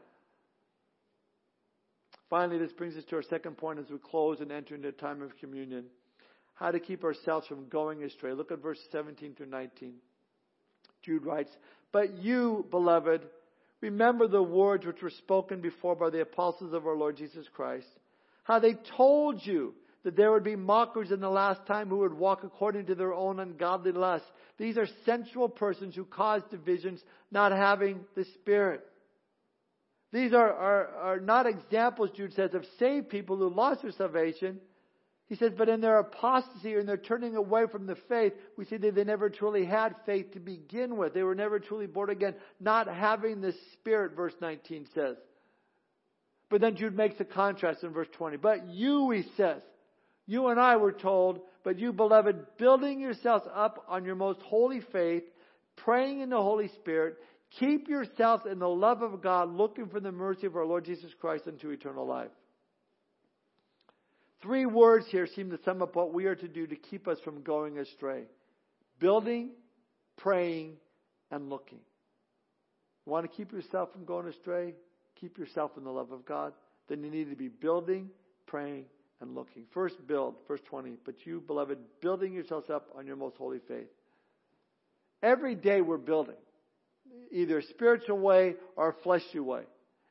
Finally, 2.29 2.59
this 2.59 2.71
brings 2.71 2.95
us 2.95 3.03
to 3.05 3.15
our 3.15 3.23
second 3.23 3.57
point 3.57 3.79
as 3.79 3.89
we 3.89 3.97
close 3.97 4.41
and 4.41 4.51
enter 4.51 4.75
into 4.75 4.89
a 4.89 4.93
time 4.93 5.23
of 5.23 5.35
communion. 5.37 5.85
How 6.53 6.69
to 6.69 6.79
keep 6.79 7.03
ourselves 7.03 7.47
from 7.47 7.67
going 7.67 8.03
astray. 8.03 8.33
Look 8.33 8.51
at 8.51 8.61
verse 8.61 8.79
17 8.91 9.33
through 9.33 9.47
19. 9.47 9.95
Jude 11.01 11.25
writes, 11.25 11.51
But 11.91 12.19
you, 12.19 12.67
beloved, 12.69 13.23
remember 13.81 14.27
the 14.27 14.43
words 14.43 14.85
which 14.85 15.01
were 15.01 15.09
spoken 15.09 15.61
before 15.61 15.95
by 15.95 16.09
the 16.09 16.21
apostles 16.21 16.73
of 16.73 16.85
our 16.85 16.95
Lord 16.95 17.17
Jesus 17.17 17.45
Christ, 17.53 17.87
how 18.43 18.59
they 18.59 18.75
told 18.97 19.45
you 19.45 19.73
that 20.03 20.15
there 20.15 20.31
would 20.31 20.43
be 20.43 20.55
mockers 20.55 21.11
in 21.11 21.19
the 21.19 21.29
last 21.29 21.65
time 21.67 21.89
who 21.89 21.99
would 21.99 22.13
walk 22.13 22.43
according 22.43 22.87
to 22.87 22.95
their 22.95 23.13
own 23.13 23.39
ungodly 23.39 23.91
lust. 23.91 24.25
These 24.57 24.77
are 24.77 24.87
sensual 25.05 25.49
persons 25.49 25.95
who 25.95 26.05
cause 26.05 26.41
divisions, 26.49 27.01
not 27.31 27.51
having 27.51 28.01
the 28.15 28.25
Spirit. 28.35 28.81
These 30.11 30.33
are, 30.33 30.51
are, 30.51 30.87
are 30.87 31.19
not 31.19 31.45
examples, 31.45 32.09
Jude 32.15 32.33
says, 32.33 32.53
of 32.53 32.65
saved 32.79 33.09
people 33.09 33.37
who 33.37 33.49
lost 33.49 33.83
their 33.83 33.91
salvation. 33.91 34.59
He 35.31 35.37
says, 35.37 35.53
but 35.57 35.69
in 35.69 35.79
their 35.79 35.99
apostasy 35.99 36.75
or 36.75 36.81
in 36.81 36.85
their 36.85 36.97
turning 36.97 37.37
away 37.37 37.63
from 37.71 37.85
the 37.85 37.95
faith, 38.09 38.33
we 38.57 38.65
see 38.65 38.75
that 38.75 38.95
they 38.95 39.05
never 39.05 39.29
truly 39.29 39.63
had 39.63 39.95
faith 40.05 40.33
to 40.33 40.41
begin 40.41 40.97
with. 40.97 41.13
They 41.13 41.23
were 41.23 41.35
never 41.35 41.57
truly 41.57 41.87
born 41.87 42.09
again, 42.09 42.35
not 42.59 42.93
having 42.93 43.39
the 43.39 43.53
Spirit, 43.71 44.13
verse 44.13 44.33
19 44.41 44.87
says. 44.93 45.15
But 46.49 46.59
then 46.59 46.75
Jude 46.75 46.97
makes 46.97 47.17
a 47.21 47.23
contrast 47.23 47.81
in 47.85 47.91
verse 47.91 48.09
20. 48.17 48.35
But 48.35 48.67
you, 48.67 49.09
he 49.11 49.23
says, 49.37 49.61
you 50.27 50.47
and 50.47 50.59
I 50.59 50.75
were 50.75 50.91
told, 50.91 51.39
but 51.63 51.79
you, 51.79 51.93
beloved, 51.93 52.57
building 52.57 52.99
yourselves 52.99 53.45
up 53.55 53.85
on 53.87 54.03
your 54.03 54.15
most 54.15 54.41
holy 54.41 54.81
faith, 54.91 55.23
praying 55.77 56.19
in 56.19 56.31
the 56.31 56.41
Holy 56.41 56.67
Spirit, 56.67 57.15
Keep 57.57 57.87
yourselves 57.87 58.43
in 58.51 58.59
the 58.59 58.67
love 58.67 59.01
of 59.01 59.21
God, 59.21 59.55
looking 59.55 59.87
for 59.87 60.01
the 60.01 60.11
mercy 60.11 60.45
of 60.45 60.57
our 60.57 60.65
Lord 60.65 60.83
Jesus 60.83 61.13
Christ 61.21 61.47
unto 61.47 61.69
eternal 61.69 62.05
life. 62.05 62.31
Three 64.41 64.65
words 64.65 65.05
here 65.09 65.27
seem 65.27 65.51
to 65.51 65.59
sum 65.63 65.81
up 65.81 65.95
what 65.95 66.13
we 66.13 66.25
are 66.25 66.35
to 66.35 66.47
do 66.47 66.65
to 66.65 66.75
keep 66.75 67.07
us 67.07 67.19
from 67.23 67.41
going 67.41 67.77
astray 67.77 68.23
building, 68.99 69.49
praying, 70.17 70.73
and 71.31 71.49
looking. 71.49 71.79
You 73.05 73.11
want 73.11 73.29
to 73.29 73.35
keep 73.35 73.51
yourself 73.51 73.91
from 73.91 74.05
going 74.05 74.27
astray? 74.27 74.75
Keep 75.19 75.39
yourself 75.39 75.71
in 75.75 75.83
the 75.83 75.89
love 75.89 76.11
of 76.11 76.25
God. 76.25 76.53
Then 76.87 77.03
you 77.03 77.09
need 77.09 77.29
to 77.31 77.35
be 77.35 77.47
building, 77.47 78.09
praying, 78.45 78.85
and 79.21 79.33
looking. 79.33 79.63
First, 79.73 79.95
build, 80.07 80.35
verse 80.47 80.59
20. 80.69 80.97
But 81.03 81.15
you, 81.25 81.41
beloved, 81.41 81.79
building 81.99 82.33
yourselves 82.33 82.69
up 82.69 82.89
on 82.95 83.07
your 83.07 83.15
most 83.15 83.37
holy 83.37 83.59
faith. 83.67 83.87
Every 85.23 85.55
day 85.55 85.81
we're 85.81 85.97
building 85.97 86.35
either 87.31 87.59
a 87.59 87.63
spiritual 87.63 88.19
way 88.19 88.55
or 88.75 88.95
fleshly 89.03 89.39
way. 89.39 89.63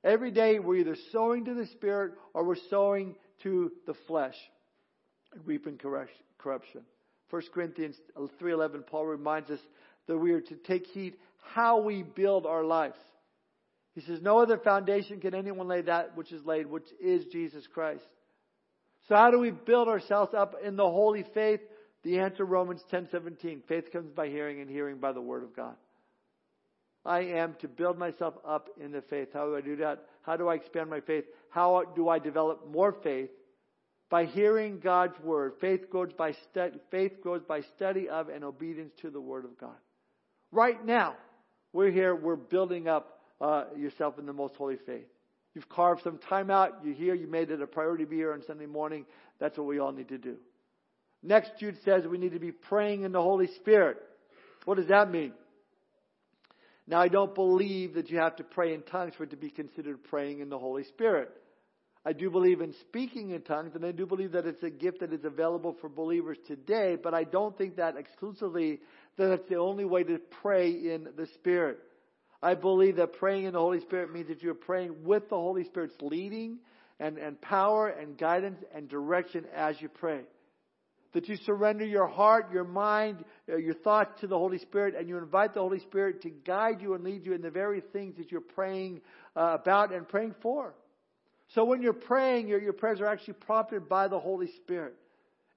Every 0.03 0.31
day 0.31 0.59
we're 0.59 0.77
either 0.77 0.97
sowing 1.13 1.45
to 1.45 1.55
the 1.55 1.67
spirit 1.67 2.13
or 2.35 2.45
we're 2.45 2.57
sowing 2.71 3.17
to 3.43 3.73
the 3.87 3.95
flesh, 4.07 4.37
and 5.33 5.47
reaping 5.47 5.79
corruption. 5.79 6.85
1 7.31 7.43
Corinthians 7.53 8.01
3:11 8.17 8.83
Paul 8.87 9.07
reminds 9.07 9.51
us 9.51 9.61
that 10.07 10.19
we 10.19 10.33
are 10.33 10.41
to 10.41 10.57
take 10.57 10.87
heed 10.87 11.17
how 11.39 11.81
we 11.81 12.03
build 12.03 12.47
our 12.47 12.65
lives. 12.65 12.99
He 13.95 14.01
says, 14.01 14.21
"No 14.21 14.39
other 14.39 14.59
foundation 14.59 15.21
can 15.21 15.35
anyone 15.35 15.69
lay 15.69 15.83
that 15.83 16.17
which 16.17 16.33
is 16.33 16.45
laid, 16.45 16.67
which 16.67 16.93
is 17.01 17.27
Jesus 17.27 17.67
Christ." 17.67 18.07
So 19.09 19.17
how 19.17 19.31
do 19.31 19.39
we 19.39 19.51
build 19.51 19.89
ourselves 19.89 20.35
up 20.35 20.55
in 20.63 20.77
the 20.77 20.89
holy 20.89 21.23
faith? 21.23 21.61
The 22.03 22.21
answer 22.21 22.45
Romans 22.45 22.85
10:17. 22.85 23.63
Faith 23.63 23.91
comes 23.91 24.11
by 24.11 24.29
hearing 24.29 24.61
and 24.61 24.71
hearing 24.71 24.99
by 24.99 25.13
the 25.13 25.21
word 25.21 25.43
of 25.43 25.55
God. 25.55 25.77
I 27.05 27.21
am 27.21 27.57
to 27.61 27.69
build 27.69 27.99
myself 27.99 28.35
up 28.47 28.69
in 28.79 28.93
the 28.93 29.03
faith. 29.03 29.29
How 29.33 29.47
do 29.47 29.57
I 29.57 29.61
do 29.61 29.77
that? 29.77 30.05
How 30.23 30.37
do 30.37 30.49
I 30.49 30.55
expand 30.55 30.91
my 30.91 31.01
faith? 31.01 31.25
How 31.49 31.83
do 31.97 32.09
I 32.09 32.19
develop 32.19 32.69
more 32.71 32.95
faith? 33.03 33.31
By 34.11 34.27
hearing 34.27 34.81
God's 34.81 35.19
word. 35.21 35.55
Faith 35.61 35.89
grows 35.89 36.13
by 36.13 36.33
study, 36.51 36.79
faith 36.91 37.21
grows 37.23 37.43
by 37.47 37.63
study 37.77 38.09
of 38.09 38.29
and 38.29 38.45
obedience 38.45 38.93
to 39.03 39.11
the 39.11 39.21
word 39.21 39.45
of 39.45 39.59
God. 39.59 39.77
Right 40.53 40.85
now, 40.85 41.15
we're 41.73 41.93
here, 41.93 42.15
we're 42.15 42.37
building 42.37 42.89
up 42.89 43.21
uh, 43.41 43.65
yourself 43.77 44.19
in 44.19 44.27
the 44.27 44.33
most 44.33 44.57
holy 44.57 44.77
faith. 44.85 45.07
You've 45.55 45.69
carved 45.69 46.03
some 46.03 46.19
time 46.19 46.51
out, 46.51 46.81
you're 46.85 46.95
here, 46.95 47.15
you 47.15 47.27
made 47.27 47.51
it 47.51 47.63
a 47.63 47.67
priority 47.67 48.05
to 48.05 48.11
be 48.11 48.17
here 48.17 48.33
on 48.33 48.43
Sunday 48.47 48.67
morning. 48.67 49.07
That's 49.39 49.57
what 49.57 49.67
we 49.67 49.79
all 49.79 49.93
need 49.93 50.09
to 50.09 50.19
do. 50.19 50.37
Next, 51.23 51.53
Jude 51.59 51.77
says 51.85 52.05
we 52.07 52.19
need 52.19 52.33
to 52.33 52.39
be 52.41 52.53
praying 52.53 53.03
in 53.03 53.13
the 53.13 53.23
Holy 53.23 53.49
Spirit. 53.57 53.99
What 54.65 54.77
does 54.77 54.89
that 54.89 55.11
mean? 55.11 55.33
Now, 56.91 57.01
I 57.01 57.07
don't 57.07 57.37
believe 57.37 57.95
that 57.95 58.11
you 58.11 58.19
have 58.19 58.35
to 58.37 58.43
pray 58.43 58.75
in 58.75 58.83
tongues 58.83 59.15
for 59.17 59.23
it 59.23 59.31
to 59.31 59.37
be 59.37 59.49
considered 59.49 60.03
praying 60.03 60.41
in 60.41 60.49
the 60.49 60.59
Holy 60.59 60.83
Spirit. 60.83 61.31
I 62.05 62.13
do 62.13 62.31
believe 62.31 62.61
in 62.61 62.73
speaking 62.81 63.31
in 63.31 63.43
tongues, 63.43 63.77
and 63.77 63.87
I 63.87 63.93
do 63.93 64.07
believe 64.07 64.33
that 64.33 64.45
it's 64.45 64.65
a 64.65 64.71
gift 64.71 64.99
that 64.99 65.13
is 65.13 65.25
available 65.25 65.77
for 65.81 65.89
believers 65.89 66.39
today, 66.49 66.97
but 67.01 67.15
I 67.15 67.23
don't 67.23 67.57
think 67.57 67.77
that 67.77 67.97
exclusively 67.97 68.81
that 69.19 69.31
it's 69.31 69.49
the 69.49 69.59
only 69.59 69.85
way 69.85 70.03
to 70.03 70.19
pray 70.43 70.73
in 70.73 71.07
the 71.17 71.29
Spirit. 71.35 71.79
I 72.43 72.55
believe 72.55 72.97
that 72.97 73.13
praying 73.13 73.45
in 73.45 73.53
the 73.53 73.61
Holy 73.61 73.81
Spirit 73.83 74.13
means 74.13 74.27
that 74.27 74.43
you're 74.43 74.55
praying 74.55 75.05
with 75.05 75.29
the 75.29 75.37
Holy 75.37 75.63
Spirit's 75.63 75.95
leading 76.01 76.59
and, 76.99 77.19
and 77.19 77.41
power 77.41 77.87
and 77.87 78.19
guidance 78.19 78.59
and 78.75 78.89
direction 78.89 79.45
as 79.55 79.81
you 79.81 79.89
pray. 79.89 80.23
That 81.13 81.29
you 81.29 81.37
surrender 81.37 81.85
your 81.85 82.07
heart, 82.07 82.53
your 82.53 82.65
mind, 82.65 83.25
uh, 83.49 83.57
your 83.57 83.75
thoughts 83.75 84.21
to 84.21 84.27
the 84.27 84.39
Holy 84.39 84.59
Spirit, 84.59 84.95
and 84.97 85.09
you 85.09 85.19
invite 85.19 85.55
the 85.55 85.61
Holy 85.61 85.81
Spirit 85.81 86.23
to 86.23 86.31
guide 86.31 86.81
you 86.81 86.95
and 86.95 87.03
lead 87.03 87.27
you 87.27 87.33
in 87.33 87.43
the 87.43 87.51
very 87.51 87.81
things 87.81 88.17
that 88.17 88.31
you're 88.31 88.41
praying 88.41 89.01
uh, 89.37 89.57
about 89.61 89.93
and 89.93 90.09
praying 90.09 90.35
for. 90.41 90.75
So 91.55 91.65
when 91.65 91.83
you're 91.83 91.93
praying, 91.93 92.47
your, 92.47 92.61
your 92.61 92.73
prayers 92.73 93.01
are 93.01 93.07
actually 93.07 93.35
prompted 93.35 93.89
by 93.89 94.07
the 94.07 94.19
Holy 94.19 94.47
Spirit. 94.63 94.95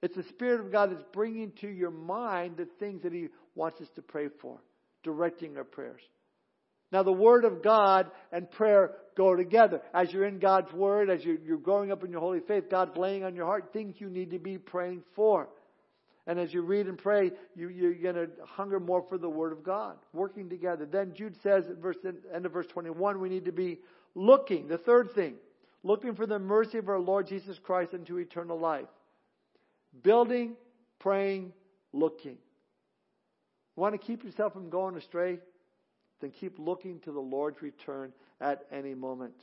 It's 0.02 0.16
the 0.16 0.24
Spirit 0.24 0.60
of 0.60 0.72
God 0.72 0.90
that's 0.90 1.04
bringing 1.12 1.52
to 1.60 1.68
your 1.68 1.92
mind 1.92 2.56
the 2.56 2.66
things 2.78 3.02
that 3.04 3.12
He 3.12 3.28
wants 3.54 3.80
us 3.80 3.88
to 3.94 4.02
pray 4.02 4.28
for, 4.40 4.58
directing 5.02 5.56
our 5.56 5.64
prayers. 5.64 6.02
Now, 6.94 7.02
the 7.02 7.10
Word 7.10 7.44
of 7.44 7.60
God 7.60 8.08
and 8.30 8.48
prayer 8.48 8.92
go 9.16 9.34
together. 9.34 9.82
As 9.92 10.12
you're 10.12 10.26
in 10.26 10.38
God's 10.38 10.72
Word, 10.72 11.10
as 11.10 11.24
you're, 11.24 11.58
growing 11.58 11.90
up 11.90 12.04
in 12.04 12.12
your 12.12 12.20
holy 12.20 12.38
faith, 12.38 12.70
God's 12.70 12.96
laying 12.96 13.24
on 13.24 13.34
your 13.34 13.46
heart 13.46 13.70
things 13.72 13.96
you 13.98 14.08
need 14.08 14.30
to 14.30 14.38
be 14.38 14.58
praying 14.58 15.02
for. 15.16 15.48
And 16.28 16.38
as 16.38 16.54
you 16.54 16.62
read 16.62 16.86
and 16.86 16.96
pray, 16.96 17.32
you, 17.56 17.68
you're 17.68 17.94
going 17.94 18.14
to 18.14 18.28
hunger 18.46 18.78
more 18.78 19.04
for 19.08 19.18
the 19.18 19.28
Word 19.28 19.50
of 19.50 19.64
God, 19.64 19.96
working 20.12 20.48
together. 20.48 20.86
Then 20.86 21.14
Jude 21.16 21.34
says 21.42 21.64
at 21.68 21.78
verse, 21.78 21.96
end 22.32 22.46
of 22.46 22.52
verse 22.52 22.68
21, 22.68 23.20
we 23.20 23.28
need 23.28 23.46
to 23.46 23.52
be 23.52 23.80
looking. 24.14 24.68
The 24.68 24.78
third 24.78 25.10
thing, 25.16 25.34
looking 25.82 26.14
for 26.14 26.28
the 26.28 26.38
mercy 26.38 26.78
of 26.78 26.88
our 26.88 27.00
Lord 27.00 27.26
Jesus 27.26 27.58
Christ 27.64 27.92
into 27.92 28.18
eternal 28.18 28.60
life. 28.60 28.86
Building, 30.04 30.54
praying, 31.00 31.54
looking. 31.92 32.38
Want 33.74 33.94
to 33.94 33.98
keep 33.98 34.22
yourself 34.22 34.52
from 34.52 34.70
going 34.70 34.96
astray? 34.96 35.40
Then 36.20 36.30
keep 36.30 36.58
looking 36.58 37.00
to 37.00 37.12
the 37.12 37.20
Lord's 37.20 37.60
return 37.62 38.12
at 38.40 38.64
any 38.72 38.94
moment. 38.94 39.34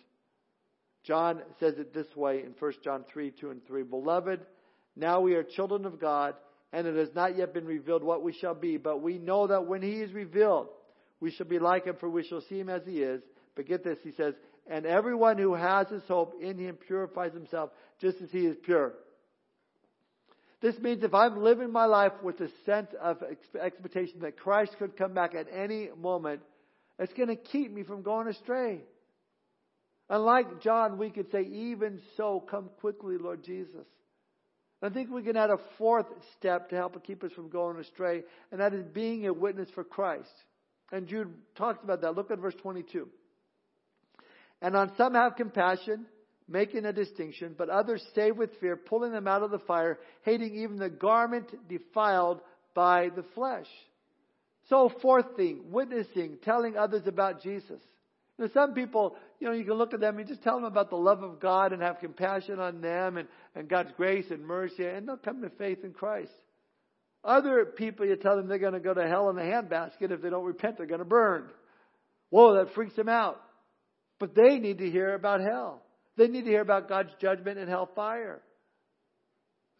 John 1.03 1.41
says 1.59 1.75
it 1.77 1.93
this 1.93 2.15
way 2.15 2.43
in 2.43 2.53
1 2.57 2.73
John 2.83 3.03
3 3.11 3.31
2 3.31 3.49
and 3.49 3.65
3 3.65 3.83
Beloved, 3.83 4.41
now 4.95 5.21
we 5.21 5.35
are 5.35 5.43
children 5.43 5.85
of 5.85 5.99
God, 5.99 6.35
and 6.73 6.85
it 6.85 6.95
has 6.95 7.09
not 7.15 7.37
yet 7.37 7.53
been 7.53 7.65
revealed 7.65 8.03
what 8.03 8.23
we 8.23 8.33
shall 8.33 8.53
be, 8.53 8.77
but 8.77 9.01
we 9.01 9.17
know 9.17 9.47
that 9.47 9.65
when 9.65 9.81
He 9.81 10.01
is 10.01 10.13
revealed, 10.13 10.67
we 11.19 11.31
shall 11.31 11.47
be 11.47 11.59
like 11.59 11.85
Him, 11.85 11.95
for 11.99 12.09
we 12.09 12.23
shall 12.23 12.41
see 12.41 12.59
Him 12.59 12.69
as 12.69 12.83
He 12.85 13.01
is. 13.01 13.21
But 13.55 13.67
get 13.67 13.83
this, 13.83 13.97
He 14.03 14.11
says, 14.11 14.35
and 14.67 14.85
everyone 14.85 15.37
who 15.37 15.53
has 15.53 15.87
his 15.87 16.03
hope 16.07 16.35
in 16.41 16.57
Him 16.57 16.75
purifies 16.75 17.33
himself 17.33 17.71
just 17.99 18.21
as 18.21 18.29
He 18.31 18.45
is 18.45 18.57
pure. 18.63 18.93
This 20.61 20.77
means 20.77 21.03
if 21.03 21.13
I'm 21.13 21.41
living 21.41 21.71
my 21.71 21.85
life 21.85 22.11
with 22.21 22.39
a 22.39 22.49
sense 22.65 22.89
of 23.01 23.17
expectation 23.59 24.19
that 24.21 24.37
Christ 24.37 24.75
could 24.77 24.95
come 24.95 25.13
back 25.13 25.33
at 25.33 25.47
any 25.51 25.89
moment, 25.99 26.41
it's 27.01 27.13
going 27.13 27.29
to 27.29 27.35
keep 27.35 27.73
me 27.73 27.81
from 27.83 28.03
going 28.03 28.27
astray. 28.27 28.81
Unlike 30.07 30.61
John, 30.61 30.99
we 30.99 31.09
could 31.09 31.31
say, 31.31 31.41
even 31.41 31.99
so, 32.15 32.39
come 32.39 32.69
quickly, 32.79 33.17
Lord 33.17 33.43
Jesus. 33.43 33.87
I 34.83 34.89
think 34.89 35.09
we 35.09 35.23
can 35.23 35.35
add 35.35 35.49
a 35.49 35.57
fourth 35.77 36.05
step 36.37 36.69
to 36.69 36.75
help 36.75 37.03
keep 37.03 37.23
us 37.23 37.31
from 37.33 37.49
going 37.49 37.77
astray, 37.77 38.21
and 38.51 38.61
that 38.61 38.73
is 38.73 38.85
being 38.93 39.25
a 39.25 39.33
witness 39.33 39.69
for 39.73 39.83
Christ. 39.83 40.33
And 40.91 41.07
Jude 41.07 41.33
talks 41.55 41.83
about 41.83 42.01
that. 42.01 42.15
Look 42.15 42.29
at 42.29 42.39
verse 42.39 42.55
22. 42.61 43.07
And 44.61 44.75
on 44.75 44.91
some 44.95 45.15
have 45.15 45.35
compassion, 45.35 46.05
making 46.47 46.85
a 46.85 46.93
distinction, 46.93 47.55
but 47.57 47.69
others 47.69 48.05
save 48.13 48.37
with 48.37 48.51
fear, 48.59 48.75
pulling 48.75 49.11
them 49.11 49.27
out 49.27 49.41
of 49.41 49.49
the 49.49 49.59
fire, 49.59 49.97
hating 50.23 50.55
even 50.55 50.77
the 50.77 50.89
garment 50.89 51.47
defiled 51.67 52.41
by 52.75 53.09
the 53.15 53.23
flesh. 53.33 53.67
So, 54.71 54.89
fourth 55.01 55.35
thing, 55.35 55.65
witnessing, 55.69 56.37
telling 56.45 56.77
others 56.77 57.05
about 57.05 57.43
Jesus. 57.43 57.81
You 58.37 58.45
know, 58.45 58.51
some 58.53 58.73
people, 58.73 59.17
you 59.41 59.47
know, 59.47 59.53
you 59.53 59.65
can 59.65 59.73
look 59.73 59.93
at 59.93 59.99
them 59.99 60.17
and 60.17 60.25
just 60.25 60.43
tell 60.43 60.55
them 60.55 60.63
about 60.63 60.89
the 60.89 60.95
love 60.95 61.21
of 61.23 61.41
God 61.41 61.73
and 61.73 61.81
have 61.81 61.99
compassion 61.99 62.57
on 62.57 62.79
them 62.79 63.17
and, 63.17 63.27
and 63.53 63.67
God's 63.67 63.91
grace 63.97 64.31
and 64.31 64.45
mercy, 64.45 64.85
and 64.85 65.05
they'll 65.05 65.17
come 65.17 65.41
to 65.41 65.49
faith 65.49 65.79
in 65.83 65.91
Christ. 65.91 66.31
Other 67.21 67.65
people, 67.65 68.05
you 68.05 68.15
tell 68.15 68.37
them 68.37 68.47
they're 68.47 68.59
going 68.59 68.71
to 68.71 68.79
go 68.79 68.93
to 68.93 69.05
hell 69.05 69.29
in 69.29 69.37
a 69.37 69.41
handbasket. 69.41 70.09
If 70.09 70.21
they 70.21 70.29
don't 70.29 70.45
repent, 70.45 70.77
they're 70.77 70.87
going 70.87 70.99
to 70.99 71.05
burn. 71.05 71.49
Whoa, 72.29 72.55
that 72.55 72.73
freaks 72.73 72.95
them 72.95 73.09
out. 73.09 73.41
But 74.19 74.35
they 74.35 74.57
need 74.57 74.77
to 74.77 74.89
hear 74.89 75.15
about 75.15 75.41
hell. 75.41 75.81
They 76.15 76.29
need 76.29 76.45
to 76.45 76.49
hear 76.49 76.61
about 76.61 76.87
God's 76.87 77.11
judgment 77.19 77.59
and 77.59 77.67
hellfire. 77.67 78.41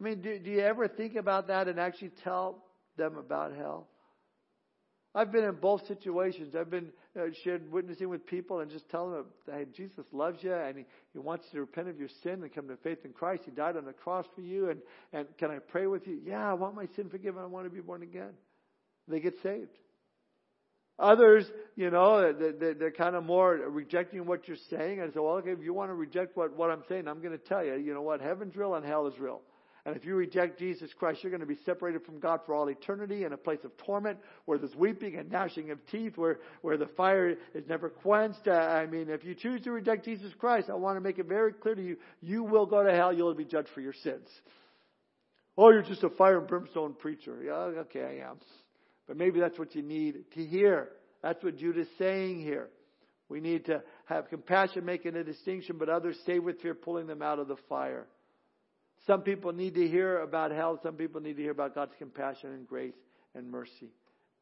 I 0.02 0.04
mean, 0.04 0.22
do, 0.22 0.38
do 0.38 0.52
you 0.52 0.60
ever 0.60 0.90
think 0.90 1.16
about 1.16 1.48
that 1.48 1.70
and 1.70 1.80
actually 1.80 2.12
tell 2.26 2.62
them 2.98 3.16
about 3.16 3.56
hell? 3.56 3.88
I've 5.14 5.32
been 5.32 5.44
in 5.44 5.56
both 5.56 5.86
situations. 5.88 6.56
I've 6.56 6.70
been 6.70 6.90
uh, 7.20 7.26
shared 7.44 7.70
witnessing 7.70 8.08
with 8.08 8.26
people 8.26 8.62
and 8.62 8.72
just 8.72 8.90
telling 8.90 9.14
them, 9.14 9.26
hey, 9.46 9.66
Jesus 9.76 10.06
loves 10.14 10.42
you 10.42 10.54
and 10.54 10.78
he, 10.78 10.86
he 11.12 11.20
wants 11.20 11.46
you 11.52 11.58
to 11.58 11.62
repent 11.62 11.90
of 11.90 12.00
your 12.00 12.08
sin 12.24 12.42
and 12.44 12.54
come 12.54 12.70
to 12.70 12.78
faith 12.78 13.00
in 13.04 13.12
Christ. 13.12 13.44
He 13.46 13.52
died 13.52 13.76
on 13.76 13.84
the 13.86 13.92
cross 13.92 14.26
for 14.36 14.42
you 14.42 14.70
and, 14.70 14.80
and 15.12 15.28
can 15.38 15.52
I 15.52 15.60
pray 15.60 15.86
with 15.88 16.08
you? 16.08 16.20
Yeah, 16.26 16.50
I 16.50 16.54
want 16.54 16.76
my 16.76 16.88
sin 16.96 17.10
forgiven. 17.10 17.42
I 17.42 17.48
want 17.48 17.66
to 17.66 17.70
be 17.70 17.82
born 17.82 18.04
again. 18.04 18.32
They 19.10 19.20
get 19.20 19.34
saved. 19.44 19.78
Others, 20.98 21.46
you 21.76 21.90
know, 21.90 22.32
they're, 22.32 22.76
they're 22.76 22.92
kind 22.92 23.16
of 23.16 23.26
more 23.26 23.56
rejecting 23.56 24.26
what 24.26 24.48
you're 24.48 24.56
saying. 24.70 25.02
And 25.02 25.12
so, 25.14 25.24
well, 25.24 25.36
okay, 25.38 25.52
if 25.52 25.60
you 25.62 25.74
want 25.74 25.90
to 25.90 25.96
reject 25.96 26.38
what, 26.38 26.56
what 26.56 26.70
I'm 26.70 26.84
saying, 26.88 27.08
I'm 27.08 27.22
going 27.22 27.38
to 27.38 27.44
tell 27.44 27.66
you, 27.66 27.76
you 27.76 27.94
know 27.94 28.04
what, 28.04 28.22
heaven's 28.22 28.56
real 28.56 28.76
and 28.76 28.86
hell 28.86 29.08
is 29.08 29.20
real. 29.20 29.42
And 29.86 29.96
if 29.96 30.06
you 30.06 30.16
reject 30.16 30.60
Jesus 30.60 30.92
Christ, 30.98 31.24
you're 31.24 31.32
going 31.32 31.42
to 31.42 31.48
be 31.48 31.58
separated 31.66 32.04
from 32.06 32.20
God 32.20 32.42
for 32.46 32.54
all 32.54 32.68
eternity 32.68 33.24
in 33.24 33.34
a 33.34 33.38
place 33.38 33.60
of 33.64 33.76
torment 33.78 34.20
where 34.46 34.60
there's 34.60 34.76
weeping 34.76 35.16
and 35.16 35.32
gnashing 35.32 35.72
of 35.72 35.80
teeth, 35.88 36.18
where, 36.18 36.40
where 36.62 36.78
the 36.78 36.90
fire 36.98 37.30
is 37.30 37.64
never 37.68 37.90
quenched. 37.90 38.48
Uh, 38.48 38.52
I 38.52 38.86
mean, 38.86 39.10
if 39.10 39.24
you 39.24 39.34
choose 39.34 39.62
to 39.62 39.72
reject 39.72 40.06
Jesus 40.06 40.32
Christ, 40.38 40.70
I 40.70 40.76
want 40.76 40.98
to 40.98 41.02
make 41.02 41.18
it 41.18 41.26
very 41.26 41.54
clear 41.54 41.74
to 41.76 41.84
you, 41.84 41.98
you 42.22 42.44
will 42.44 42.68
go 42.68 42.84
to 42.84 42.92
hell. 42.92 43.12
You'll 43.12 43.34
be 43.34 43.46
judged 43.46 43.70
for 43.74 43.82
your 43.82 43.96
sins. 44.04 44.28
Oh, 45.58 45.72
you're 45.72 45.82
just 45.82 46.04
a 46.04 46.10
fire 46.10 46.38
and 46.38 46.48
brimstone 46.48 46.94
preacher. 46.94 47.42
Yeah, 47.44 47.82
okay, 47.82 48.04
I 48.04 48.30
am. 48.30 48.38
But 49.08 49.18
maybe 49.18 49.40
that's 49.40 49.58
what 49.58 49.76
you 49.76 49.82
need 49.82 50.16
to 50.36 50.46
hear. 50.46 50.90
That's 51.24 51.44
what 51.44 51.58
Judah 51.58 51.82
is 51.82 51.88
saying 51.98 52.42
here. 52.42 52.70
We 53.30 53.40
need 53.40 53.66
to 53.66 53.82
have 54.06 54.30
compassion, 54.30 54.86
making 54.86 55.16
a 55.16 55.24
distinction, 55.24 55.78
but 55.78 55.90
others 55.90 56.18
stay 56.24 56.40
with 56.40 56.62
fear, 56.62 56.76
pulling 56.76 57.08
them 57.08 57.22
out 57.22 57.40
of 57.40 57.48
the 57.48 57.56
fire. 57.70 58.08
Some 59.08 59.22
people 59.22 59.52
need 59.52 59.74
to 59.76 59.88
hear 59.88 60.20
about 60.20 60.52
hell. 60.52 60.80
Some 60.82 60.96
people 60.96 61.22
need 61.22 61.38
to 61.38 61.42
hear 61.42 61.52
about 61.52 61.74
God's 61.74 61.94
compassion 61.98 62.52
and 62.52 62.68
grace 62.68 62.94
and 63.34 63.50
mercy. 63.50 63.90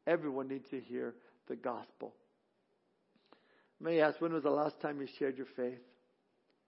Everyone 0.06 0.48
needs 0.48 0.70
to 0.70 0.80
hear 0.80 1.16
the 1.48 1.56
gospel. 1.56 2.14
May 3.80 4.02
I 4.02 4.08
ask, 4.08 4.20
when 4.20 4.34
was 4.34 4.44
the 4.44 4.50
last 4.50 4.82
time 4.82 5.00
you 5.00 5.08
shared 5.18 5.38
your 5.38 5.48
faith? 5.56 5.80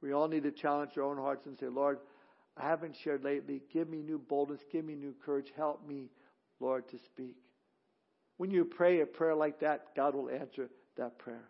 We 0.02 0.14
all 0.14 0.30
need 0.30 0.44
to 0.44 0.52
challenge 0.52 0.92
our 0.98 1.04
own 1.04 1.18
hearts 1.18 1.46
and 1.46 1.58
say, 1.60 1.68
Lord, 1.68 2.00
I 2.58 2.64
haven't 2.64 2.96
shared 3.04 3.24
lately. 3.24 3.62
Give 3.74 3.90
me 3.90 4.02
new 4.02 4.18
boldness. 4.18 4.62
Give 4.72 4.86
me 4.86 4.96
new 4.96 5.14
courage. 5.26 5.52
Help 5.58 5.86
me, 5.86 6.10
Lord, 6.60 6.88
to 6.90 6.98
speak. 7.06 7.36
When 8.38 8.52
you 8.52 8.64
pray 8.64 9.02
a 9.02 9.06
prayer 9.06 9.36
like 9.36 9.60
that, 9.60 9.96
God 9.96 10.16
will 10.16 10.30
answer 10.30 10.70
that 10.96 11.20
prayer. 11.20 11.50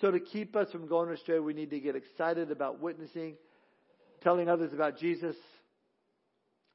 So 0.00 0.10
to 0.10 0.18
keep 0.18 0.56
us 0.56 0.72
from 0.72 0.88
going 0.88 1.10
astray, 1.10 1.38
we 1.38 1.54
need 1.54 1.70
to 1.70 1.78
get 1.78 1.94
excited 1.94 2.50
about 2.50 2.80
witnessing 2.80 3.36
telling 4.22 4.48
others 4.48 4.72
about 4.72 4.98
Jesus, 4.98 5.36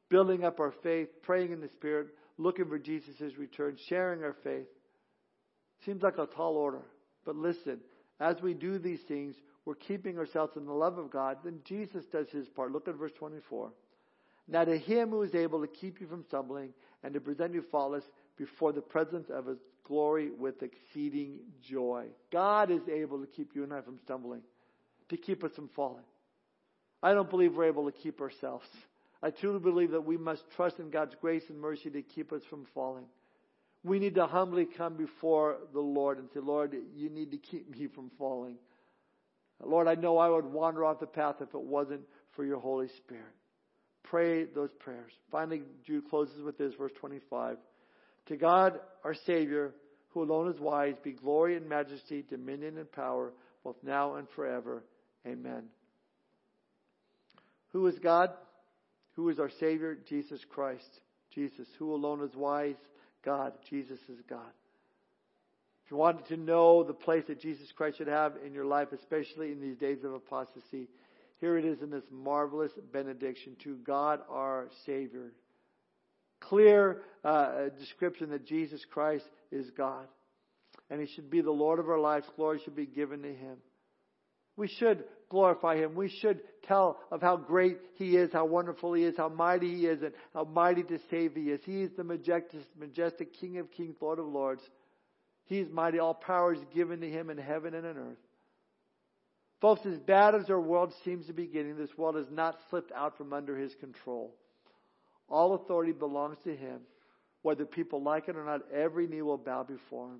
building 0.09 0.43
up 0.43 0.59
our 0.59 0.73
faith, 0.83 1.09
praying 1.21 1.51
in 1.51 1.61
the 1.61 1.69
Spirit, 1.69 2.07
looking 2.37 2.67
for 2.67 2.79
Jesus' 2.79 3.37
return, 3.37 3.77
sharing 3.87 4.23
our 4.23 4.35
faith. 4.43 4.67
Seems 5.85 6.01
like 6.01 6.17
a 6.17 6.25
tall 6.25 6.55
order. 6.55 6.83
But 7.25 7.35
listen, 7.35 7.79
as 8.19 8.41
we 8.41 8.53
do 8.53 8.79
these 8.79 9.01
things, 9.07 9.35
we're 9.65 9.75
keeping 9.75 10.17
ourselves 10.17 10.55
in 10.55 10.65
the 10.65 10.73
love 10.73 10.97
of 10.97 11.11
God. 11.11 11.39
Then 11.43 11.59
Jesus 11.65 12.05
does 12.11 12.29
his 12.29 12.47
part. 12.47 12.71
Look 12.71 12.87
at 12.87 12.95
verse 12.95 13.11
24. 13.17 13.71
Now 14.47 14.63
to 14.63 14.77
him 14.77 15.09
who 15.09 15.23
is 15.23 15.35
able 15.35 15.59
to 15.61 15.67
keep 15.67 15.99
you 15.99 16.07
from 16.07 16.23
stumbling 16.23 16.73
and 17.03 17.13
to 17.13 17.19
present 17.19 17.53
you 17.53 17.63
faultless 17.69 18.05
before 18.37 18.71
the 18.71 18.81
presence 18.81 19.27
of 19.29 19.45
his 19.45 19.57
glory 19.83 20.31
with 20.31 20.63
exceeding 20.63 21.39
joy. 21.69 22.05
God 22.31 22.71
is 22.71 22.81
able 22.87 23.19
to 23.19 23.27
keep 23.27 23.55
you 23.55 23.63
and 23.63 23.73
I 23.73 23.81
from 23.81 23.99
stumbling, 24.03 24.41
to 25.09 25.17
keep 25.17 25.43
us 25.43 25.51
from 25.55 25.69
falling. 25.75 26.05
I 27.03 27.13
don't 27.13 27.29
believe 27.29 27.55
we're 27.55 27.65
able 27.65 27.85
to 27.85 27.97
keep 27.97 28.21
ourselves. 28.21 28.67
I 29.21 29.31
truly 29.31 29.59
believe 29.59 29.91
that 29.91 30.05
we 30.05 30.17
must 30.17 30.43
trust 30.55 30.79
in 30.79 30.89
God's 30.89 31.15
grace 31.19 31.43
and 31.49 31.59
mercy 31.59 31.89
to 31.89 32.01
keep 32.01 32.31
us 32.31 32.41
from 32.49 32.65
falling. 32.73 33.05
We 33.83 33.99
need 33.99 34.15
to 34.15 34.27
humbly 34.27 34.67
come 34.77 34.95
before 34.95 35.57
the 35.73 35.79
Lord 35.79 36.19
and 36.19 36.27
say, 36.33 36.39
Lord, 36.39 36.75
you 36.95 37.09
need 37.09 37.31
to 37.31 37.37
keep 37.37 37.69
me 37.69 37.87
from 37.87 38.11
falling. 38.17 38.57
Lord, 39.63 39.87
I 39.87 39.95
know 39.95 40.17
I 40.17 40.29
would 40.29 40.45
wander 40.45 40.85
off 40.85 40.99
the 40.99 41.07
path 41.07 41.37
if 41.41 41.53
it 41.53 41.61
wasn't 41.61 42.01
for 42.35 42.45
your 42.45 42.59
Holy 42.59 42.89
Spirit. 42.97 43.23
Pray 44.03 44.45
those 44.45 44.69
prayers. 44.79 45.11
Finally, 45.31 45.63
Jude 45.85 46.09
closes 46.09 46.41
with 46.41 46.57
this, 46.57 46.73
verse 46.77 46.91
25. 46.99 47.57
To 48.27 48.37
God, 48.37 48.79
our 49.03 49.15
Savior, 49.25 49.73
who 50.09 50.23
alone 50.23 50.51
is 50.53 50.59
wise, 50.59 50.95
be 51.03 51.11
glory 51.11 51.55
and 51.55 51.67
majesty, 51.67 52.23
dominion 52.29 52.77
and 52.77 52.91
power, 52.91 53.33
both 53.63 53.77
now 53.83 54.15
and 54.15 54.27
forever. 54.35 54.83
Amen. 55.25 55.63
Who 57.73 57.87
is 57.87 57.97
God? 57.99 58.31
Who 59.17 59.29
is 59.29 59.39
our 59.39 59.49
Savior? 59.59 59.97
Jesus 60.07 60.39
Christ. 60.47 61.01
Jesus. 61.33 61.67
Who 61.79 61.93
alone 61.93 62.23
is 62.23 62.35
wise? 62.35 62.75
God. 63.25 63.53
Jesus 63.69 63.99
is 64.07 64.21
God. 64.29 64.53
If 65.83 65.91
you 65.91 65.97
wanted 65.97 66.27
to 66.27 66.37
know 66.37 66.83
the 66.83 66.93
place 66.93 67.23
that 67.27 67.41
Jesus 67.41 67.71
Christ 67.75 67.97
should 67.97 68.07
have 68.07 68.33
in 68.45 68.53
your 68.53 68.65
life, 68.65 68.89
especially 68.93 69.51
in 69.51 69.59
these 69.59 69.77
days 69.77 70.03
of 70.03 70.13
apostasy, 70.13 70.87
here 71.39 71.57
it 71.57 71.65
is 71.65 71.81
in 71.81 71.89
this 71.89 72.03
marvelous 72.11 72.71
benediction 72.93 73.55
to 73.63 73.75
God 73.77 74.21
our 74.29 74.67
Savior. 74.85 75.31
Clear 76.39 77.01
uh, 77.23 77.69
description 77.79 78.29
that 78.29 78.45
Jesus 78.45 78.85
Christ 78.85 79.25
is 79.51 79.71
God. 79.71 80.07
And 80.91 81.01
He 81.01 81.07
should 81.07 81.31
be 81.31 81.41
the 81.41 81.51
Lord 81.51 81.79
of 81.79 81.89
our 81.89 81.99
lives. 81.99 82.27
Glory 82.35 82.59
should 82.63 82.75
be 82.75 82.85
given 82.85 83.23
to 83.23 83.33
Him. 83.33 83.57
We 84.57 84.67
should 84.67 85.05
glorify 85.29 85.77
Him. 85.77 85.95
We 85.95 86.09
should 86.09 86.41
tell 86.67 86.99
of 87.11 87.21
how 87.21 87.37
great 87.37 87.77
He 87.95 88.17
is, 88.17 88.33
how 88.33 88.45
wonderful 88.45 88.93
He 88.93 89.03
is, 89.03 89.15
how 89.15 89.29
mighty 89.29 89.75
He 89.75 89.85
is, 89.85 90.01
and 90.01 90.13
how 90.33 90.43
mighty 90.43 90.83
to 90.83 90.99
save 91.09 91.35
He 91.35 91.51
is. 91.51 91.61
He 91.63 91.83
is 91.83 91.91
the 91.95 92.03
majestic, 92.03 92.61
majestic 92.77 93.33
King 93.33 93.59
of 93.59 93.71
kings, 93.71 93.95
Lord 94.01 94.19
of 94.19 94.25
lords. 94.25 94.63
He 95.45 95.59
is 95.59 95.71
mighty. 95.71 95.99
All 95.99 96.13
power 96.13 96.53
is 96.53 96.59
given 96.73 96.99
to 97.01 97.09
Him 97.09 97.29
in 97.29 97.37
heaven 97.37 97.73
and 97.73 97.85
on 97.85 97.97
earth. 97.97 98.17
Folks, 99.61 99.85
as 99.85 99.97
bad 99.99 100.35
as 100.35 100.49
our 100.49 100.59
world 100.59 100.93
seems 101.05 101.25
to 101.27 101.33
be 101.33 101.47
getting, 101.47 101.77
this 101.77 101.97
world 101.97 102.15
has 102.15 102.27
not 102.31 102.57
slipped 102.69 102.91
out 102.91 103.17
from 103.17 103.33
under 103.33 103.57
His 103.57 103.73
control. 103.75 104.33
All 105.29 105.55
authority 105.55 105.93
belongs 105.93 106.37
to 106.43 106.55
Him. 106.55 106.81
Whether 107.43 107.65
people 107.65 108.01
like 108.01 108.27
it 108.27 108.35
or 108.35 108.43
not, 108.43 108.61
every 108.73 109.07
knee 109.07 109.21
will 109.21 109.37
bow 109.37 109.63
before 109.63 110.07
Him. 110.09 110.19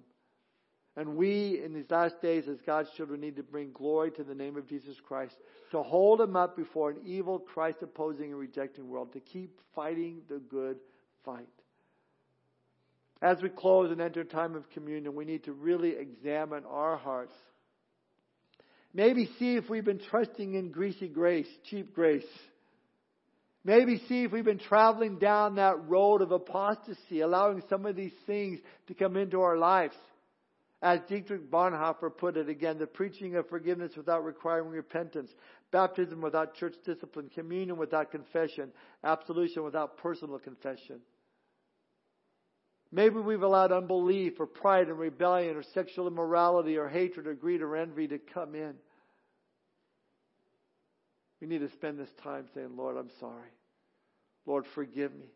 And 0.98 1.16
we, 1.16 1.62
in 1.64 1.76
these 1.76 1.89
last 1.91 2.20
days, 2.24 2.45
as 2.50 2.58
God's 2.66 2.89
children, 2.98 3.22
need 3.22 3.36
to 3.36 3.43
bring 3.43 3.72
glory 3.72 4.10
to 4.12 4.24
the 4.24 4.34
name 4.34 4.58
of 4.58 4.68
Jesus 4.68 4.95
Christ, 5.08 5.36
to 5.70 5.84
hold 5.84 6.20
him 6.20 6.36
up 6.36 6.58
before 6.58 6.89
an 6.89 6.98
evil, 7.06 7.38
Christ 7.38 7.78
opposing 7.84 8.32
and 8.32 8.39
rejecting 8.39 8.89
world, 8.89 9.14
to 9.14 9.20
keep 9.20 9.60
fighting 9.76 10.22
the 10.28 10.39
good 10.39 10.78
fight. 11.24 11.45
As 13.22 13.38
we 13.43 13.50
close 13.50 13.91
and 13.91 14.02
enter 14.02 14.22
a 14.22 14.26
time 14.26 14.56
of 14.56 14.68
communion, 14.72 15.16
we 15.16 15.26
need 15.26 15.43
to 15.43 15.54
really 15.54 15.95
examine 15.95 16.64
our 16.68 16.98
hearts. 16.98 17.34
Maybe 18.91 19.30
see 19.38 19.56
if 19.56 19.70
we've 19.70 19.86
been 19.86 20.02
trusting 20.10 20.56
in 20.56 20.72
greasy 20.72 21.08
grace, 21.08 21.48
cheap 21.70 21.93
grace. 21.93 22.26
Maybe 23.64 24.02
see 24.08 24.24
if 24.24 24.32
we've 24.32 24.43
been 24.43 24.58
traveling 24.58 25.20
down 25.20 25.56
that 25.56 25.88
road 25.88 26.24
of 26.24 26.32
apostasy, 26.32 27.20
allowing 27.22 27.62
some 27.70 27.86
of 27.86 27.95
these 27.95 28.14
things 28.26 28.60
to 28.88 28.95
come 28.95 29.16
into 29.16 29.41
our 29.41 29.58
lives. 29.58 29.95
As 30.82 30.99
Dietrich 31.07 31.49
Bonhoeffer 31.49 32.15
put 32.15 32.38
it 32.38 32.49
again, 32.49 32.78
the 32.78 32.86
preaching 32.86 33.36
of 33.36 33.49
forgiveness 33.49 33.97
without 33.97 34.23
requiring 34.23 34.69
repentance, 34.69 35.34
baptism 35.71 36.21
without 36.21 36.53
church 36.53 36.75
discipline, 36.86 37.30
communion 37.34 37.78
without 37.78 38.11
confession, 38.11 38.71
absolution 39.03 39.63
without 39.63 39.97
personal 39.97 40.38
confession. 40.38 40.99
Maybe 42.91 43.19
we've 43.19 43.41
allowed 43.41 43.71
unbelief 43.71 44.39
or 44.39 44.45
pride 44.45 44.88
and 44.88 44.99
rebellion 44.99 45.57
or 45.57 45.63
sexual 45.63 46.07
immorality 46.07 46.78
or 46.78 46.88
hatred 46.88 47.28
or 47.28 47.34
greed 47.34 47.61
or 47.61 47.75
envy 47.75 48.07
to 48.07 48.19
come 48.19 48.55
in. 48.55 48.75
We 51.41 51.47
need 51.47 51.59
to 51.59 51.71
spend 51.71 51.99
this 51.99 52.13
time 52.23 52.45
saying, 52.53 52.78
Lord, 52.78 52.97
I'm 52.97 53.11
sorry. 53.19 53.49
Lord, 54.45 54.65
forgive 54.73 55.13
me. 55.13 55.28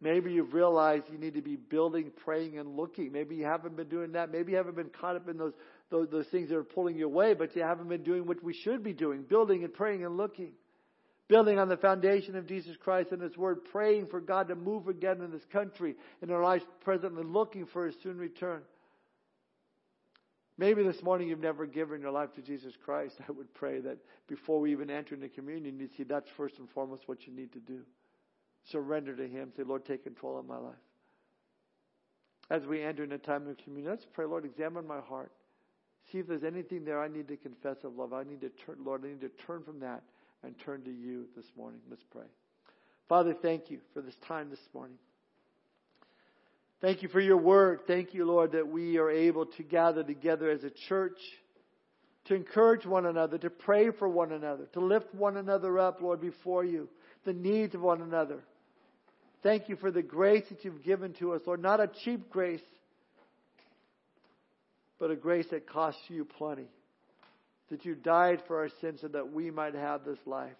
Maybe 0.00 0.32
you've 0.32 0.52
realized 0.52 1.04
you 1.10 1.18
need 1.18 1.34
to 1.34 1.42
be 1.42 1.56
building, 1.56 2.10
praying, 2.24 2.58
and 2.58 2.76
looking. 2.76 3.12
Maybe 3.12 3.36
you 3.36 3.44
haven't 3.44 3.76
been 3.76 3.88
doing 3.88 4.12
that. 4.12 4.30
Maybe 4.30 4.52
you 4.52 4.58
haven't 4.58 4.76
been 4.76 4.90
caught 4.90 5.16
up 5.16 5.28
in 5.28 5.38
those, 5.38 5.54
those, 5.90 6.08
those 6.10 6.26
things 6.26 6.50
that 6.50 6.56
are 6.56 6.64
pulling 6.64 6.96
you 6.96 7.06
away, 7.06 7.32
but 7.32 7.56
you 7.56 7.62
haven't 7.62 7.88
been 7.88 8.02
doing 8.02 8.26
what 8.26 8.42
we 8.44 8.52
should 8.52 8.82
be 8.82 8.92
doing 8.92 9.22
building 9.22 9.64
and 9.64 9.72
praying 9.72 10.04
and 10.04 10.16
looking. 10.16 10.52
Building 11.28 11.58
on 11.58 11.68
the 11.68 11.76
foundation 11.76 12.36
of 12.36 12.46
Jesus 12.46 12.76
Christ 12.76 13.10
and 13.10 13.20
His 13.20 13.36
Word, 13.36 13.64
praying 13.72 14.06
for 14.06 14.20
God 14.20 14.48
to 14.48 14.54
move 14.54 14.86
again 14.86 15.22
in 15.22 15.32
this 15.32 15.44
country, 15.52 15.96
in 16.22 16.30
our 16.30 16.42
lives 16.42 16.64
presently, 16.84 17.24
looking 17.24 17.66
for 17.66 17.86
His 17.86 17.96
soon 18.02 18.18
return. 18.18 18.62
Maybe 20.58 20.82
this 20.82 21.02
morning 21.02 21.28
you've 21.28 21.40
never 21.40 21.66
given 21.66 22.00
your 22.00 22.12
life 22.12 22.32
to 22.34 22.42
Jesus 22.42 22.74
Christ. 22.84 23.14
I 23.28 23.32
would 23.32 23.52
pray 23.54 23.80
that 23.80 23.98
before 24.28 24.60
we 24.60 24.72
even 24.72 24.90
enter 24.90 25.14
into 25.14 25.28
communion, 25.28 25.80
you 25.80 25.88
see 25.96 26.04
that's 26.04 26.28
first 26.36 26.58
and 26.58 26.68
foremost 26.70 27.02
what 27.06 27.26
you 27.26 27.32
need 27.32 27.52
to 27.54 27.60
do. 27.60 27.80
Surrender 28.70 29.14
to 29.16 29.28
Him. 29.28 29.52
Say, 29.56 29.62
Lord, 29.62 29.84
take 29.84 30.04
control 30.04 30.38
of 30.38 30.46
my 30.46 30.58
life. 30.58 30.74
As 32.50 32.64
we 32.64 32.82
enter 32.82 33.04
in 33.04 33.12
a 33.12 33.18
time 33.18 33.48
of 33.48 33.56
communion, 33.58 33.90
let's 33.90 34.06
pray, 34.12 34.24
Lord, 34.24 34.44
examine 34.44 34.86
my 34.86 35.00
heart. 35.00 35.32
See 36.10 36.18
if 36.18 36.28
there's 36.28 36.44
anything 36.44 36.84
there 36.84 37.02
I 37.02 37.08
need 37.08 37.26
to 37.28 37.36
confess 37.36 37.78
of 37.82 37.96
love. 37.96 38.12
I 38.12 38.22
need 38.22 38.40
to 38.42 38.50
turn, 38.50 38.76
Lord, 38.84 39.04
I 39.04 39.08
need 39.08 39.20
to 39.22 39.30
turn 39.46 39.64
from 39.64 39.80
that 39.80 40.02
and 40.44 40.54
turn 40.64 40.82
to 40.84 40.90
you 40.90 41.26
this 41.34 41.46
morning. 41.56 41.80
Let's 41.90 42.04
pray. 42.10 42.26
Father, 43.08 43.34
thank 43.34 43.70
you 43.70 43.78
for 43.92 44.00
this 44.00 44.14
time 44.28 44.50
this 44.50 44.60
morning. 44.72 44.98
Thank 46.80 47.02
you 47.02 47.08
for 47.08 47.20
your 47.20 47.38
word. 47.38 47.80
Thank 47.86 48.14
you, 48.14 48.24
Lord, 48.26 48.52
that 48.52 48.68
we 48.68 48.98
are 48.98 49.10
able 49.10 49.46
to 49.46 49.62
gather 49.62 50.04
together 50.04 50.50
as 50.50 50.62
a 50.62 50.70
church 50.70 51.18
to 52.26 52.34
encourage 52.34 52.84
one 52.84 53.06
another, 53.06 53.38
to 53.38 53.50
pray 53.50 53.90
for 53.90 54.08
one 54.08 54.32
another, 54.32 54.66
to 54.72 54.80
lift 54.80 55.14
one 55.14 55.36
another 55.36 55.78
up, 55.78 56.02
Lord, 56.02 56.20
before 56.20 56.64
you, 56.64 56.88
the 57.24 57.32
needs 57.32 57.74
of 57.74 57.80
one 57.80 58.02
another. 58.02 58.42
Thank 59.42 59.68
you 59.68 59.76
for 59.76 59.90
the 59.90 60.02
grace 60.02 60.44
that 60.48 60.64
you've 60.64 60.82
given 60.82 61.12
to 61.14 61.32
us, 61.32 61.42
Lord. 61.46 61.62
Not 61.62 61.80
a 61.80 61.88
cheap 62.04 62.30
grace, 62.30 62.62
but 64.98 65.10
a 65.10 65.16
grace 65.16 65.46
that 65.50 65.68
costs 65.68 66.00
you 66.08 66.24
plenty. 66.24 66.68
That 67.70 67.84
you 67.84 67.94
died 67.94 68.42
for 68.46 68.60
our 68.60 68.68
sins 68.80 69.00
so 69.00 69.08
that 69.08 69.32
we 69.32 69.50
might 69.50 69.74
have 69.74 70.04
this 70.04 70.18
life. 70.24 70.52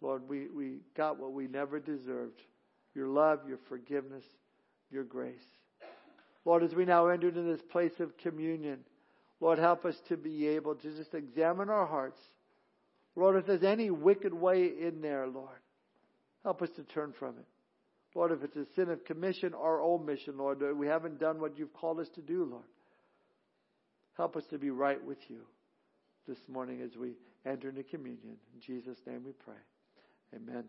Lord, 0.00 0.28
we, 0.28 0.48
we 0.48 0.78
got 0.96 1.18
what 1.18 1.32
we 1.32 1.46
never 1.46 1.78
deserved 1.78 2.40
your 2.94 3.06
love, 3.06 3.40
your 3.46 3.58
forgiveness, 3.68 4.24
your 4.90 5.04
grace. 5.04 5.36
Lord, 6.44 6.64
as 6.64 6.74
we 6.74 6.84
now 6.84 7.06
enter 7.06 7.28
into 7.28 7.42
this 7.42 7.60
place 7.70 7.92
of 8.00 8.16
communion, 8.18 8.80
Lord, 9.40 9.58
help 9.58 9.84
us 9.84 9.94
to 10.08 10.16
be 10.16 10.48
able 10.48 10.74
to 10.74 10.96
just 10.96 11.14
examine 11.14 11.70
our 11.70 11.86
hearts. 11.86 12.18
Lord, 13.14 13.36
if 13.36 13.46
there's 13.46 13.62
any 13.62 13.90
wicked 13.90 14.34
way 14.34 14.64
in 14.64 15.00
there, 15.02 15.26
Lord, 15.26 15.48
help 16.42 16.62
us 16.62 16.70
to 16.76 16.82
turn 16.84 17.12
from 17.18 17.38
it. 17.38 17.46
Lord, 18.14 18.32
if 18.32 18.42
it's 18.42 18.56
a 18.56 18.66
sin 18.74 18.90
of 18.90 19.04
commission 19.04 19.54
or 19.54 19.80
omission, 19.80 20.36
Lord, 20.36 20.60
we 20.76 20.86
haven't 20.86 21.20
done 21.20 21.40
what 21.40 21.58
you've 21.58 21.72
called 21.72 22.00
us 22.00 22.08
to 22.16 22.20
do, 22.20 22.44
Lord. 22.44 22.64
Help 24.16 24.36
us 24.36 24.44
to 24.50 24.58
be 24.58 24.70
right 24.70 25.02
with 25.04 25.18
you 25.28 25.40
this 26.26 26.38
morning 26.48 26.82
as 26.82 26.96
we 26.96 27.12
enter 27.46 27.68
into 27.68 27.84
communion. 27.84 28.36
In 28.54 28.60
Jesus' 28.60 28.98
name 29.06 29.22
we 29.24 29.32
pray. 29.32 29.54
Amen. 30.34 30.64